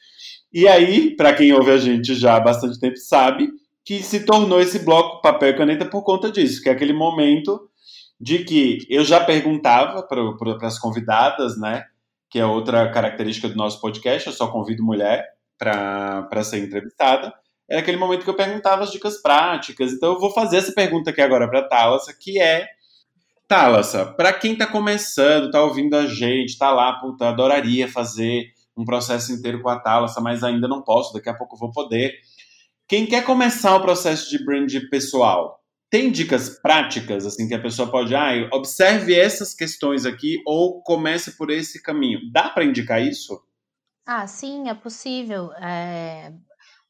E 0.53 0.67
aí, 0.67 1.15
para 1.15 1.35
quem 1.35 1.53
ouve 1.53 1.71
a 1.71 1.79
gente 1.79 2.15
já 2.15 2.37
há 2.37 2.41
bastante 2.41 2.81
tempo, 2.81 2.97
sabe 2.97 3.51
que 3.85 4.03
se 4.03 4.25
tornou 4.25 4.61
esse 4.61 4.79
bloco 4.79 5.21
papel 5.21 5.51
e 5.51 5.57
caneta 5.57 5.85
por 5.85 6.03
conta 6.03 6.31
disso, 6.31 6.63
que 6.63 6.69
é 6.69 6.73
aquele 6.73 6.93
momento 6.95 7.69
de 8.19 8.45
que 8.45 8.79
eu 8.89 9.05
já 9.05 9.23
perguntava 9.23 10.03
para 10.03 10.67
as 10.67 10.79
convidadas, 10.79 11.59
né? 11.59 11.85
Que 12.31 12.39
é 12.39 12.47
outra 12.47 12.91
característica 12.91 13.49
do 13.49 13.57
nosso 13.57 13.81
podcast, 13.81 14.27
eu 14.29 14.33
só 14.33 14.49
convido 14.49 14.85
mulher 14.85 15.27
para 15.59 16.43
ser 16.43 16.59
entrevistada 16.59 17.33
era 17.71 17.81
aquele 17.81 17.97
momento 17.97 18.25
que 18.25 18.31
eu 18.31 18.35
perguntava 18.35 18.83
as 18.83 18.91
dicas 18.91 19.23
práticas. 19.23 19.93
Então 19.93 20.15
eu 20.15 20.19
vou 20.19 20.33
fazer 20.33 20.57
essa 20.57 20.73
pergunta 20.73 21.11
aqui 21.11 21.21
agora 21.21 21.49
para 21.49 21.69
Thalassa, 21.69 22.13
que 22.13 22.41
é 22.41 22.67
Thalassa, 23.47 24.07
para 24.07 24.33
quem 24.33 24.55
está 24.55 24.67
começando, 24.67 25.47
está 25.47 25.63
ouvindo 25.63 25.95
a 25.95 26.07
gente, 26.07 26.51
está 26.51 26.73
lá, 26.73 26.95
puta, 26.95 27.29
adoraria 27.29 27.89
fazer 27.89 28.53
um 28.77 28.85
processo 28.85 29.33
inteiro 29.33 29.63
com 29.63 29.69
a 29.69 29.79
Thalassa, 29.79 30.21
mas 30.21 30.43
ainda 30.43 30.67
não 30.67 30.83
posso, 30.83 31.13
daqui 31.13 31.29
a 31.29 31.35
pouco 31.35 31.57
vou 31.57 31.71
poder. 31.71 32.13
Quem 32.89 33.07
quer 33.07 33.25
começar 33.25 33.77
o 33.77 33.83
processo 33.83 34.29
de 34.31 34.45
brand 34.45 34.73
pessoal, 34.91 35.61
tem 35.89 36.11
dicas 36.11 36.61
práticas, 36.61 37.27
assim, 37.27 37.47
que 37.47 37.55
a 37.55 37.61
pessoa 37.61 37.91
pode, 37.91 38.15
ah, 38.15 38.49
observe 38.53 39.15
essas 39.15 39.55
questões 39.55 40.07
aqui 40.07 40.41
ou 40.47 40.83
comece 40.83 41.37
por 41.37 41.51
esse 41.51 41.83
caminho. 41.83 42.21
Dá 42.33 42.49
para 42.49 42.65
indicar 42.65 43.03
isso? 43.03 43.41
Ah, 44.07 44.27
sim, 44.27 44.69
é 44.69 44.75
possível. 44.75 45.53
É... 45.55 46.33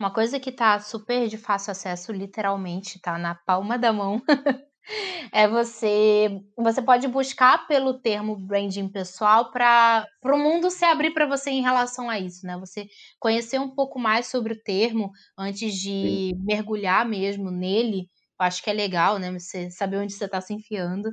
Uma 0.00 0.10
coisa 0.12 0.40
que 0.40 0.50
tá 0.50 0.80
super 0.80 1.28
de 1.28 1.36
fácil 1.36 1.72
acesso, 1.72 2.10
literalmente, 2.12 2.98
tá 3.00 3.18
na 3.18 3.34
palma 3.34 3.78
da 3.78 3.92
mão, 3.92 4.22
é 5.32 5.46
você 5.48 6.40
você 6.56 6.82
pode 6.82 7.06
buscar 7.08 7.66
pelo 7.66 8.00
termo 8.00 8.36
branding 8.36 8.88
pessoal 8.88 9.50
para 9.52 10.06
o 10.24 10.38
mundo 10.38 10.70
se 10.70 10.84
abrir 10.84 11.12
para 11.12 11.26
você 11.26 11.50
em 11.50 11.62
relação 11.62 12.08
a 12.10 12.18
isso, 12.18 12.46
né? 12.46 12.56
Você 12.58 12.86
conhecer 13.18 13.58
um 13.60 13.70
pouco 13.74 13.98
mais 13.98 14.26
sobre 14.28 14.54
o 14.54 14.62
termo 14.62 15.10
antes 15.38 15.74
de 15.74 16.32
Sim. 16.34 16.44
mergulhar 16.46 17.06
mesmo 17.08 17.50
nele 17.50 18.08
eu 18.40 18.46
acho 18.46 18.62
que 18.62 18.70
é 18.70 18.72
legal, 18.72 19.18
né? 19.18 19.30
Você 19.32 19.70
saber 19.70 19.98
onde 19.98 20.14
você 20.14 20.24
está 20.24 20.40
se 20.40 20.54
enfiando. 20.54 21.10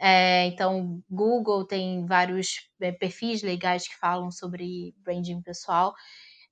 É, 0.00 0.46
então, 0.46 1.02
Google 1.10 1.66
tem 1.66 2.06
vários 2.06 2.48
é, 2.80 2.92
perfis 2.92 3.42
legais 3.42 3.88
que 3.88 3.96
falam 3.98 4.30
sobre 4.30 4.94
branding 5.04 5.42
pessoal. 5.42 5.94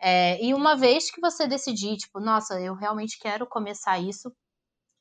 É, 0.02 0.42
e 0.44 0.52
uma 0.54 0.76
vez 0.76 1.10
que 1.10 1.20
você 1.20 1.46
decidir, 1.46 1.96
tipo, 1.96 2.20
nossa, 2.20 2.60
eu 2.60 2.74
realmente 2.74 3.18
quero 3.20 3.46
começar 3.46 3.98
isso, 4.00 4.32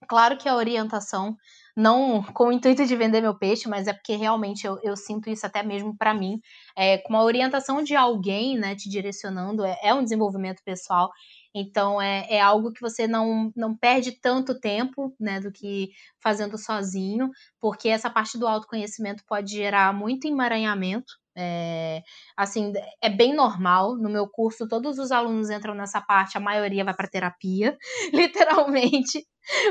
claro 0.07 0.37
que 0.37 0.49
a 0.49 0.55
orientação, 0.55 1.35
não 1.77 2.23
com 2.23 2.47
o 2.49 2.51
intuito 2.51 2.85
de 2.85 2.95
vender 2.95 3.21
meu 3.21 3.37
peixe, 3.37 3.69
mas 3.69 3.87
é 3.87 3.93
porque 3.93 4.15
realmente 4.15 4.65
eu, 4.67 4.79
eu 4.83 4.95
sinto 4.97 5.29
isso 5.29 5.45
até 5.45 5.63
mesmo 5.63 5.97
para 5.97 6.13
mim, 6.13 6.39
é, 6.77 6.97
com 6.99 7.15
a 7.15 7.23
orientação 7.23 7.83
de 7.83 7.95
alguém, 7.95 8.57
né, 8.57 8.75
te 8.75 8.89
direcionando, 8.89 9.63
é, 9.65 9.77
é 9.83 9.93
um 9.93 10.03
desenvolvimento 10.03 10.61
pessoal. 10.65 11.09
Então 11.55 12.01
é, 12.01 12.25
é 12.29 12.41
algo 12.41 12.71
que 12.73 12.81
você 12.81 13.07
não, 13.07 13.51
não 13.55 13.75
perde 13.77 14.13
tanto 14.21 14.59
tempo, 14.59 15.15
né, 15.19 15.39
do 15.39 15.51
que 15.51 15.89
fazendo 16.21 16.57
sozinho, 16.57 17.29
porque 17.59 17.89
essa 17.89 18.09
parte 18.09 18.37
do 18.37 18.47
autoconhecimento 18.47 19.23
pode 19.27 19.51
gerar 19.51 19.93
muito 19.93 20.27
emaranhamento. 20.27 21.20
É, 21.37 22.01
assim, 22.35 22.73
é 23.01 23.09
bem 23.09 23.33
normal. 23.33 23.95
No 23.95 24.09
meu 24.09 24.27
curso, 24.27 24.67
todos 24.67 24.99
os 24.99 25.11
alunos 25.11 25.49
entram 25.49 25.73
nessa 25.73 26.01
parte, 26.01 26.37
a 26.37 26.41
maioria 26.41 26.83
vai 26.83 26.93
para 26.93 27.07
terapia, 27.07 27.77
literalmente, 28.13 29.25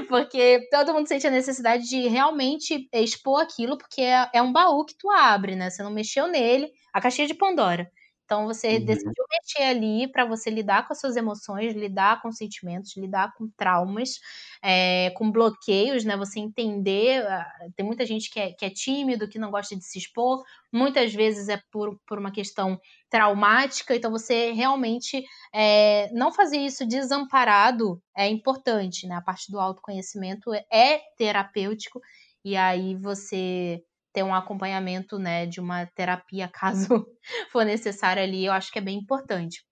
porque 0.08 0.60
todo 0.70 0.94
mundo 0.94 1.06
sente 1.08 1.26
a 1.26 1.30
necessidade 1.30 1.88
de 1.88 2.08
realmente 2.08 2.88
expor 2.92 3.42
aquilo, 3.42 3.76
porque 3.78 4.00
é, 4.02 4.28
é 4.34 4.42
um 4.42 4.52
baú 4.52 4.84
que 4.84 4.96
tu 4.98 5.10
abre, 5.10 5.54
né? 5.56 5.70
Você 5.70 5.82
não 5.82 5.90
mexeu 5.90 6.28
nele, 6.28 6.70
a 6.92 7.00
caixinha 7.00 7.26
de 7.26 7.34
Pandora. 7.34 7.90
Então 8.30 8.46
você 8.46 8.76
uhum. 8.76 8.84
decidiu 8.84 9.24
mexer 9.28 9.62
ali 9.64 10.06
para 10.06 10.24
você 10.24 10.50
lidar 10.50 10.86
com 10.86 10.92
as 10.92 11.00
suas 11.00 11.16
emoções, 11.16 11.74
lidar 11.74 12.22
com 12.22 12.30
sentimentos, 12.30 12.96
lidar 12.96 13.34
com 13.36 13.48
traumas, 13.56 14.20
é, 14.62 15.10
com 15.16 15.32
bloqueios, 15.32 16.04
né? 16.04 16.16
Você 16.16 16.38
entender. 16.38 17.26
Ah, 17.26 17.44
tem 17.74 17.84
muita 17.84 18.06
gente 18.06 18.30
que 18.30 18.38
é, 18.38 18.52
que 18.52 18.64
é 18.64 18.70
tímido, 18.70 19.28
que 19.28 19.36
não 19.36 19.50
gosta 19.50 19.74
de 19.74 19.84
se 19.84 19.98
expor, 19.98 20.44
muitas 20.72 21.12
vezes 21.12 21.48
é 21.48 21.60
por, 21.72 21.98
por 22.06 22.20
uma 22.20 22.30
questão 22.30 22.80
traumática, 23.08 23.96
então 23.96 24.12
você 24.12 24.52
realmente 24.52 25.24
é, 25.52 26.08
não 26.12 26.30
fazer 26.32 26.58
isso 26.58 26.86
desamparado 26.86 28.00
é 28.16 28.28
importante, 28.28 29.08
né? 29.08 29.16
A 29.16 29.20
parte 29.20 29.50
do 29.50 29.58
autoconhecimento 29.58 30.52
é 30.72 31.00
terapêutico, 31.16 32.00
e 32.44 32.56
aí 32.56 32.94
você 32.94 33.82
ter 34.12 34.22
um 34.22 34.34
acompanhamento, 34.34 35.18
né, 35.18 35.46
de 35.46 35.60
uma 35.60 35.86
terapia 35.86 36.48
caso 36.52 37.06
for 37.50 37.64
necessário 37.64 38.22
ali, 38.22 38.44
eu 38.46 38.52
acho 38.52 38.72
que 38.72 38.78
é 38.78 38.82
bem 38.82 38.98
importante. 38.98 39.64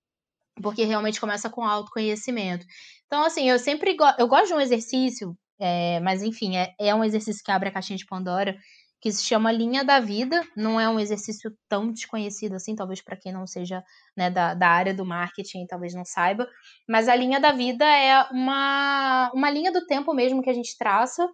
Porque 0.63 0.85
realmente 0.85 1.21
começa 1.21 1.49
com 1.49 1.65
autoconhecimento. 1.65 2.67
Então, 3.07 3.25
assim, 3.25 3.49
eu 3.49 3.59
sempre 3.59 3.97
go 3.97 4.05
eu 4.19 4.27
gosto 4.27 4.49
de 4.49 4.55
um 4.55 4.61
exercício, 4.61 5.37
é, 5.61 6.01
mas 6.01 6.23
enfim, 6.23 6.57
é, 6.57 6.75
é 6.81 6.95
um 6.95 7.05
exercício 7.05 7.43
que 7.45 7.51
abre 7.51 7.69
a 7.69 7.73
caixinha 7.73 7.97
de 7.97 8.07
Pandora, 8.07 8.57
que 9.01 9.13
se 9.13 9.23
chama 9.25 9.53
Linha 9.53 9.85
da 9.85 10.01
Vida. 10.01 10.43
Não 10.57 10.81
é 10.81 10.89
um 10.89 10.99
exercício 10.99 11.53
tão 11.69 11.93
desconhecido 11.93 12.55
assim, 12.55 12.75
talvez 12.75 13.03
para 13.03 13.17
quem 13.17 13.33
não 13.33 13.47
seja 13.47 13.83
né, 14.17 14.31
da, 14.31 14.55
da 14.55 14.69
área 14.69 14.93
do 14.93 15.07
marketing, 15.07 15.67
talvez 15.67 15.95
não 15.95 16.05
saiba. 16.05 16.49
Mas 16.89 17.09
a 17.09 17.15
linha 17.15 17.41
da 17.41 17.53
vida 17.53 17.85
é 17.85 18.21
uma, 18.33 19.31
uma 19.33 19.51
linha 19.51 19.73
do 19.73 19.87
tempo 19.87 20.13
mesmo 20.13 20.43
que 20.43 20.51
a 20.51 20.55
gente 20.55 20.77
traça 20.77 21.29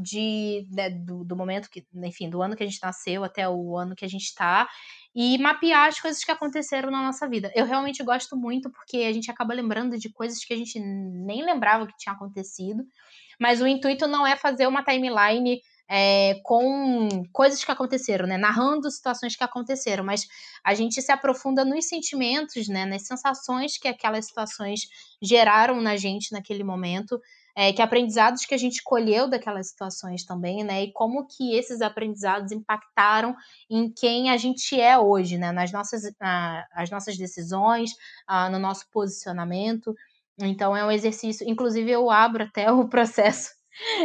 de, 0.00 0.66
né, 0.70 0.88
do, 0.90 1.24
do, 1.24 1.34
momento 1.34 1.68
que, 1.68 1.84
enfim, 1.94 2.30
do 2.30 2.40
ano 2.40 2.54
que 2.54 2.62
a 2.62 2.66
gente 2.66 2.80
nasceu 2.80 3.24
até 3.24 3.48
o 3.48 3.76
ano 3.76 3.96
que 3.96 4.04
a 4.04 4.08
gente 4.08 4.24
está 4.24 4.68
e 5.14 5.36
mapear 5.38 5.88
as 5.88 6.00
coisas 6.00 6.22
que 6.22 6.30
aconteceram 6.30 6.90
na 6.90 7.02
nossa 7.02 7.28
vida. 7.28 7.50
Eu 7.54 7.66
realmente 7.66 8.02
gosto 8.04 8.36
muito 8.36 8.70
porque 8.70 8.98
a 8.98 9.12
gente 9.12 9.30
acaba 9.30 9.52
lembrando 9.52 9.98
de 9.98 10.08
coisas 10.08 10.44
que 10.44 10.54
a 10.54 10.56
gente 10.56 10.78
nem 10.78 11.44
lembrava 11.44 11.86
que 11.86 11.96
tinha 11.98 12.14
acontecido, 12.14 12.84
mas 13.40 13.60
o 13.60 13.66
intuito 13.66 14.06
não 14.06 14.24
é 14.24 14.36
fazer 14.36 14.68
uma 14.68 14.84
timeline 14.84 15.60
é, 15.90 16.34
com 16.44 17.08
coisas 17.32 17.64
que 17.64 17.72
aconteceram, 17.72 18.26
né? 18.26 18.36
Narrando 18.36 18.90
situações 18.90 19.34
que 19.34 19.42
aconteceram, 19.42 20.04
mas 20.04 20.28
a 20.62 20.74
gente 20.74 21.00
se 21.00 21.10
aprofunda 21.10 21.64
nos 21.64 21.88
sentimentos, 21.88 22.68
né? 22.68 22.84
Nas 22.84 23.06
sensações 23.06 23.78
que 23.78 23.88
aquelas 23.88 24.26
situações 24.26 24.82
geraram 25.20 25.80
na 25.80 25.96
gente 25.96 26.30
naquele 26.30 26.62
momento 26.62 27.18
é, 27.58 27.72
que 27.72 27.82
aprendizados 27.82 28.44
que 28.44 28.54
a 28.54 28.56
gente 28.56 28.80
colheu 28.84 29.28
daquelas 29.28 29.70
situações 29.70 30.24
também, 30.24 30.62
né? 30.62 30.84
E 30.84 30.92
como 30.92 31.26
que 31.26 31.56
esses 31.56 31.80
aprendizados 31.80 32.52
impactaram 32.52 33.34
em 33.68 33.92
quem 33.92 34.30
a 34.30 34.36
gente 34.36 34.80
é 34.80 34.96
hoje, 34.96 35.36
né? 35.36 35.50
Nas 35.50 35.72
nossas, 35.72 36.02
as 36.72 36.88
nossas 36.88 37.18
decisões, 37.18 37.90
no 38.52 38.60
nosso 38.60 38.88
posicionamento. 38.92 39.92
Então 40.38 40.76
é 40.76 40.84
um 40.84 40.90
exercício. 40.92 41.44
Inclusive, 41.50 41.90
eu 41.90 42.08
abro 42.12 42.44
até 42.44 42.70
o 42.70 42.86
processo 42.88 43.50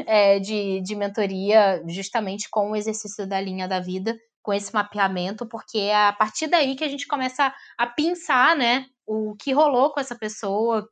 é, 0.08 0.40
de, 0.40 0.82
de 0.82 0.96
mentoria 0.96 1.84
justamente 1.88 2.50
com 2.50 2.72
o 2.72 2.76
exercício 2.76 3.28
da 3.28 3.40
linha 3.40 3.68
da 3.68 3.80
vida, 3.80 4.18
com 4.42 4.52
esse 4.52 4.74
mapeamento, 4.74 5.46
porque 5.46 5.78
é 5.78 6.08
a 6.08 6.14
partir 6.14 6.48
daí 6.48 6.76
que 6.76 6.84
a 6.84 6.90
gente 6.90 7.06
começa 7.06 7.54
a 7.78 7.86
pensar, 7.86 8.56
né? 8.56 8.88
O 9.06 9.36
que 9.36 9.54
rolou 9.54 9.94
com 9.94 10.00
essa 10.00 10.16
pessoa, 10.16 10.90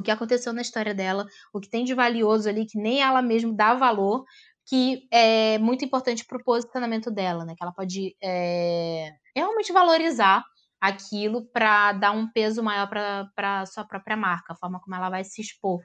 o 0.00 0.02
que 0.02 0.10
aconteceu 0.10 0.52
na 0.52 0.62
história 0.62 0.94
dela, 0.94 1.26
o 1.52 1.60
que 1.60 1.68
tem 1.68 1.84
de 1.84 1.94
valioso 1.94 2.48
ali, 2.48 2.66
que 2.66 2.78
nem 2.78 3.00
ela 3.00 3.22
mesma 3.22 3.52
dá 3.54 3.74
valor, 3.74 4.24
que 4.66 5.06
é 5.12 5.58
muito 5.58 5.84
importante 5.84 6.24
para 6.24 6.38
o 6.38 6.44
posicionamento 6.44 7.10
dela, 7.10 7.44
né? 7.44 7.54
Que 7.56 7.62
ela 7.62 7.72
pode 7.72 8.16
é, 8.22 9.12
realmente 9.34 9.72
valorizar 9.72 10.44
aquilo 10.80 11.46
para 11.52 11.92
dar 11.92 12.12
um 12.12 12.30
peso 12.30 12.62
maior 12.62 12.88
para 12.88 13.66
sua 13.66 13.84
própria 13.84 14.16
marca, 14.16 14.52
a 14.52 14.56
forma 14.56 14.80
como 14.80 14.96
ela 14.96 15.08
vai 15.08 15.24
se 15.24 15.40
expor. 15.40 15.80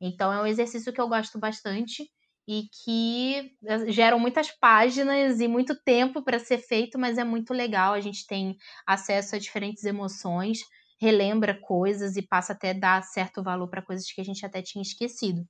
Então 0.00 0.32
é 0.32 0.42
um 0.42 0.46
exercício 0.46 0.92
que 0.92 1.00
eu 1.00 1.08
gosto 1.08 1.38
bastante 1.38 2.04
e 2.48 2.64
que 2.84 3.52
é, 3.64 3.90
geram 3.90 4.18
muitas 4.18 4.50
páginas 4.50 5.40
e 5.40 5.48
muito 5.48 5.74
tempo 5.82 6.22
para 6.22 6.38
ser 6.38 6.58
feito, 6.58 6.98
mas 6.98 7.18
é 7.18 7.24
muito 7.24 7.52
legal. 7.54 7.92
A 7.94 8.00
gente 8.00 8.26
tem 8.26 8.56
acesso 8.86 9.36
a 9.36 9.38
diferentes 9.38 9.84
emoções 9.84 10.60
relembra 11.00 11.58
coisas 11.60 12.16
e 12.16 12.22
passa 12.22 12.52
até 12.52 12.72
dar 12.72 13.02
certo 13.02 13.42
valor 13.42 13.68
para 13.68 13.82
coisas 13.82 14.10
que 14.10 14.20
a 14.20 14.24
gente 14.24 14.44
até 14.44 14.62
tinha 14.62 14.82
esquecido. 14.82 15.42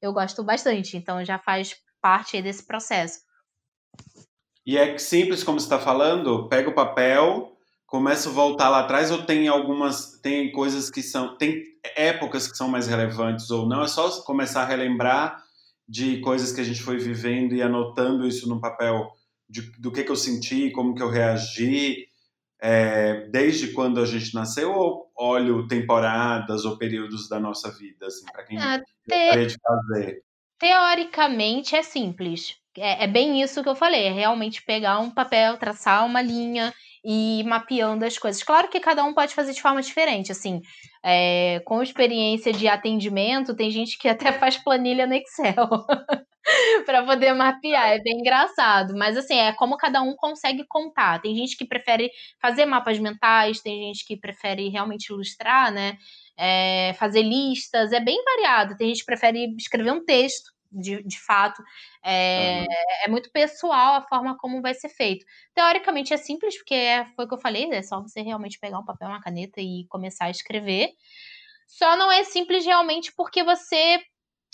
Eu 0.00 0.12
gosto 0.12 0.42
bastante, 0.44 0.96
então 0.96 1.24
já 1.24 1.38
faz 1.38 1.74
parte 2.00 2.40
desse 2.40 2.66
processo. 2.66 3.20
E 4.66 4.76
é 4.76 4.96
simples 4.98 5.42
como 5.42 5.58
você 5.58 5.66
está 5.66 5.78
falando, 5.78 6.48
pega 6.48 6.68
o 6.68 6.74
papel, 6.74 7.56
começa 7.86 8.28
a 8.28 8.32
voltar 8.32 8.68
lá 8.68 8.80
atrás 8.80 9.10
ou 9.10 9.24
tem 9.24 9.48
algumas, 9.48 10.20
tem 10.20 10.52
coisas 10.52 10.90
que 10.90 11.02
são, 11.02 11.36
tem 11.36 11.62
épocas 11.96 12.46
que 12.46 12.56
são 12.56 12.68
mais 12.68 12.86
relevantes 12.86 13.50
ou 13.50 13.66
não, 13.66 13.82
é 13.82 13.88
só 13.88 14.22
começar 14.22 14.62
a 14.62 14.66
relembrar 14.66 15.42
de 15.88 16.20
coisas 16.20 16.52
que 16.52 16.60
a 16.60 16.64
gente 16.64 16.82
foi 16.82 16.98
vivendo 16.98 17.52
e 17.54 17.62
anotando 17.62 18.26
isso 18.26 18.48
no 18.48 18.60
papel 18.60 19.10
de, 19.48 19.62
do 19.80 19.90
que, 19.90 20.04
que 20.04 20.10
eu 20.10 20.16
senti, 20.16 20.70
como 20.70 20.94
que 20.94 21.02
eu 21.02 21.10
reagi, 21.10 22.06
é, 22.62 23.26
desde 23.30 23.72
quando 23.72 24.00
a 24.00 24.06
gente 24.06 24.34
nasceu 24.34 24.72
ou 24.72 25.10
olho 25.16 25.66
temporadas 25.66 26.64
ou 26.64 26.76
períodos 26.76 27.28
da 27.28 27.40
nossa 27.40 27.70
vida, 27.70 28.06
assim, 28.06 28.24
para 28.30 28.44
quem 28.44 28.58
ah, 28.58 28.78
te... 28.78 29.46
de 29.46 29.56
fazer? 29.60 30.22
Teoricamente 30.58 31.74
é 31.74 31.82
simples. 31.82 32.56
É, 32.76 33.04
é, 33.04 33.06
bem 33.06 33.42
isso 33.42 33.62
que 33.62 33.68
eu 33.68 33.74
falei, 33.74 34.06
é 34.06 34.12
realmente 34.12 34.62
pegar 34.62 35.00
um 35.00 35.10
papel, 35.10 35.56
traçar 35.56 36.06
uma 36.06 36.22
linha 36.22 36.72
e 37.04 37.40
ir 37.40 37.44
mapeando 37.44 38.04
as 38.04 38.16
coisas. 38.16 38.42
Claro 38.42 38.68
que 38.68 38.78
cada 38.78 39.02
um 39.02 39.14
pode 39.14 39.34
fazer 39.34 39.52
de 39.52 39.62
forma 39.62 39.82
diferente, 39.82 40.30
assim, 40.30 40.60
é, 41.02 41.60
com 41.64 41.82
experiência 41.82 42.52
de 42.52 42.68
atendimento, 42.68 43.56
tem 43.56 43.70
gente 43.70 43.98
que 43.98 44.08
até 44.08 44.32
faz 44.38 44.56
planilha 44.56 45.06
no 45.06 45.14
Excel. 45.14 45.68
para 46.86 47.04
poder 47.04 47.32
mapear. 47.34 47.90
É 47.90 47.98
bem 48.00 48.18
engraçado. 48.20 48.94
Mas 48.96 49.16
assim, 49.16 49.38
é 49.38 49.52
como 49.52 49.76
cada 49.76 50.02
um 50.02 50.14
consegue 50.14 50.64
contar. 50.68 51.20
Tem 51.20 51.34
gente 51.34 51.56
que 51.56 51.64
prefere 51.64 52.10
fazer 52.40 52.66
mapas 52.66 52.98
mentais, 52.98 53.60
tem 53.60 53.82
gente 53.88 54.04
que 54.04 54.16
prefere 54.16 54.68
realmente 54.68 55.10
ilustrar, 55.10 55.72
né? 55.72 55.96
É, 56.36 56.94
fazer 56.98 57.22
listas, 57.22 57.92
é 57.92 58.00
bem 58.00 58.22
variado. 58.24 58.76
Tem 58.76 58.88
gente 58.88 59.00
que 59.00 59.06
prefere 59.06 59.54
escrever 59.56 59.92
um 59.92 60.04
texto. 60.04 60.50
De, 60.72 61.02
de 61.02 61.20
fato, 61.20 61.60
é, 62.00 62.60
uhum. 62.60 62.66
é 63.06 63.08
muito 63.08 63.28
pessoal 63.32 63.94
a 63.96 64.06
forma 64.06 64.38
como 64.38 64.62
vai 64.62 64.72
ser 64.72 64.88
feito. 64.88 65.26
Teoricamente 65.52 66.14
é 66.14 66.16
simples, 66.16 66.56
porque 66.58 66.76
é, 66.76 67.06
foi 67.16 67.24
o 67.24 67.28
que 67.28 67.34
eu 67.34 67.40
falei, 67.40 67.68
é 67.72 67.82
só 67.82 68.00
você 68.00 68.22
realmente 68.22 68.56
pegar 68.60 68.78
um 68.78 68.84
papel, 68.84 69.08
uma 69.08 69.20
caneta 69.20 69.60
e 69.60 69.84
começar 69.88 70.26
a 70.26 70.30
escrever. 70.30 70.90
Só 71.66 71.96
não 71.96 72.10
é 72.10 72.24
simples 72.24 72.64
realmente 72.64 73.12
porque 73.16 73.44
você 73.44 74.00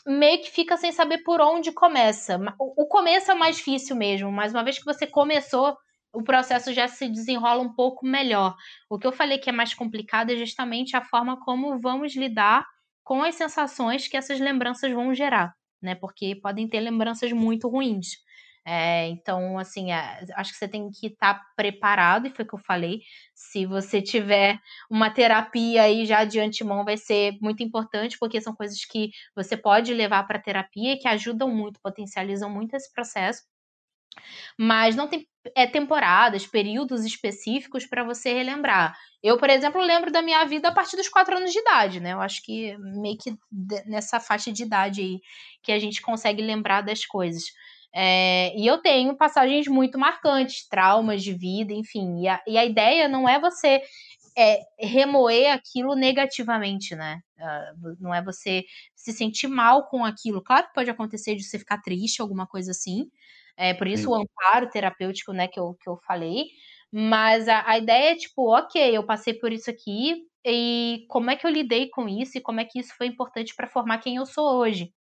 meio 0.07 0.41
que 0.41 0.51
fica 0.51 0.77
sem 0.77 0.93
saber 0.93 1.19
por 1.19 1.41
onde 1.41 1.73
começa. 1.73 2.39
O 2.59 2.87
começo 2.87 3.31
é 3.31 3.35
mais 3.35 3.57
difícil 3.57 3.97
mesmo, 3.97 4.31
mas 4.31 4.53
uma 4.53 4.63
vez 4.63 4.79
que 4.79 4.85
você 4.85 5.07
começou, 5.07 5.77
o 6.13 6.23
processo 6.23 6.73
já 6.73 6.87
se 6.89 7.09
desenrola 7.09 7.61
um 7.63 7.75
pouco 7.75 8.07
melhor. 8.07 8.55
O 8.89 8.99
que 8.99 9.07
eu 9.07 9.13
falei 9.13 9.39
que 9.39 9.51
é 9.51 9.53
mais 9.53 9.75
complicado 9.75 10.31
é 10.31 10.37
justamente 10.37 10.97
a 10.97 11.03
forma 11.05 11.39
como 11.41 11.79
vamos 11.81 12.15
lidar 12.15 12.65
com 13.03 13.23
as 13.23 13.35
sensações 13.35 14.09
que 14.09 14.17
essas 14.17 14.41
lembranças 14.41 14.91
vão 14.93 15.13
gerar, 15.15 15.55
né? 15.83 15.95
Porque 15.95 16.37
podem 16.37 16.69
ter 16.69 16.81
lembranças 16.81 17.33
muito 17.33 17.69
ruins. 17.69 18.25
É, 18.69 19.07
então, 19.09 19.57
assim, 19.59 19.93
é, 19.93 20.25
acho 20.35 20.53
que 20.53 20.59
você 20.59 20.67
tem 20.67 20.91
que 20.91 21.07
estar 21.07 21.35
tá 21.35 21.47
preparado, 21.55 22.27
e 22.27 22.31
foi 22.31 22.45
o 22.45 22.49
que 22.49 22.55
eu 22.55 22.59
falei. 22.59 23.01
Se 23.33 23.65
você 23.65 24.03
tiver 24.03 24.59
uma 24.91 25.09
terapia 25.09 25.83
aí 25.83 26.05
já 26.05 26.25
de 26.25 26.41
antemão, 26.41 26.85
vai 26.85 26.97
ser 26.97 27.39
muito 27.41 27.63
importante, 27.63 28.19
porque 28.19 28.41
são 28.41 28.55
coisas 28.57 28.85
que 28.85 29.11
você 29.37 29.57
pode 29.57 29.95
levar 29.95 30.25
para 30.27 30.41
terapia 30.43 30.95
e 30.95 30.99
que 30.99 31.07
ajudam 31.07 31.49
muito, 31.49 31.81
potencializam 31.81 32.51
muito 32.51 32.75
esse 32.75 32.93
processo. 32.93 33.45
Mas 34.59 34.97
não 34.97 35.09
tem 35.09 35.27
é, 35.55 35.67
temporadas, 35.67 36.47
períodos 36.47 37.05
específicos 37.05 37.87
para 37.87 38.05
você 38.05 38.33
relembrar. 38.33 38.97
Eu, 39.23 39.39
por 39.39 39.51
exemplo, 39.51 39.81
lembro 39.81 40.11
da 40.11 40.23
minha 40.23 40.45
vida 40.45 40.69
a 40.69 40.73
partir 40.73 40.97
dos 40.97 41.09
quatro 41.09 41.37
anos 41.37 41.53
de 41.53 41.59
idade, 41.59 42.01
né? 42.01 42.13
Eu 42.13 42.21
acho 42.21 42.43
que 42.43 42.77
meio 42.79 43.17
que 43.19 43.37
nessa 43.87 44.19
faixa 44.21 44.53
de 44.53 44.63
idade 44.65 45.01
aí 45.03 45.21
que 45.63 45.73
a 45.73 45.79
gente 45.79 46.03
consegue 46.03 46.43
lembrar 46.43 46.83
das 46.83 47.05
coisas. 47.07 47.45
É, 47.99 48.55
e 48.55 48.67
eu 48.67 48.77
tenho 48.77 49.17
passagens 49.17 49.67
muito 49.67 49.99
marcantes, 49.99 50.69
traumas 50.69 51.23
de 51.23 51.33
vida, 51.33 51.73
enfim. 51.73 52.21
E 52.21 52.29
a, 52.29 52.43
e 52.47 52.59
a 52.59 52.65
ideia 52.67 53.09
não 53.09 53.27
é 53.27 53.41
você 53.41 53.81
é, 54.37 54.61
remoer 54.79 55.51
aquilo 55.51 55.95
negativamente, 55.95 56.95
né? 56.95 57.21
Uh, 57.39 57.97
não 57.99 58.15
é 58.15 58.23
você 58.23 58.65
se 58.95 59.13
sentir 59.13 59.49
mal 59.49 59.89
com 59.89 60.05
aquilo. 60.05 60.43
Claro 60.43 60.67
que 60.67 60.75
pode 60.75 60.91
acontecer 60.91 61.37
de 61.37 61.43
você 61.43 61.59
ficar 61.59 61.81
triste, 61.81 62.21
alguma 62.21 62.47
coisa 62.47 62.73
assim. 62.73 63.11
É, 63.57 63.73
por 63.73 63.87
isso 63.87 64.05
Sim. 64.05 64.09
o 64.11 64.15
amparo 64.15 64.69
terapêutico, 64.69 65.33
né, 65.33 65.49
que 65.49 65.59
eu, 65.59 65.75
que 65.81 65.89
eu 65.89 65.97
falei. 66.07 66.49
Mas 66.93 67.49
a, 67.49 67.67
a 67.67 67.79
ideia 67.79 68.13
é 68.13 68.17
tipo, 68.17 68.55
ok, 68.55 68.95
eu 68.95 69.05
passei 69.07 69.33
por 69.33 69.53
isso 69.53 69.71
aqui, 69.71 70.27
e 70.45 71.07
como 71.09 71.31
é 71.31 71.37
que 71.37 71.47
eu 71.47 71.51
lidei 71.51 71.89
com 71.89 72.07
isso 72.07 72.37
e 72.37 72.43
como 72.43 72.61
é 72.61 72.65
que 72.67 72.79
isso 72.79 72.95
foi 72.97 73.07
importante 73.07 73.55
para 73.57 73.67
formar 73.67 73.99
quem 73.99 74.17
eu 74.17 74.27
sou 74.27 74.59
hoje. 74.59 74.93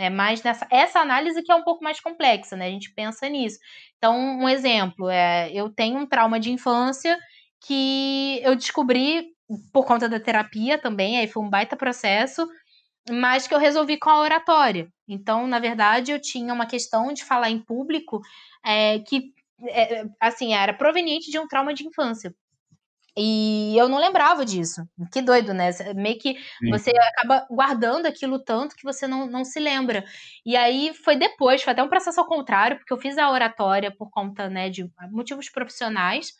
É 0.00 0.08
mais 0.08 0.42
nessa 0.42 0.66
essa 0.70 0.98
análise 1.00 1.42
que 1.42 1.52
é 1.52 1.54
um 1.54 1.62
pouco 1.62 1.84
mais 1.84 2.00
complexa, 2.00 2.56
né? 2.56 2.66
A 2.66 2.70
gente 2.70 2.92
pensa 2.94 3.28
nisso. 3.28 3.58
Então, 3.98 4.16
um 4.16 4.48
exemplo 4.48 5.10
é 5.10 5.50
eu 5.52 5.68
tenho 5.70 5.98
um 5.98 6.06
trauma 6.06 6.40
de 6.40 6.50
infância 6.50 7.18
que 7.60 8.40
eu 8.42 8.56
descobri 8.56 9.28
por 9.72 9.84
conta 9.84 10.08
da 10.08 10.18
terapia 10.18 10.78
também, 10.78 11.18
aí 11.18 11.26
foi 11.28 11.42
um 11.42 11.50
baita 11.50 11.76
processo, 11.76 12.48
mas 13.10 13.46
que 13.46 13.54
eu 13.54 13.58
resolvi 13.58 13.98
com 13.98 14.08
a 14.10 14.20
oratória. 14.20 14.88
Então, 15.08 15.46
na 15.46 15.58
verdade, 15.58 16.12
eu 16.12 16.20
tinha 16.20 16.54
uma 16.54 16.66
questão 16.66 17.12
de 17.12 17.24
falar 17.24 17.50
em 17.50 17.58
público 17.60 18.20
é, 18.64 19.00
que, 19.00 19.34
é, 19.68 20.04
assim, 20.20 20.54
era 20.54 20.72
proveniente 20.72 21.30
de 21.30 21.38
um 21.38 21.48
trauma 21.48 21.74
de 21.74 21.86
infância. 21.86 22.34
E 23.22 23.76
eu 23.76 23.86
não 23.86 23.98
lembrava 23.98 24.46
disso. 24.46 24.80
Que 25.12 25.20
doido, 25.20 25.52
né? 25.52 25.70
Meio 25.94 26.18
que 26.18 26.34
Sim. 26.58 26.70
você 26.70 26.90
acaba 26.90 27.46
guardando 27.50 28.06
aquilo 28.06 28.42
tanto 28.42 28.74
que 28.74 28.82
você 28.82 29.06
não, 29.06 29.26
não 29.26 29.44
se 29.44 29.60
lembra. 29.60 30.02
E 30.44 30.56
aí 30.56 30.94
foi 31.04 31.16
depois, 31.16 31.62
foi 31.62 31.74
até 31.74 31.82
um 31.82 31.88
processo 31.88 32.18
ao 32.18 32.26
contrário, 32.26 32.78
porque 32.78 32.92
eu 32.92 32.96
fiz 32.96 33.18
a 33.18 33.30
oratória 33.30 33.94
por 33.94 34.08
conta 34.10 34.48
né, 34.48 34.70
de 34.70 34.90
motivos 35.10 35.50
profissionais. 35.50 36.32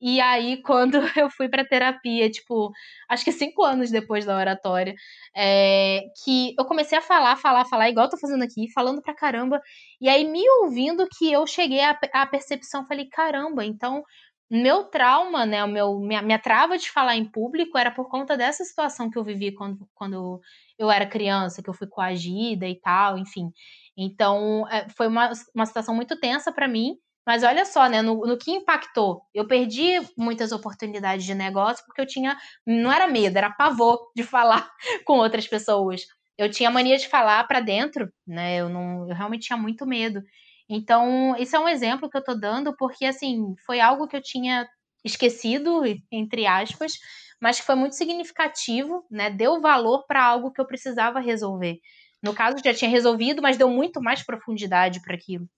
E 0.00 0.20
aí, 0.20 0.60
quando 0.62 0.98
eu 1.16 1.30
fui 1.30 1.48
para 1.48 1.64
terapia, 1.64 2.30
tipo, 2.30 2.70
acho 3.08 3.24
que 3.24 3.32
cinco 3.32 3.64
anos 3.64 3.90
depois 3.90 4.26
da 4.26 4.36
oratória, 4.36 4.94
é, 5.34 6.02
que 6.24 6.54
eu 6.58 6.64
comecei 6.66 6.98
a 6.98 7.02
falar, 7.02 7.36
falar, 7.36 7.64
falar, 7.64 7.88
igual 7.88 8.06
eu 8.06 8.10
tô 8.10 8.18
fazendo 8.18 8.42
aqui, 8.44 8.70
falando 8.72 9.00
pra 9.00 9.14
caramba. 9.14 9.62
E 9.98 10.08
aí, 10.10 10.24
me 10.24 10.42
ouvindo, 10.62 11.08
que 11.18 11.32
eu 11.32 11.46
cheguei 11.46 11.80
à, 11.80 11.98
à 12.12 12.26
percepção, 12.26 12.86
falei, 12.86 13.08
caramba, 13.08 13.64
então 13.64 14.04
meu 14.50 14.84
trauma, 14.84 15.44
né, 15.44 15.62
o 15.62 15.68
meu, 15.68 15.98
minha, 16.00 16.22
minha 16.22 16.38
trava 16.38 16.78
de 16.78 16.90
falar 16.90 17.16
em 17.16 17.24
público 17.24 17.76
era 17.76 17.90
por 17.90 18.08
conta 18.08 18.36
dessa 18.36 18.64
situação 18.64 19.10
que 19.10 19.18
eu 19.18 19.24
vivi 19.24 19.52
quando, 19.52 19.88
quando 19.94 20.40
eu 20.78 20.90
era 20.90 21.06
criança, 21.06 21.62
que 21.62 21.68
eu 21.68 21.74
fui 21.74 21.86
coagida 21.86 22.66
e 22.66 22.80
tal, 22.80 23.18
enfim. 23.18 23.50
Então, 23.96 24.66
é, 24.70 24.88
foi 24.90 25.06
uma, 25.08 25.30
uma 25.54 25.66
situação 25.66 25.94
muito 25.94 26.18
tensa 26.18 26.52
para 26.52 26.68
mim, 26.68 26.96
mas 27.26 27.42
olha 27.42 27.66
só, 27.66 27.88
né, 27.88 28.00
no, 28.00 28.26
no, 28.26 28.38
que 28.38 28.50
impactou. 28.50 29.20
Eu 29.34 29.46
perdi 29.46 30.00
muitas 30.16 30.50
oportunidades 30.50 31.26
de 31.26 31.34
negócio 31.34 31.84
porque 31.84 32.00
eu 32.00 32.06
tinha, 32.06 32.38
não 32.66 32.90
era 32.90 33.06
medo, 33.06 33.36
era 33.36 33.50
pavor 33.50 33.98
de 34.16 34.22
falar 34.22 34.70
com 35.04 35.18
outras 35.18 35.46
pessoas. 35.46 36.02
Eu 36.38 36.50
tinha 36.50 36.70
mania 36.70 36.96
de 36.96 37.08
falar 37.08 37.46
para 37.46 37.60
dentro, 37.60 38.10
né, 38.26 38.56
eu, 38.56 38.68
não, 38.70 39.08
eu 39.08 39.14
realmente 39.14 39.46
tinha 39.48 39.58
muito 39.58 39.84
medo. 39.84 40.22
Então, 40.68 41.34
isso 41.38 41.56
é 41.56 41.58
um 41.58 41.68
exemplo 41.68 42.10
que 42.10 42.16
eu 42.16 42.20
estou 42.20 42.38
dando, 42.38 42.76
porque 42.76 43.04
assim, 43.06 43.54
foi 43.64 43.80
algo 43.80 44.06
que 44.06 44.16
eu 44.16 44.22
tinha 44.22 44.68
esquecido, 45.04 45.82
entre 46.12 46.46
aspas, 46.46 46.92
mas 47.40 47.60
que 47.60 47.66
foi 47.66 47.74
muito 47.74 47.94
significativo, 47.94 49.04
né? 49.10 49.30
Deu 49.30 49.60
valor 49.60 50.04
para 50.06 50.24
algo 50.24 50.52
que 50.52 50.60
eu 50.60 50.66
precisava 50.66 51.20
resolver. 51.20 51.78
No 52.22 52.34
caso, 52.34 52.56
já 52.62 52.74
tinha 52.74 52.90
resolvido, 52.90 53.40
mas 53.40 53.56
deu 53.56 53.70
muito 53.70 54.00
mais 54.02 54.24
profundidade 54.24 55.00
para 55.00 55.14
aquilo. 55.14 55.48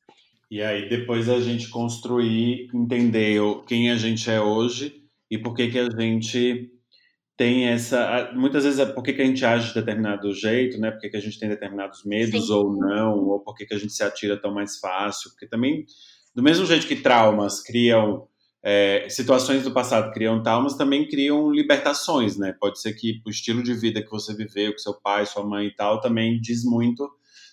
E 0.51 0.63
aí, 0.63 0.89
depois 0.89 1.29
a 1.29 1.41
gente 1.41 1.69
construir, 1.69 2.69
entender 2.75 3.41
quem 3.67 3.91
a 3.91 3.97
gente 3.97 4.31
é 4.31 4.41
hoje 4.41 5.03
e 5.31 5.39
por 5.39 5.55
que, 5.55 5.69
que 5.69 5.79
a 5.79 5.89
gente 5.89 6.71
tem 7.41 7.69
essa. 7.69 8.31
Muitas 8.35 8.65
vezes 8.65 8.79
é 8.79 8.85
por 8.85 9.03
que, 9.03 9.15
que 9.15 9.23
a 9.23 9.25
gente 9.25 9.43
age 9.43 9.69
de 9.69 9.75
determinado 9.75 10.31
jeito, 10.35 10.79
né? 10.79 10.91
Por 10.91 11.01
que, 11.01 11.09
que 11.09 11.17
a 11.17 11.21
gente 11.21 11.41
tem 11.41 11.49
determinados 11.49 12.05
medos 12.05 12.49
Sim. 12.49 12.53
ou 12.53 12.77
não, 12.77 13.17
ou 13.17 13.41
por 13.41 13.55
que, 13.55 13.65
que 13.65 13.73
a 13.73 13.79
gente 13.79 13.95
se 13.95 14.03
atira 14.03 14.39
tão 14.39 14.53
mais 14.53 14.79
fácil. 14.79 15.31
Porque 15.31 15.49
também, 15.49 15.87
do 16.35 16.43
mesmo 16.43 16.67
jeito 16.67 16.87
que 16.87 16.97
traumas 16.97 17.63
criam. 17.63 18.29
É, 18.63 19.07
situações 19.09 19.63
do 19.63 19.73
passado 19.73 20.13
criam 20.13 20.43
traumas, 20.43 20.77
também 20.77 21.09
criam 21.09 21.51
libertações, 21.51 22.37
né? 22.37 22.55
Pode 22.61 22.79
ser 22.79 22.93
que 22.93 23.23
o 23.27 23.31
estilo 23.31 23.63
de 23.63 23.73
vida 23.73 24.03
que 24.03 24.11
você 24.11 24.35
viveu 24.35 24.73
com 24.73 24.79
seu 24.79 24.93
pai, 25.01 25.25
sua 25.25 25.43
mãe 25.43 25.69
e 25.69 25.75
tal, 25.75 25.99
também 25.99 26.39
diz 26.39 26.63
muito 26.63 27.11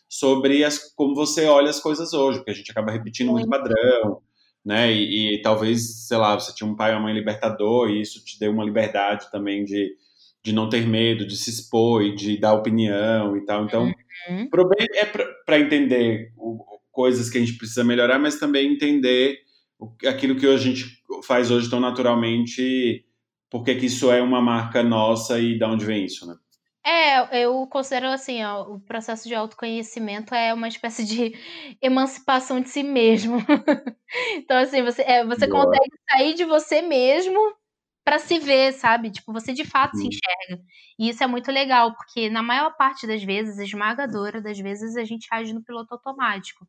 sobre 0.09 0.65
as, 0.65 0.93
como 0.95 1.15
você 1.15 1.45
olha 1.45 1.69
as 1.69 1.79
coisas 1.79 2.11
hoje, 2.11 2.39
porque 2.39 2.51
a 2.51 2.53
gente 2.53 2.69
acaba 2.69 2.91
repetindo 2.91 3.31
muito 3.31 3.47
padrão, 3.47 4.21
né? 4.67 4.91
E, 4.91 5.35
e, 5.35 5.41
talvez, 5.41 6.07
sei 6.07 6.17
lá, 6.17 6.37
você 6.37 6.53
tinha 6.53 6.69
um 6.69 6.75
pai 6.75 6.91
ou 6.91 6.97
uma 6.97 7.03
mãe 7.03 7.13
libertador 7.13 7.89
e 7.89 8.01
isso 8.01 8.21
te 8.25 8.37
deu 8.37 8.51
uma 8.51 8.65
liberdade 8.65 9.31
também 9.31 9.63
de, 9.63 9.95
de 10.43 10.51
não 10.51 10.67
ter 10.67 10.85
medo, 10.85 11.25
de 11.25 11.37
se 11.37 11.49
expor 11.49 12.03
e 12.03 12.13
de 12.13 12.37
dar 12.37 12.53
opinião 12.53 13.37
e 13.37 13.45
tal. 13.45 13.63
Então, 13.63 13.93
uhum. 14.29 14.49
pro 14.49 14.67
bem 14.67 14.85
é 14.91 15.05
para 15.05 15.57
entender 15.57 16.33
o, 16.35 16.61
coisas 16.91 17.29
que 17.29 17.37
a 17.37 17.39
gente 17.39 17.57
precisa 17.57 17.81
melhorar, 17.81 18.19
mas 18.19 18.39
também 18.39 18.73
entender 18.73 19.37
o, 19.79 19.89
aquilo 20.05 20.35
que 20.35 20.45
a 20.45 20.57
gente 20.57 20.83
faz 21.23 21.49
hoje 21.49 21.69
tão 21.69 21.79
naturalmente, 21.79 23.05
porque 23.49 23.73
que 23.73 23.85
isso 23.85 24.11
é 24.11 24.21
uma 24.21 24.41
marca 24.41 24.83
nossa 24.83 25.39
e 25.39 25.57
de 25.57 25.63
onde 25.63 25.85
vem 25.85 26.03
isso, 26.03 26.27
né? 26.27 26.35
É, 26.89 27.43
eu 27.43 27.67
considero 27.67 28.07
assim, 28.07 28.41
ó, 28.45 28.61
o 28.61 28.79
processo 28.79 29.27
de 29.27 29.35
autoconhecimento 29.35 30.33
é 30.33 30.53
uma 30.53 30.69
espécie 30.69 31.03
de 31.03 31.33
emancipação 31.81 32.61
de 32.61 32.69
si 32.69 32.81
mesmo. 32.81 33.39
então, 34.37 34.57
assim, 34.57 34.81
você, 34.81 35.01
é, 35.01 35.25
você 35.25 35.49
consegue 35.49 35.91
sair 36.09 36.33
de 36.33 36.45
você 36.45 36.81
mesmo 36.81 37.37
para 38.05 38.19
se 38.19 38.39
ver, 38.39 38.71
sabe? 38.71 39.11
Tipo, 39.11 39.33
você 39.33 39.51
de 39.51 39.65
fato 39.65 39.97
se 39.97 40.03
uhum. 40.03 40.07
enxerga. 40.07 40.63
E 40.97 41.09
isso 41.09 41.21
é 41.21 41.27
muito 41.27 41.51
legal, 41.51 41.93
porque 41.93 42.29
na 42.29 42.41
maior 42.41 42.73
parte 42.77 43.05
das 43.05 43.21
vezes, 43.21 43.59
esmagadora 43.59 44.41
das 44.41 44.57
vezes, 44.57 44.95
a 44.95 45.03
gente 45.03 45.27
age 45.29 45.51
no 45.51 45.61
piloto 45.61 45.93
automático. 45.93 46.65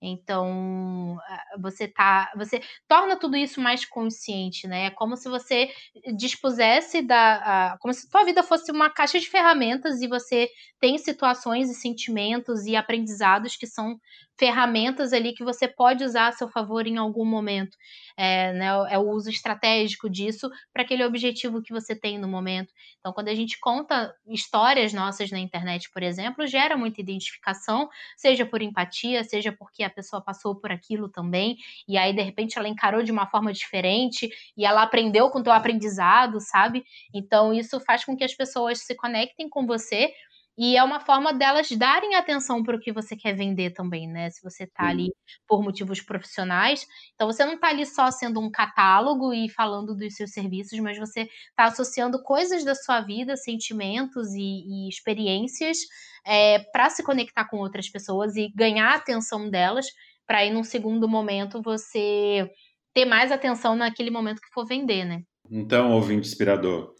Então, 0.00 1.16
você 1.60 1.88
tá, 1.88 2.30
você 2.36 2.60
torna 2.86 3.16
tudo 3.18 3.36
isso 3.36 3.60
mais 3.60 3.84
consciente, 3.84 4.66
né? 4.68 4.86
É 4.86 4.90
como 4.90 5.16
se 5.16 5.28
você 5.28 5.70
dispusesse 6.16 7.02
da, 7.02 7.76
como 7.80 7.92
se 7.92 8.08
tua 8.08 8.24
vida 8.24 8.42
fosse 8.42 8.70
uma 8.70 8.90
caixa 8.90 9.18
de 9.18 9.28
ferramentas 9.28 10.00
e 10.00 10.06
você 10.08 10.48
tem 10.80 10.98
situações 10.98 11.68
e 11.70 11.74
sentimentos 11.74 12.64
e 12.66 12.76
aprendizados 12.76 13.56
que 13.56 13.66
são 13.66 13.98
ferramentas 14.38 15.12
ali 15.12 15.32
que 15.32 15.44
você 15.44 15.66
pode 15.66 16.04
usar 16.04 16.28
a 16.28 16.32
seu 16.32 16.48
favor 16.48 16.86
em 16.86 16.96
algum 16.96 17.24
momento. 17.24 17.76
É, 18.16 18.52
né, 18.52 18.66
é 18.90 18.98
o 18.98 19.08
uso 19.10 19.30
estratégico 19.30 20.08
disso 20.10 20.50
para 20.72 20.82
aquele 20.82 21.04
objetivo 21.04 21.62
que 21.62 21.72
você 21.72 21.94
tem 21.94 22.18
no 22.18 22.28
momento. 22.28 22.72
Então, 22.98 23.12
quando 23.12 23.28
a 23.28 23.34
gente 23.34 23.58
conta 23.60 24.12
histórias 24.26 24.92
nossas 24.92 25.30
na 25.30 25.38
internet, 25.38 25.90
por 25.92 26.02
exemplo, 26.02 26.46
gera 26.46 26.76
muita 26.76 27.00
identificação, 27.00 27.88
seja 28.16 28.44
por 28.44 28.60
empatia, 28.62 29.22
seja 29.24 29.52
porque 29.52 29.82
a 29.82 29.90
pessoa 29.90 30.22
passou 30.22 30.54
por 30.56 30.72
aquilo 30.72 31.08
também, 31.08 31.56
e 31.86 31.96
aí, 31.96 32.12
de 32.12 32.22
repente, 32.22 32.58
ela 32.58 32.68
encarou 32.68 33.02
de 33.02 33.12
uma 33.12 33.26
forma 33.26 33.52
diferente 33.52 34.28
e 34.56 34.64
ela 34.64 34.82
aprendeu 34.82 35.30
com 35.30 35.38
o 35.38 35.42
teu 35.42 35.52
aprendizado, 35.52 36.40
sabe? 36.40 36.84
Então, 37.14 37.52
isso 37.52 37.78
faz 37.80 38.04
com 38.04 38.16
que 38.16 38.24
as 38.24 38.34
pessoas 38.34 38.80
se 38.80 38.94
conectem 38.94 39.48
com 39.48 39.66
você 39.66 40.12
E 40.58 40.76
é 40.76 40.82
uma 40.82 40.98
forma 40.98 41.32
delas 41.32 41.70
darem 41.70 42.16
atenção 42.16 42.64
para 42.64 42.76
o 42.76 42.80
que 42.80 42.92
você 42.92 43.14
quer 43.14 43.32
vender 43.32 43.70
também, 43.70 44.08
né? 44.08 44.28
Se 44.28 44.42
você 44.42 44.64
está 44.64 44.88
ali 44.88 45.12
por 45.46 45.62
motivos 45.62 46.00
profissionais. 46.00 46.84
Então, 47.14 47.28
você 47.28 47.44
não 47.44 47.54
está 47.54 47.68
ali 47.68 47.86
só 47.86 48.10
sendo 48.10 48.40
um 48.40 48.50
catálogo 48.50 49.32
e 49.32 49.48
falando 49.48 49.94
dos 49.94 50.16
seus 50.16 50.32
serviços, 50.32 50.76
mas 50.80 50.98
você 50.98 51.28
está 51.50 51.66
associando 51.66 52.20
coisas 52.24 52.64
da 52.64 52.74
sua 52.74 53.00
vida, 53.00 53.36
sentimentos 53.36 54.34
e, 54.34 54.40
e 54.40 54.88
experiências 54.88 55.78
é, 56.26 56.58
para 56.72 56.90
se 56.90 57.04
conectar 57.04 57.48
com 57.48 57.58
outras 57.58 57.88
pessoas 57.88 58.34
e 58.34 58.52
ganhar 58.52 58.90
a 58.90 58.96
atenção 58.96 59.48
delas, 59.48 59.86
para 60.26 60.38
aí, 60.38 60.50
num 60.50 60.64
segundo 60.64 61.08
momento, 61.08 61.62
você 61.62 62.50
ter 62.92 63.04
mais 63.04 63.30
atenção 63.30 63.76
naquele 63.76 64.10
momento 64.10 64.40
que 64.40 64.52
for 64.52 64.66
vender, 64.66 65.04
né? 65.04 65.22
Então, 65.48 65.92
ouvinte 65.92 66.26
inspirador, 66.26 66.94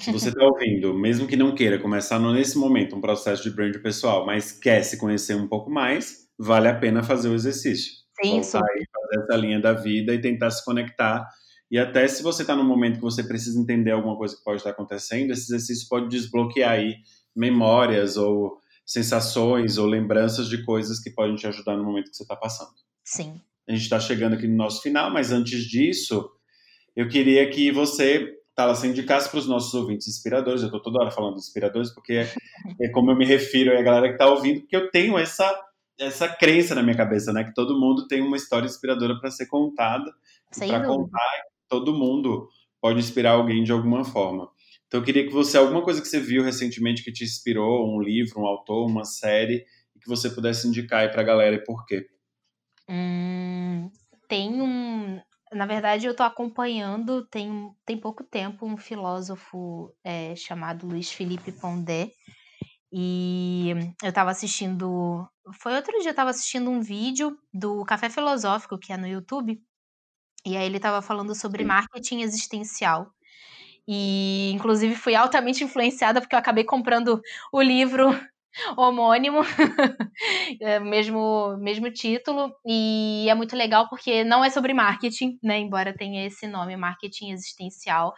se 0.00 0.10
você 0.10 0.28
está 0.28 0.44
ouvindo, 0.44 0.94
mesmo 0.94 1.26
que 1.26 1.36
não 1.36 1.54
queira 1.54 1.78
começar 1.78 2.18
nesse 2.18 2.58
momento 2.58 2.96
um 2.96 3.00
processo 3.00 3.42
de 3.42 3.50
brand 3.50 3.76
pessoal, 3.78 4.24
mas 4.26 4.52
quer 4.52 4.82
se 4.82 4.98
conhecer 4.98 5.34
um 5.36 5.46
pouco 5.46 5.70
mais, 5.70 6.28
vale 6.38 6.68
a 6.68 6.74
pena 6.74 7.02
fazer 7.02 7.28
o 7.28 7.34
exercício. 7.34 7.92
Sim, 8.22 8.40
Voltar 8.40 8.66
e 8.76 8.84
fazer 8.92 9.24
essa 9.24 9.36
linha 9.36 9.60
da 9.60 9.72
vida 9.72 10.14
e 10.14 10.20
tentar 10.20 10.50
se 10.50 10.64
conectar. 10.64 11.28
E 11.70 11.78
até 11.78 12.06
se 12.06 12.22
você 12.22 12.42
está 12.42 12.54
num 12.54 12.64
momento 12.64 12.96
que 12.96 13.02
você 13.02 13.22
precisa 13.22 13.60
entender 13.60 13.90
alguma 13.90 14.16
coisa 14.16 14.36
que 14.36 14.44
pode 14.44 14.58
estar 14.58 14.70
acontecendo, 14.70 15.32
esse 15.32 15.52
exercício 15.52 15.88
pode 15.88 16.08
desbloquear 16.08 16.72
aí 16.72 16.96
memórias 17.34 18.16
ou 18.16 18.58
sensações 18.86 19.78
ou 19.78 19.86
lembranças 19.86 20.48
de 20.48 20.62
coisas 20.64 21.00
que 21.00 21.10
podem 21.10 21.36
te 21.36 21.46
ajudar 21.46 21.76
no 21.76 21.84
momento 21.84 22.10
que 22.10 22.16
você 22.16 22.22
está 22.22 22.36
passando. 22.36 22.70
Sim. 23.02 23.40
A 23.66 23.72
gente 23.72 23.82
está 23.82 23.98
chegando 23.98 24.34
aqui 24.34 24.46
no 24.46 24.56
nosso 24.56 24.82
final, 24.82 25.10
mas 25.10 25.32
antes 25.32 25.64
disso, 25.64 26.30
eu 26.94 27.08
queria 27.08 27.48
que 27.48 27.72
você 27.72 28.34
Tala, 28.54 28.74
você 28.74 28.86
indicasse 28.86 29.28
para 29.28 29.38
os 29.38 29.48
nossos 29.48 29.74
ouvintes 29.74 30.06
inspiradores, 30.06 30.62
eu 30.62 30.68
estou 30.68 30.80
toda 30.80 31.00
hora 31.00 31.10
falando 31.10 31.34
de 31.34 31.40
inspiradores, 31.40 31.90
porque 31.90 32.12
é, 32.12 32.32
é 32.80 32.88
como 32.90 33.10
eu 33.10 33.16
me 33.16 33.24
refiro 33.24 33.76
à 33.76 33.82
galera 33.82 34.08
que 34.08 34.14
está 34.14 34.28
ouvindo, 34.28 34.60
porque 34.60 34.76
eu 34.76 34.90
tenho 34.90 35.18
essa, 35.18 35.60
essa 35.98 36.28
crença 36.28 36.74
na 36.74 36.82
minha 36.82 36.96
cabeça, 36.96 37.32
né? 37.32 37.42
Que 37.42 37.52
todo 37.52 37.78
mundo 37.78 38.06
tem 38.06 38.22
uma 38.22 38.36
história 38.36 38.66
inspiradora 38.66 39.18
para 39.18 39.30
ser 39.30 39.46
contada. 39.46 40.12
Para 40.56 40.86
contar, 40.86 41.30
todo 41.68 41.92
mundo 41.92 42.48
pode 42.80 43.00
inspirar 43.00 43.32
alguém 43.32 43.64
de 43.64 43.72
alguma 43.72 44.04
forma. 44.04 44.48
Então 44.86 45.00
eu 45.00 45.04
queria 45.04 45.26
que 45.26 45.32
você, 45.32 45.58
alguma 45.58 45.82
coisa 45.82 46.00
que 46.00 46.06
você 46.06 46.20
viu 46.20 46.44
recentemente 46.44 47.02
que 47.02 47.10
te 47.10 47.24
inspirou, 47.24 47.88
um 47.88 48.00
livro, 48.00 48.40
um 48.40 48.46
autor, 48.46 48.86
uma 48.86 49.04
série, 49.04 49.64
e 49.96 49.98
que 49.98 50.06
você 50.06 50.30
pudesse 50.30 50.68
indicar 50.68 51.00
aí 51.00 51.08
para 51.08 51.22
a 51.22 51.24
galera 51.24 51.56
e 51.56 51.64
por 51.64 51.84
quê. 51.84 52.06
Hum, 52.88 53.90
tem 54.28 54.60
um, 54.62 55.20
na 55.54 55.66
verdade, 55.66 56.06
eu 56.06 56.12
estou 56.12 56.26
acompanhando 56.26 57.26
tem, 57.26 57.72
tem 57.86 57.98
pouco 57.98 58.24
tempo 58.24 58.66
um 58.66 58.76
filósofo 58.76 59.94
é, 60.02 60.34
chamado 60.36 60.86
Luiz 60.86 61.10
Felipe 61.10 61.52
Pondé. 61.52 62.10
E 62.92 63.72
eu 64.02 64.08
estava 64.08 64.30
assistindo. 64.30 65.28
Foi 65.60 65.74
outro 65.74 65.98
dia, 65.98 66.08
eu 66.08 66.12
estava 66.12 66.30
assistindo 66.30 66.70
um 66.70 66.80
vídeo 66.80 67.36
do 67.52 67.84
Café 67.84 68.08
Filosófico, 68.08 68.78
que 68.78 68.92
é 68.92 68.96
no 68.96 69.06
YouTube. 69.06 69.60
E 70.46 70.56
aí 70.56 70.66
ele 70.66 70.76
estava 70.76 71.02
falando 71.02 71.34
sobre 71.34 71.64
marketing 71.64 72.20
existencial. 72.20 73.10
E, 73.86 74.52
inclusive, 74.54 74.94
fui 74.94 75.14
altamente 75.14 75.64
influenciada 75.64 76.20
porque 76.20 76.34
eu 76.34 76.38
acabei 76.38 76.64
comprando 76.64 77.20
o 77.52 77.60
livro 77.60 78.08
homônimo, 78.76 79.40
é, 80.60 80.78
mesmo, 80.80 81.56
mesmo 81.58 81.90
título, 81.90 82.54
e 82.66 83.26
é 83.28 83.34
muito 83.34 83.56
legal 83.56 83.88
porque 83.88 84.24
não 84.24 84.44
é 84.44 84.50
sobre 84.50 84.74
marketing, 84.74 85.38
né? 85.42 85.58
Embora 85.58 85.94
tenha 85.94 86.26
esse 86.26 86.46
nome, 86.46 86.76
marketing 86.76 87.30
existencial. 87.30 88.14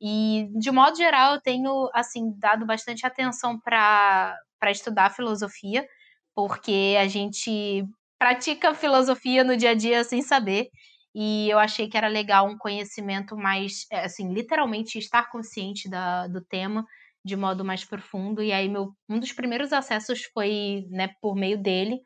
E, 0.00 0.48
de 0.58 0.70
modo 0.70 0.96
geral, 0.96 1.34
eu 1.34 1.40
tenho, 1.40 1.90
assim, 1.92 2.32
dado 2.38 2.64
bastante 2.66 3.06
atenção 3.06 3.58
para 3.58 4.36
estudar 4.66 5.10
filosofia, 5.10 5.86
porque 6.34 6.96
a 7.00 7.08
gente 7.08 7.84
pratica 8.18 8.74
filosofia 8.74 9.42
no 9.42 9.56
dia 9.56 9.70
a 9.70 9.74
dia 9.74 10.04
sem 10.04 10.22
saber. 10.22 10.68
E 11.14 11.48
eu 11.50 11.58
achei 11.58 11.88
que 11.88 11.96
era 11.96 12.06
legal 12.06 12.46
um 12.46 12.56
conhecimento 12.56 13.36
mais, 13.36 13.86
é, 13.90 14.04
assim, 14.04 14.32
literalmente 14.32 14.98
estar 14.98 15.30
consciente 15.30 15.88
da, 15.88 16.28
do 16.28 16.40
tema 16.40 16.84
de 17.28 17.36
modo 17.36 17.64
mais 17.64 17.84
profundo. 17.84 18.42
E 18.42 18.52
aí, 18.52 18.68
meu, 18.68 18.92
um 19.08 19.20
dos 19.20 19.32
primeiros 19.32 19.72
acessos 19.72 20.24
foi 20.34 20.86
né, 20.90 21.10
por 21.20 21.36
meio 21.36 21.60
dele. 21.62 22.00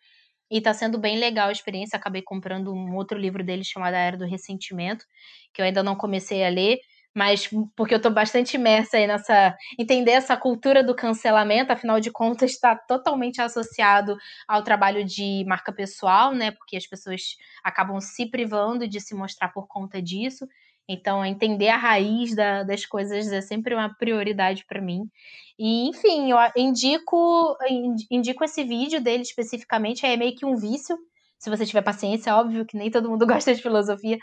E 0.50 0.60
tá 0.60 0.74
sendo 0.74 0.98
bem 0.98 1.18
legal 1.18 1.48
a 1.48 1.52
experiência. 1.52 1.96
Acabei 1.96 2.22
comprando 2.22 2.72
um 2.74 2.94
outro 2.96 3.18
livro 3.18 3.42
dele 3.44 3.64
chamado 3.64 3.94
A 3.94 3.98
Era 3.98 4.18
do 4.18 4.26
Ressentimento, 4.26 5.04
que 5.54 5.62
eu 5.62 5.66
ainda 5.66 5.82
não 5.82 5.96
comecei 5.96 6.44
a 6.44 6.50
ler, 6.50 6.78
mas 7.14 7.48
porque 7.76 7.94
eu 7.94 8.00
tô 8.00 8.10
bastante 8.10 8.56
imersa 8.56 8.98
aí 8.98 9.06
nessa. 9.06 9.54
entender 9.78 10.12
essa 10.12 10.36
cultura 10.36 10.82
do 10.84 10.94
cancelamento, 10.94 11.72
afinal 11.72 12.00
de 12.00 12.10
contas, 12.10 12.52
está 12.52 12.76
totalmente 12.76 13.40
associado 13.40 14.16
ao 14.48 14.62
trabalho 14.62 15.04
de 15.04 15.44
marca 15.46 15.72
pessoal, 15.72 16.34
né? 16.34 16.50
Porque 16.52 16.76
as 16.76 16.86
pessoas 16.86 17.22
acabam 17.64 18.00
se 18.00 18.26
privando 18.30 18.86
de 18.88 19.00
se 19.00 19.14
mostrar 19.14 19.48
por 19.48 19.66
conta 19.68 20.02
disso. 20.02 20.46
Então, 20.92 21.24
entender 21.24 21.68
a 21.68 21.76
raiz 21.76 22.34
da, 22.34 22.62
das 22.62 22.86
coisas 22.86 23.32
é 23.32 23.40
sempre 23.40 23.74
uma 23.74 23.94
prioridade 23.94 24.64
para 24.66 24.80
mim. 24.80 25.08
E, 25.58 25.88
enfim, 25.88 26.30
eu 26.30 26.38
indico, 26.56 27.56
indico 28.10 28.44
esse 28.44 28.64
vídeo 28.64 29.00
dele 29.00 29.22
especificamente, 29.22 30.04
é 30.06 30.16
meio 30.16 30.34
que 30.34 30.46
um 30.46 30.56
vício 30.56 30.96
se 31.42 31.50
você 31.50 31.66
tiver 31.66 31.82
paciência, 31.82 32.36
óbvio 32.36 32.64
que 32.64 32.76
nem 32.76 32.88
todo 32.88 33.10
mundo 33.10 33.26
gosta 33.26 33.52
de 33.52 33.60
filosofia, 33.60 34.16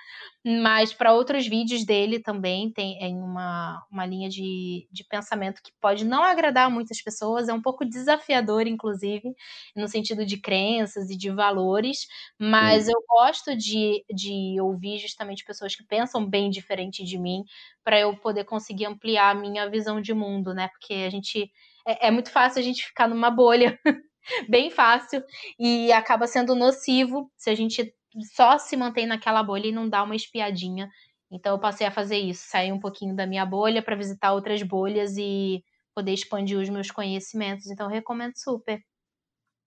mas 0.46 0.94
para 0.94 1.14
outros 1.14 1.46
vídeos 1.46 1.86
dele 1.86 2.18
também 2.18 2.72
tem 2.72 2.98
uma, 3.14 3.86
uma 3.92 4.06
linha 4.06 4.30
de, 4.30 4.88
de 4.90 5.04
pensamento 5.04 5.62
que 5.62 5.74
pode 5.82 6.06
não 6.06 6.24
agradar 6.24 6.68
a 6.68 6.70
muitas 6.70 7.02
pessoas, 7.02 7.50
é 7.50 7.54
um 7.54 7.62
pouco 7.62 7.84
desafiador, 7.84 8.68
inclusive, 8.68 9.36
no 9.76 9.86
sentido 9.90 10.26
de 10.26 10.38
crenças 10.38 11.10
e 11.10 11.18
de 11.18 11.30
valores, 11.30 12.08
mas 12.40 12.86
Sim. 12.86 12.94
eu 12.94 13.04
gosto 13.06 13.54
de, 13.54 14.06
de 14.16 14.56
ouvir 14.62 14.98
justamente 14.98 15.44
pessoas 15.44 15.76
que 15.76 15.84
pensam 15.84 16.26
bem 16.26 16.50
diferente 16.50 17.04
de 17.04 17.18
mim, 17.20 17.44
para 17.84 18.00
eu 18.00 18.16
poder 18.16 18.46
conseguir 18.46 18.86
ampliar 18.86 19.32
a 19.32 19.40
minha 19.40 19.70
visão 19.70 20.00
de 20.00 20.14
mundo, 20.14 20.54
né? 20.54 20.70
Porque 20.70 20.94
a 20.94 21.10
gente. 21.10 21.52
É, 21.86 22.08
é 22.08 22.12
muito 22.12 22.32
fácil 22.32 22.60
a 22.60 22.64
gente 22.64 22.86
ficar 22.86 23.08
numa 23.10 23.32
bolha 23.32 23.78
bem 24.50 24.70
fácil 24.70 25.24
e 25.60 25.92
acaba 25.92 26.28
sendo 26.28 26.56
nocivo 26.56 27.32
se 27.38 27.50
a 27.50 27.56
gente 27.56 27.94
só 28.34 28.58
se 28.58 28.76
mantém 28.76 29.06
naquela 29.06 29.44
bolha 29.44 29.68
e 29.68 29.72
não 29.72 29.88
dá 29.88 30.04
uma 30.04 30.16
espiadinha. 30.16 30.90
Então 31.32 31.54
eu 31.54 31.60
passei 31.60 31.86
a 31.86 31.92
fazer 31.92 32.18
isso, 32.18 32.46
sair 32.48 32.72
um 32.72 32.80
pouquinho 32.80 33.16
da 33.16 33.28
minha 33.28 33.46
bolha 33.46 33.82
para 33.82 33.96
visitar 33.96 34.34
outras 34.34 34.64
bolhas 34.64 35.16
e 35.18 35.64
poder 35.94 36.14
expandir 36.14 36.58
os 36.58 36.70
meus 36.70 36.90
conhecimentos. 36.90 37.68
Então 37.68 37.86
eu 37.88 37.92
recomendo 37.92 38.34
super. 38.36 38.82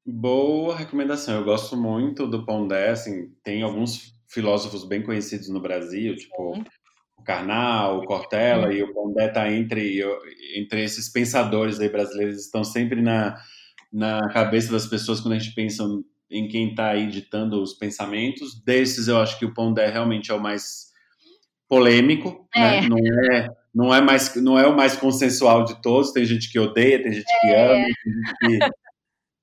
Boa 0.05 0.77
recomendação. 0.77 1.37
Eu 1.37 1.45
gosto 1.45 1.77
muito 1.77 2.27
do 2.27 2.45
Pondé, 2.45 2.91
assim, 2.91 3.33
tem 3.45 3.63
alguns 3.63 4.13
filósofos 4.29 4.85
bem 4.85 5.03
conhecidos 5.03 5.49
no 5.49 5.61
Brasil, 5.61 6.17
tipo 6.17 6.59
o 7.17 7.23
Karnal, 7.23 7.99
o 7.99 8.05
Cortella, 8.05 8.73
e 8.73 8.83
o 8.83 8.93
Pondé 8.93 9.29
tá 9.29 9.49
entre, 9.53 10.03
entre 10.57 10.83
esses 10.83 11.09
pensadores 11.09 11.79
aí 11.79 11.89
brasileiros, 11.89 12.41
estão 12.41 12.65
sempre 12.65 13.01
na, 13.01 13.41
na 13.93 14.29
cabeça 14.31 14.73
das 14.73 14.87
pessoas 14.87 15.21
quando 15.21 15.35
a 15.35 15.39
gente 15.39 15.55
pensa 15.55 15.85
em 16.31 16.49
quem 16.49 16.71
está 16.71 16.91
aí 16.91 17.07
ditando 17.07 17.63
os 17.63 17.75
pensamentos. 17.75 18.61
Desses, 18.65 19.07
eu 19.07 19.19
acho 19.19 19.39
que 19.39 19.45
o 19.45 19.53
Pondé 19.53 19.91
realmente 19.91 20.31
é 20.31 20.35
o 20.35 20.43
mais 20.43 20.91
polêmico, 21.69 22.49
é. 22.55 22.81
Né? 22.81 22.89
Não 22.89 22.99
é 22.99 23.49
não 23.75 23.95
é 23.95 24.01
mais 24.03 24.35
não 24.37 24.59
é 24.59 24.67
o 24.67 24.77
mais 24.77 24.97
consensual 24.97 25.65
de 25.65 25.81
todos. 25.81 26.13
Tem 26.13 26.25
gente 26.25 26.51
que 26.51 26.59
odeia, 26.59 27.03
tem 27.03 27.13
gente 27.13 27.41
que 27.41 27.49
é. 27.49 27.65
ama, 27.65 27.85
tem 27.85 28.13
gente 28.13 28.35
que 28.41 28.59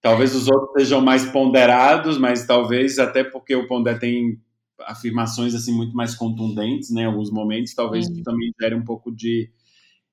talvez 0.01 0.35
os 0.35 0.47
outros 0.47 0.71
sejam 0.77 1.01
mais 1.01 1.25
ponderados, 1.25 2.17
mas 2.17 2.45
talvez 2.45 2.99
até 2.99 3.23
porque 3.23 3.55
o 3.55 3.67
Pondé 3.67 3.95
tem 3.95 4.39
afirmações 4.81 5.53
assim 5.53 5.75
muito 5.75 5.95
mais 5.95 6.15
contundentes, 6.15 6.89
né? 6.91 7.01
Em 7.01 7.05
alguns 7.05 7.31
momentos, 7.31 7.73
talvez 7.73 8.05
Sim. 8.05 8.23
também 8.23 8.51
gere 8.59 8.75
um 8.75 8.83
pouco 8.83 9.11
de 9.11 9.51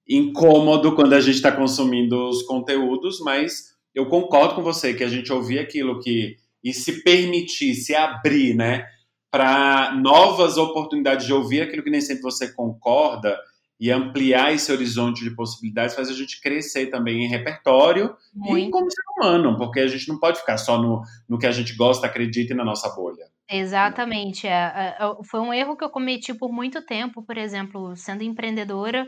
incômodo 0.08 0.94
quando 0.94 1.12
a 1.14 1.20
gente 1.20 1.36
está 1.36 1.52
consumindo 1.52 2.28
os 2.28 2.42
conteúdos, 2.42 3.20
mas 3.20 3.75
eu 3.96 4.04
concordo 4.06 4.54
com 4.54 4.62
você 4.62 4.92
que 4.92 5.02
a 5.02 5.08
gente 5.08 5.32
ouvir 5.32 5.58
aquilo 5.58 5.98
que 6.00 6.36
e 6.62 6.74
se 6.74 7.02
permitir, 7.02 7.74
se 7.74 7.94
abrir, 7.94 8.54
né, 8.54 8.84
para 9.30 9.94
novas 9.94 10.58
oportunidades 10.58 11.24
de 11.24 11.32
ouvir 11.32 11.62
aquilo 11.62 11.82
que 11.82 11.90
nem 11.90 12.00
sempre 12.00 12.22
você 12.22 12.52
concorda 12.52 13.38
e 13.78 13.90
ampliar 13.90 14.52
esse 14.52 14.70
horizonte 14.72 15.22
de 15.22 15.34
possibilidades 15.34 15.94
faz 15.94 16.08
a 16.08 16.12
gente 16.12 16.40
crescer 16.40 16.86
também 16.86 17.24
em 17.24 17.28
repertório 17.28 18.14
Muito. 18.34 18.68
e 18.68 18.70
como 18.70 18.90
ser 18.90 19.02
humano, 19.16 19.56
porque 19.56 19.80
a 19.80 19.86
gente 19.86 20.08
não 20.08 20.18
pode 20.18 20.40
ficar 20.40 20.58
só 20.58 20.80
no, 20.80 21.02
no 21.28 21.38
que 21.38 21.46
a 21.46 21.52
gente 21.52 21.74
gosta, 21.74 22.06
acredita 22.06 22.52
e 22.52 22.56
na 22.56 22.64
nossa 22.64 22.88
bolha. 22.94 23.26
Exatamente. 23.48 24.46
É, 24.46 24.50
é, 24.50 24.96
é 24.98 25.24
foi 25.28 25.40
um 25.40 25.52
erro 25.52 25.76
que 25.76 25.84
eu 25.84 25.90
cometi 25.90 26.34
por 26.34 26.50
muito 26.50 26.84
tempo, 26.84 27.22
por 27.22 27.36
exemplo, 27.36 27.94
sendo 27.96 28.24
empreendedora, 28.24 29.06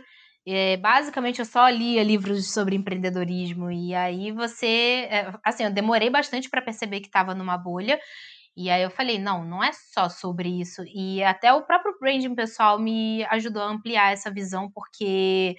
é, 0.51 0.77
basicamente, 0.77 1.41
eu 1.41 1.45
só 1.45 1.69
lia 1.69 2.03
livros 2.03 2.53
sobre 2.53 2.75
empreendedorismo. 2.77 3.71
E 3.71 3.95
aí 3.95 4.33
você. 4.33 5.07
É, 5.11 5.33
assim, 5.45 5.65
eu 5.65 5.71
demorei 5.71 6.11
bastante 6.11 6.49
para 6.49 6.63
perceber 6.63 7.01
que 7.01 7.07
estava 7.07 7.35
numa 7.35 7.59
bolha. 7.59 7.99
E 8.57 8.71
aí 8.71 8.83
eu 8.83 8.91
falei, 8.91 9.19
não, 9.19 9.45
não 9.45 9.63
é 9.63 9.71
só 9.73 10.09
sobre 10.09 10.49
isso. 10.61 10.83
E 10.93 11.23
até 11.23 11.53
o 11.53 11.63
próprio 11.63 11.97
branding 12.01 12.35
pessoal 12.35 12.79
me 12.79 13.25
ajudou 13.27 13.63
a 13.63 13.67
ampliar 13.67 14.13
essa 14.13 14.33
visão, 14.33 14.69
porque 14.73 15.55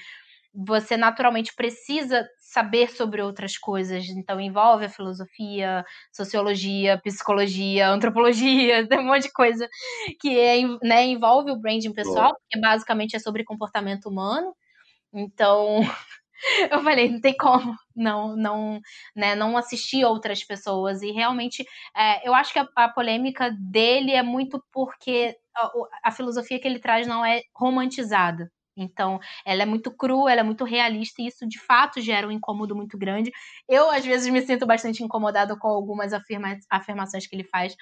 você 0.54 0.98
naturalmente 0.98 1.54
precisa 1.56 2.28
saber 2.40 2.90
sobre 2.90 3.22
outras 3.22 3.58
coisas. 3.58 4.06
Então, 4.10 4.42
envolve 4.42 4.86
a 4.86 4.90
filosofia, 4.90 5.86
sociologia, 6.12 7.00
psicologia, 7.04 7.88
antropologia, 7.90 8.86
tem 8.90 9.00
um 9.00 9.06
monte 9.06 9.24
de 9.24 9.32
coisa 9.32 9.70
que 10.20 10.38
é, 10.38 10.58
né, 10.84 11.06
envolve 11.06 11.52
o 11.52 11.60
branding 11.60 11.94
pessoal, 11.94 12.36
porque 12.36 12.60
basicamente 12.60 13.16
é 13.16 13.20
sobre 13.20 13.44
comportamento 13.44 14.10
humano. 14.10 14.54
Então, 15.14 15.80
eu 16.72 16.84
falei, 16.84 17.10
não 17.10 17.22
tem 17.22 17.36
como 17.36 17.76
não 17.96 18.36
não 18.36 18.82
né, 19.16 19.36
não 19.36 19.58
assistir 19.58 20.06
outras 20.06 20.44
pessoas. 20.44 21.02
E 21.02 21.12
realmente 21.12 21.66
é, 21.96 22.28
eu 22.28 22.34
acho 22.34 22.54
que 22.54 22.60
a, 22.60 22.68
a, 22.76 22.90
polêmica 22.90 23.52
dele 23.60 24.12
é 24.14 24.24
muito 24.24 24.64
porque 24.72 25.36
a, 25.56 25.72
a, 26.06 26.12
filosofia 26.12 26.60
que 26.60 26.68
ele 26.68 26.80
traz 26.80 27.08
não 27.08 27.26
é 27.26 27.42
romantizada. 27.56 28.52
Então, 28.82 29.20
ela 29.46 29.64
é 29.64 29.66
muito 29.66 29.92
crua, 29.92 30.32
ela 30.32 30.40
é 30.42 30.44
muito 30.44 30.64
realista 30.64 31.22
e 31.22 31.28
isso 31.28 31.46
de 31.48 31.60
fato 31.60 32.00
gera 32.00 32.28
um 32.28 32.32
incômodo 32.32 32.76
muito 32.76 32.98
grande. 32.98 33.32
Eu, 33.68 33.92
às 33.92 34.06
vezes, 34.06 34.32
me 34.32 34.42
sinto 34.42 34.66
bastante 34.66 35.04
incomodada 35.04 35.58
com 35.58 35.68
algumas 35.68 36.14
afirma 36.14 36.58
afirmações 36.70 37.28
que 37.28 37.36
ele 37.36 37.44
faz, 37.44 37.76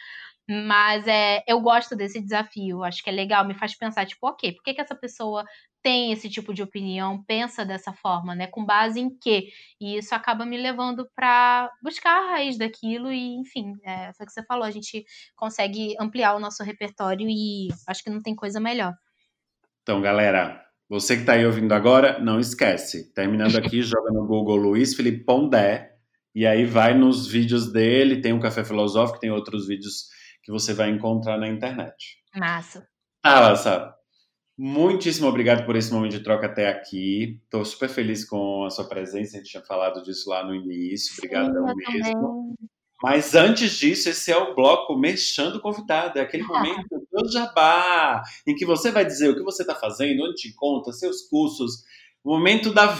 mas 0.50 1.08
é, 1.08 1.44
eu 1.48 1.60
gosto 1.62 1.96
desse 1.96 2.22
desafio, 2.22 2.84
acho 2.84 3.04
que 3.04 3.10
é 3.10 3.14
legal, 3.14 3.46
me 3.46 3.54
faz 3.54 3.76
pensar, 3.78 4.06
tipo, 4.06 4.28
ok, 4.28 4.54
por 4.54 4.64
que, 4.64 4.74
que 4.74 4.82
essa 4.82 4.96
pessoa 4.96 5.46
tem 5.88 6.12
esse 6.12 6.30
tipo 6.30 6.54
de 6.54 6.62
opinião, 6.62 7.24
pensa 7.24 7.64
dessa 7.64 7.94
forma, 7.94 8.36
né? 8.36 8.46
Com 8.46 8.66
base 8.66 9.00
em 9.00 9.10
quê? 9.10 9.48
E 9.80 9.98
isso 9.98 10.14
acaba 10.14 10.46
me 10.46 10.58
levando 10.58 11.08
para 11.16 11.72
buscar 11.82 12.12
a 12.12 12.32
raiz 12.32 12.58
daquilo 12.58 13.10
e, 13.10 13.38
enfim, 13.38 13.72
é, 13.86 14.12
foi 14.12 14.26
o 14.26 14.28
que 14.28 14.34
você 14.34 14.44
falou, 14.44 14.66
a 14.66 14.70
gente 14.72 15.06
consegue 15.34 15.96
ampliar 15.98 16.36
o 16.36 16.42
nosso 16.42 16.62
repertório 16.62 17.26
e 17.30 17.70
acho 17.88 18.04
que 18.04 18.10
não 18.10 18.22
tem 18.22 18.36
coisa 18.36 18.60
melhor. 18.60 18.94
Então, 19.82 20.02
galera, 20.02 20.62
você 20.90 21.16
que 21.16 21.22
está 21.22 21.34
aí 21.36 21.46
ouvindo 21.46 21.72
agora, 21.72 22.20
não 22.20 22.38
esquece. 22.38 23.14
Terminando 23.14 23.56
aqui, 23.56 23.82
joga 23.82 24.12
no 24.12 24.28
Google 24.28 24.58
Luiz 24.58 24.94
Felipe 24.94 25.24
Pondé 25.24 25.96
e 26.36 26.46
aí 26.46 26.66
vai 26.66 26.98
nos 26.98 27.26
vídeos 27.26 27.72
dele. 27.72 28.20
Tem 28.20 28.34
o 28.34 28.42
Café 28.42 28.66
Filosófico, 28.66 29.22
tem 29.22 29.32
outros 29.32 29.66
vídeos 29.66 30.10
que 30.44 30.52
você 30.52 30.74
vai 30.74 30.90
encontrar 30.90 31.38
na 31.38 31.48
internet. 31.48 32.18
Massa. 32.36 32.86
Ah, 33.24 33.40
Laça, 33.40 33.97
muitíssimo 34.58 35.28
obrigado 35.28 35.66
por 35.66 35.76
esse 35.76 35.94
momento 35.94 36.14
de 36.14 36.24
troca 36.24 36.48
até 36.48 36.68
aqui. 36.68 37.40
Estou 37.44 37.64
super 37.64 37.90
feliz 37.90 38.26
com 38.26 38.66
a 38.66 38.70
sua 38.70 38.86
presença. 38.86 39.36
A 39.36 39.40
gente 39.40 39.52
tinha 39.52 39.64
falado 39.64 40.02
disso 40.04 40.30
lá 40.30 40.44
no 40.44 40.56
início. 40.56 41.14
Obrigado 41.18 41.54
mesmo. 41.54 41.76
Também. 41.76 42.56
Mas 43.02 43.36
antes 43.36 43.74
disso, 43.74 44.10
esse 44.10 44.32
é 44.32 44.38
o 44.38 44.56
bloco 44.56 44.98
Mexendo 44.98 45.62
Convidado. 45.62 46.18
É 46.18 46.22
aquele 46.22 46.44
momento 46.44 47.08
do 47.12 47.32
jabá, 47.32 48.24
em 48.46 48.56
que 48.56 48.66
você 48.66 48.92
vai 48.92 49.06
dizer 49.06 49.30
o 49.30 49.36
que 49.36 49.44
você 49.44 49.62
está 49.62 49.76
fazendo, 49.76 50.24
onde 50.24 50.36
te 50.36 50.54
conta, 50.54 50.92
seus 50.92 51.22
cursos, 51.22 51.84
o 52.24 52.30
momento 52.30 52.74
da, 52.74 52.98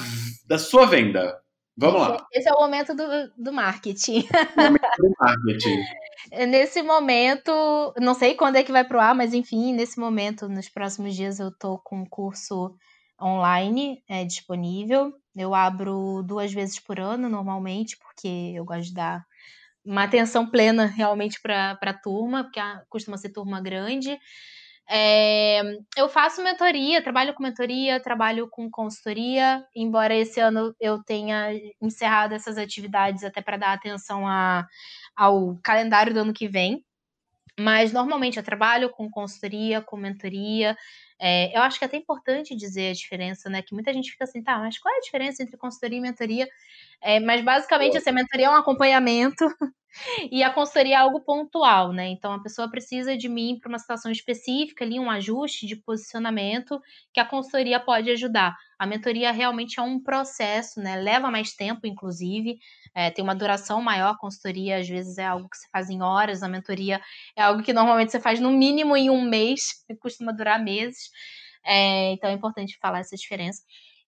da 0.48 0.60
sua 0.60 0.86
venda. 0.86 1.42
Vamos 1.76 2.02
esse, 2.02 2.12
lá. 2.12 2.28
Esse 2.34 2.50
é 2.50 2.54
o 2.54 2.60
momento 2.60 2.96
do, 2.96 3.04
do 3.38 3.54
marketing. 3.54 4.20
O 4.20 4.62
momento 4.62 4.98
do 5.00 5.14
marketing. 5.20 5.78
nesse 6.48 6.82
momento, 6.82 7.52
não 8.00 8.14
sei 8.14 8.36
quando 8.36 8.58
é 8.58 8.64
que 8.64 8.72
vai 8.72 8.84
pro 8.84 9.00
ar, 9.00 9.16
mas 9.16 9.34
enfim, 9.34 9.74
nesse 9.74 10.00
momento, 10.00 10.48
nos 10.50 10.70
próximos 10.70 11.16
dias, 11.16 11.40
eu 11.40 11.52
tô 11.52 11.78
com 11.80 12.02
um 12.02 12.06
curso 12.06 12.76
online 13.22 14.04
é, 14.08 14.24
disponível. 14.26 15.14
Eu 15.36 15.54
abro 15.54 16.24
duas 16.24 16.52
vezes 16.54 16.80
por 16.80 17.00
ano, 17.00 17.30
normalmente, 17.30 17.98
porque 17.98 18.54
eu 18.56 18.66
gosto 18.66 18.90
de 18.90 18.94
dar 18.94 19.26
uma 19.86 20.04
atenção 20.04 20.50
plena 20.50 20.86
realmente 20.86 21.40
para 21.42 21.78
a 21.82 21.94
turma, 21.94 22.44
porque 22.44 22.60
costuma 22.90 23.18
ser 23.18 23.30
turma 23.30 23.62
grande. 23.62 24.20
É, 24.90 25.62
eu 25.98 26.08
faço 26.08 26.42
mentoria, 26.42 27.02
trabalho 27.02 27.34
com 27.34 27.44
mentoria, 27.44 28.00
trabalho 28.00 28.48
com 28.50 28.70
consultoria, 28.72 29.66
embora 29.76 30.16
esse 30.16 30.40
ano 30.40 30.74
eu 30.80 31.04
tenha 31.04 31.52
encerrado 31.82 32.34
essas 32.34 32.58
atividades 32.58 33.24
até 33.24 33.42
para 33.42 33.58
dar 33.58 33.74
atenção 33.74 34.26
a, 34.26 34.66
ao 35.18 35.58
calendário 35.64 36.14
do 36.14 36.20
ano 36.22 36.34
que 36.34 36.48
vem. 36.48 36.86
Mas 37.60 37.92
normalmente 37.92 38.38
eu 38.38 38.44
trabalho 38.44 38.90
com 38.92 39.10
consultoria, 39.10 39.82
com 39.82 39.98
mentoria. 39.98 40.78
É, 41.20 41.58
eu 41.58 41.64
acho 41.64 41.80
que 41.80 41.86
é 41.86 41.88
até 41.88 41.98
importante 41.98 42.56
dizer 42.56 42.92
a 42.92 42.94
diferença, 42.94 43.50
né? 43.50 43.64
Que 43.64 43.74
muita 43.74 43.92
gente 43.92 44.12
fica 44.12 44.26
assim, 44.26 44.44
tá, 44.44 44.60
mas 44.60 44.78
qual 44.78 44.94
é 44.94 44.98
a 45.00 45.02
diferença 45.02 45.42
entre 45.42 45.58
consultoria 45.58 45.98
e 45.98 46.02
mentoria? 46.02 46.48
É, 47.02 47.20
mas 47.20 47.44
basicamente, 47.44 47.98
assim, 47.98 48.12
a 48.12 48.14
mentoria 48.14 48.46
é 48.48 48.50
um 48.52 48.56
acompanhamento 48.56 49.46
e 50.32 50.44
a 50.44 50.50
consultoria 50.52 50.96
é 50.96 50.98
algo 50.98 51.22
pontual, 51.22 51.92
né? 51.92 52.08
Então 52.08 52.34
a 52.34 52.42
pessoa 52.42 52.70
precisa 52.70 53.18
de 53.18 53.28
mim 53.30 53.58
para 53.60 53.70
uma 53.70 53.80
situação 53.80 54.12
específica, 54.12 54.84
ali 54.86 55.00
um 55.00 55.10
ajuste 55.10 55.66
de 55.66 55.76
posicionamento 55.76 56.80
que 57.14 57.20
a 57.20 57.26
consultoria 57.26 57.80
pode 57.80 58.10
ajudar. 58.12 58.56
A 58.80 58.86
mentoria 58.86 59.32
realmente 59.32 59.80
é 59.80 59.84
um 59.84 60.00
processo, 60.02 60.80
né? 60.80 60.96
Leva 60.98 61.32
mais 61.32 61.54
tempo, 61.54 61.88
inclusive, 61.88 62.60
é, 62.94 63.10
tem 63.10 63.24
uma 63.24 63.36
duração 63.36 63.82
maior. 63.82 64.12
A 64.14 64.18
consultoria 64.18 64.78
às 64.78 64.88
vezes 64.88 65.18
é 65.18 65.26
algo 65.26 65.50
que 65.50 65.58
você 65.58 65.68
faz 65.72 65.90
em 65.90 66.02
horas, 66.02 66.44
a 66.44 66.48
mentoria 66.48 67.02
é 67.36 67.42
algo 67.42 67.64
que 67.64 67.74
normalmente 67.74 68.12
você 68.12 68.20
faz 68.20 68.40
no 68.40 68.52
mínimo 68.52 68.96
em 68.96 69.10
um 69.10 69.22
mês, 69.24 69.84
costuma 70.00 70.32
durar 70.32 70.64
meses. 70.64 71.10
É, 71.66 72.14
então 72.14 72.30
é 72.30 72.34
importante 72.34 72.78
falar 72.82 73.00
essa 73.00 73.16
diferença. 73.16 73.62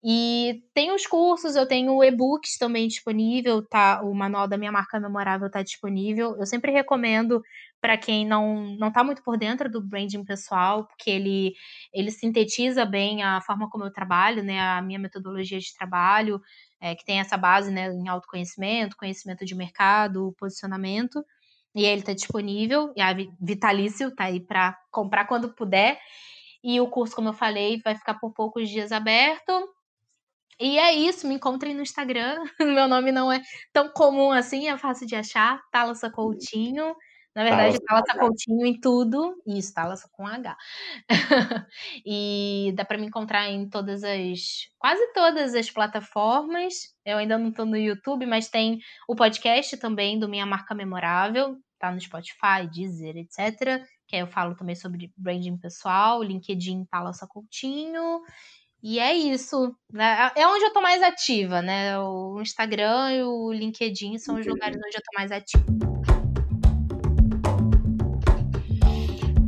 E 0.04 0.64
tem 0.74 0.92
os 0.94 1.08
cursos, 1.08 1.56
eu 1.56 1.68
tenho 1.68 2.04
e-books 2.04 2.58
também 2.58 2.88
disponível, 2.88 3.66
tá? 3.68 4.02
O 4.04 4.14
manual 4.14 4.48
da 4.48 4.58
minha 4.58 4.72
marca 4.72 5.00
memorável 5.00 5.50
tá 5.50 5.64
disponível. 5.64 6.36
Eu 6.40 6.46
sempre 6.46 6.72
recomendo 6.72 7.42
para 7.82 7.98
quem 7.98 8.26
não 8.26 8.76
não 8.78 8.92
tá 8.92 9.04
muito 9.04 9.24
por 9.24 9.38
dentro 9.38 9.70
do 9.70 9.82
branding 9.82 10.24
pessoal, 10.24 10.86
porque 10.88 11.10
ele 11.10 11.54
ele 11.94 12.12
sintetiza 12.12 12.86
bem 12.86 13.24
a 13.24 13.42
forma 13.42 13.70
como 13.70 13.86
eu 13.86 13.92
trabalho, 13.92 14.44
né? 14.44 14.60
A 14.60 14.82
minha 14.82 15.00
metodologia 15.00 15.60
de 15.60 15.74
trabalho, 15.76 16.40
é, 16.80 16.96
que 16.96 17.04
tem 17.06 17.20
essa 17.20 17.36
base, 17.38 17.72
né, 17.72 17.92
em 17.92 18.08
autoconhecimento, 18.08 18.96
conhecimento 18.98 19.44
de 19.46 19.56
mercado, 19.56 20.34
posicionamento. 20.40 21.24
E 21.76 21.86
ele 21.86 22.02
tá 22.02 22.14
disponível, 22.14 22.92
e 22.96 23.02
a 23.02 23.14
Vitalício 23.40 24.14
tá 24.16 24.26
aí 24.26 24.40
para 24.40 24.78
comprar 24.92 25.26
quando 25.28 25.54
puder. 25.54 26.00
E 26.64 26.80
o 26.82 26.88
curso, 26.90 27.16
como 27.16 27.30
eu 27.30 27.34
falei, 27.34 27.82
vai 27.84 27.96
ficar 27.96 28.16
por 28.16 28.34
poucos 28.34 28.70
dias 28.70 28.92
aberto. 28.92 29.52
E 30.60 30.80
é 30.80 30.94
isso, 30.94 31.28
me 31.28 31.36
encontrem 31.36 31.76
no 31.76 31.82
Instagram. 31.82 32.44
Meu 32.60 32.88
nome 32.88 33.12
não 33.12 33.32
é 33.32 33.42
tão 33.72 33.90
comum 33.90 34.32
assim, 34.32 34.68
é 34.68 34.78
fácil 34.78 35.06
de 35.06 35.16
achar. 35.16 35.62
Thalassa 35.72 36.10
Coutinho. 36.10 36.96
Na 37.38 37.44
verdade, 37.44 37.78
Thalassa 37.86 38.18
Coutinho 38.18 38.66
em 38.66 38.80
tudo. 38.80 39.40
Isso, 39.46 39.72
Thalassa 39.72 40.10
com 40.12 40.26
H. 40.26 40.58
e 42.04 42.74
dá 42.76 42.84
para 42.84 42.98
me 42.98 43.06
encontrar 43.06 43.48
em 43.48 43.70
todas 43.70 44.04
as. 44.04 44.68
quase 44.80 45.14
todas 45.14 45.54
as 45.54 45.70
plataformas. 45.70 46.96
Eu 47.06 47.20
ainda 47.20 47.38
não 47.38 47.50
estou 47.50 47.68
no 47.68 47.78
YouTube, 47.78 48.26
mas 48.26 48.50
tem 48.50 48.80
o 49.08 49.16
podcast 49.16 49.78
também 49.78 50.18
do 50.18 50.28
Minha 50.28 50.48
Marca 50.48 50.74
Memorável. 50.74 51.56
Tá 51.78 51.92
no 51.92 52.02
Spotify, 52.02 52.68
Deezer, 52.74 53.16
etc. 53.18 53.86
Que 54.08 54.16
aí 54.16 54.24
eu 54.24 54.28
falo 54.28 54.56
também 54.56 54.76
sobre 54.76 55.14
branding 55.16 55.58
pessoal, 55.58 56.24
LinkedIn 56.24 56.86
Thalassa 56.86 57.28
Coutinho. 57.28 58.22
E 58.82 59.00
é 59.00 59.14
isso. 59.14 59.76
Né? 59.92 60.32
É 60.36 60.48
onde 60.48 60.64
eu 60.64 60.74
tô 60.74 60.82
mais 60.82 61.02
ativa, 61.02 61.62
né? 61.62 61.98
O 62.00 62.40
Instagram 62.42 63.12
e 63.14 63.24
o 63.24 63.52
LinkedIn 63.52 64.18
são 64.18 64.36
os 64.36 64.46
lugares 64.46 64.78
onde 64.78 64.96
eu 64.96 65.02
tô 65.02 65.18
mais 65.18 65.32
ativa. 65.32 65.64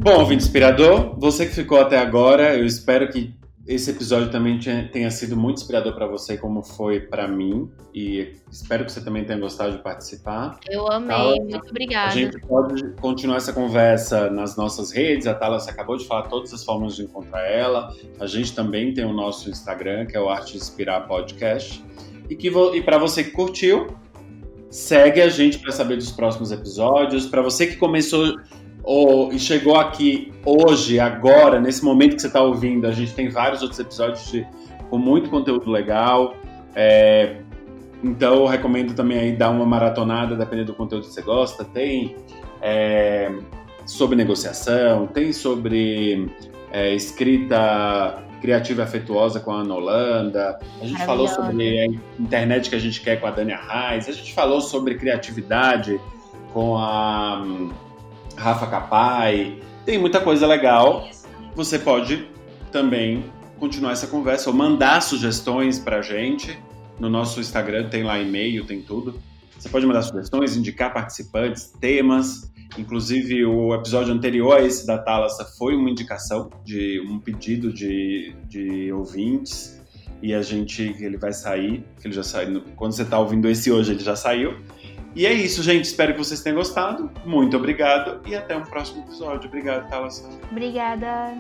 Bom, 0.02 0.20
ouvinte 0.20 0.44
inspirador, 0.44 1.20
você 1.20 1.46
que 1.46 1.54
ficou 1.54 1.80
até 1.80 1.98
agora, 1.98 2.56
eu 2.56 2.66
espero 2.66 3.10
que 3.10 3.39
esse 3.70 3.92
episódio 3.92 4.32
também 4.32 4.58
tenha 4.92 5.12
sido 5.12 5.38
muito 5.38 5.58
inspirador 5.58 5.94
para 5.94 6.08
você, 6.08 6.36
como 6.36 6.64
foi 6.64 7.02
para 7.02 7.28
mim. 7.28 7.70
E 7.94 8.34
espero 8.52 8.84
que 8.84 8.92
você 8.92 9.00
também 9.00 9.24
tenha 9.24 9.38
gostado 9.38 9.74
de 9.74 9.84
participar. 9.84 10.60
Eu 10.68 10.92
amei, 10.92 11.16
tá? 11.16 11.44
muito 11.44 11.70
obrigada. 11.70 12.08
A 12.08 12.16
gente 12.16 12.40
pode 12.40 12.84
continuar 13.00 13.38
essa 13.38 13.54
conversa 13.54 14.28
nas 14.32 14.58
nossas 14.58 14.92
redes. 14.92 15.28
A 15.28 15.36
Thalas 15.36 15.68
acabou 15.68 15.98
de 15.98 16.08
falar 16.08 16.24
todas 16.24 16.52
as 16.52 16.64
formas 16.64 16.96
de 16.96 17.04
encontrar 17.04 17.46
ela. 17.46 17.94
A 18.20 18.26
gente 18.26 18.56
também 18.56 18.92
tem 18.92 19.06
o 19.06 19.14
nosso 19.14 19.52
Instagram, 19.52 20.08
que 20.08 20.18
é 20.18 20.20
o 20.20 20.30
Arte 20.30 20.58
Inspirar 20.58 21.02
Podcast. 21.02 21.86
E, 22.28 22.36
que 22.36 22.48
e 22.48 22.82
para 22.82 22.98
você 22.98 23.24
que 23.24 23.32
curtiu, 23.32 23.96
segue 24.72 25.22
a 25.22 25.30
gente 25.30 25.60
para 25.60 25.72
saber 25.72 25.96
dos 25.96 26.12
próximos 26.12 26.52
episódios. 26.52 27.28
Para 27.28 27.44
você 27.44 27.68
que 27.68 27.76
começou 27.76 28.36
ou, 28.84 29.32
e 29.32 29.40
chegou 29.40 29.76
aqui 29.76 30.32
hoje, 30.46 31.00
agora, 31.00 31.60
nesse 31.60 31.84
momento 31.84 32.16
que 32.16 32.22
você 32.22 32.28
está 32.28 32.42
ouvindo, 32.42 32.88
a 32.88 32.92
gente 32.92 33.14
tem 33.14 33.30
vários 33.30 33.62
outros 33.62 33.80
episódios 33.80 34.32
de, 34.32 34.46
com 34.90 34.98
muito 34.98 35.30
conteúdo 35.30 35.70
legal. 35.70 36.36
É, 36.76 37.38
então 38.04 38.36
eu 38.36 38.46
recomendo 38.46 38.94
também 38.94 39.20
aí 39.20 39.32
dar 39.36 39.50
uma 39.50 39.66
maratonada, 39.66 40.36
dependendo 40.36 40.72
do 40.72 40.76
conteúdo 40.76 41.08
que 41.08 41.14
você 41.14 41.22
gosta. 41.22 41.66
Tem 41.66 42.16
é, 42.62 43.32
sobre 43.86 44.16
negociação, 44.16 45.08
tem 45.08 45.34
sobre 45.34 46.30
é, 46.72 46.94
escrita 46.94 48.24
criativa 48.42 48.82
e 48.82 48.86
afetuosa 48.86 49.40
com 49.42 49.52
a 49.52 49.62
Ana 49.62 49.76
Holanda. 49.76 50.60
A 50.82 50.86
gente 50.86 51.06
falou 51.06 51.28
sobre 51.28 51.80
a 51.80 51.86
internet 52.18 52.70
que 52.70 52.76
a 52.76 52.80
gente 52.80 53.02
quer 53.02 53.20
com 53.20 53.28
a 53.28 53.32
Dania 53.32 53.58
Reis. 53.58 54.08
A 54.08 54.14
gente 54.14 54.34
falou 54.34 54.62
sobre 54.62 54.96
criatividade 54.96 56.00
com 56.54 56.78
a 56.78 57.44
Rafa 58.40 58.68
Capai, 58.68 59.60
tem 59.86 59.98
muita 59.98 60.22
coisa 60.22 60.48
legal. 60.48 61.10
Você 61.56 61.78
pode 61.78 62.26
também 62.72 63.26
continuar 63.60 63.92
essa 63.92 64.08
conversa 64.08 64.50
ou 64.50 64.56
mandar 64.56 65.02
sugestões 65.02 65.78
para 65.78 65.98
a 65.98 66.02
gente 66.02 66.58
No 66.98 67.10
nosso 67.10 67.42
Instagram 67.42 67.90
tem 67.90 68.04
lá 68.04 68.18
e-mail, 68.20 68.66
tem 68.66 68.82
tudo. 68.82 69.22
Você 69.58 69.68
pode 69.68 69.86
mandar 69.86 70.04
sugestões, 70.04 70.56
indicar 70.56 70.94
participantes, 70.94 71.74
temas. 71.82 72.50
Inclusive, 72.78 73.46
o 73.46 73.74
episódio 73.74 74.14
anterior 74.14 74.58
a 74.58 74.62
esse 74.62 74.86
da 74.86 74.98
Thalassa 74.98 75.44
foi 75.58 75.76
uma 75.76 75.90
indicação 75.90 76.50
de 76.64 77.02
um 77.02 77.20
pedido 77.20 77.74
de, 77.74 78.34
de 78.48 78.92
ouvintes. 78.94 79.82
E 80.22 80.34
a 80.34 80.42
gente, 80.42 80.96
ele 81.00 81.18
vai 81.18 81.34
sair, 81.34 81.84
ele 82.04 82.14
já 82.14 82.24
saiu. 82.24 82.62
Quando 82.76 82.94
você 82.94 83.04
está 83.04 83.20
ouvindo 83.20 83.50
esse 83.50 83.70
hoje, 83.72 83.94
ele 83.94 84.04
já 84.04 84.16
saiu. 84.16 84.58
E 85.16 85.26
é 85.26 85.34
isso, 85.34 85.64
gente. 85.64 85.86
Espero 85.86 86.14
que 86.14 86.20
vocês 86.20 86.42
tenham 86.42 86.58
gostado. 86.58 87.10
Muito 87.26 87.58
obrigado 87.58 88.22
e 88.28 88.36
até 88.36 88.56
um 88.56 88.64
próximo 88.64 89.04
episódio. 89.04 89.48
Obrigado, 89.48 89.90
Thalassa. 89.90 90.30
Obrigada. 90.52 91.34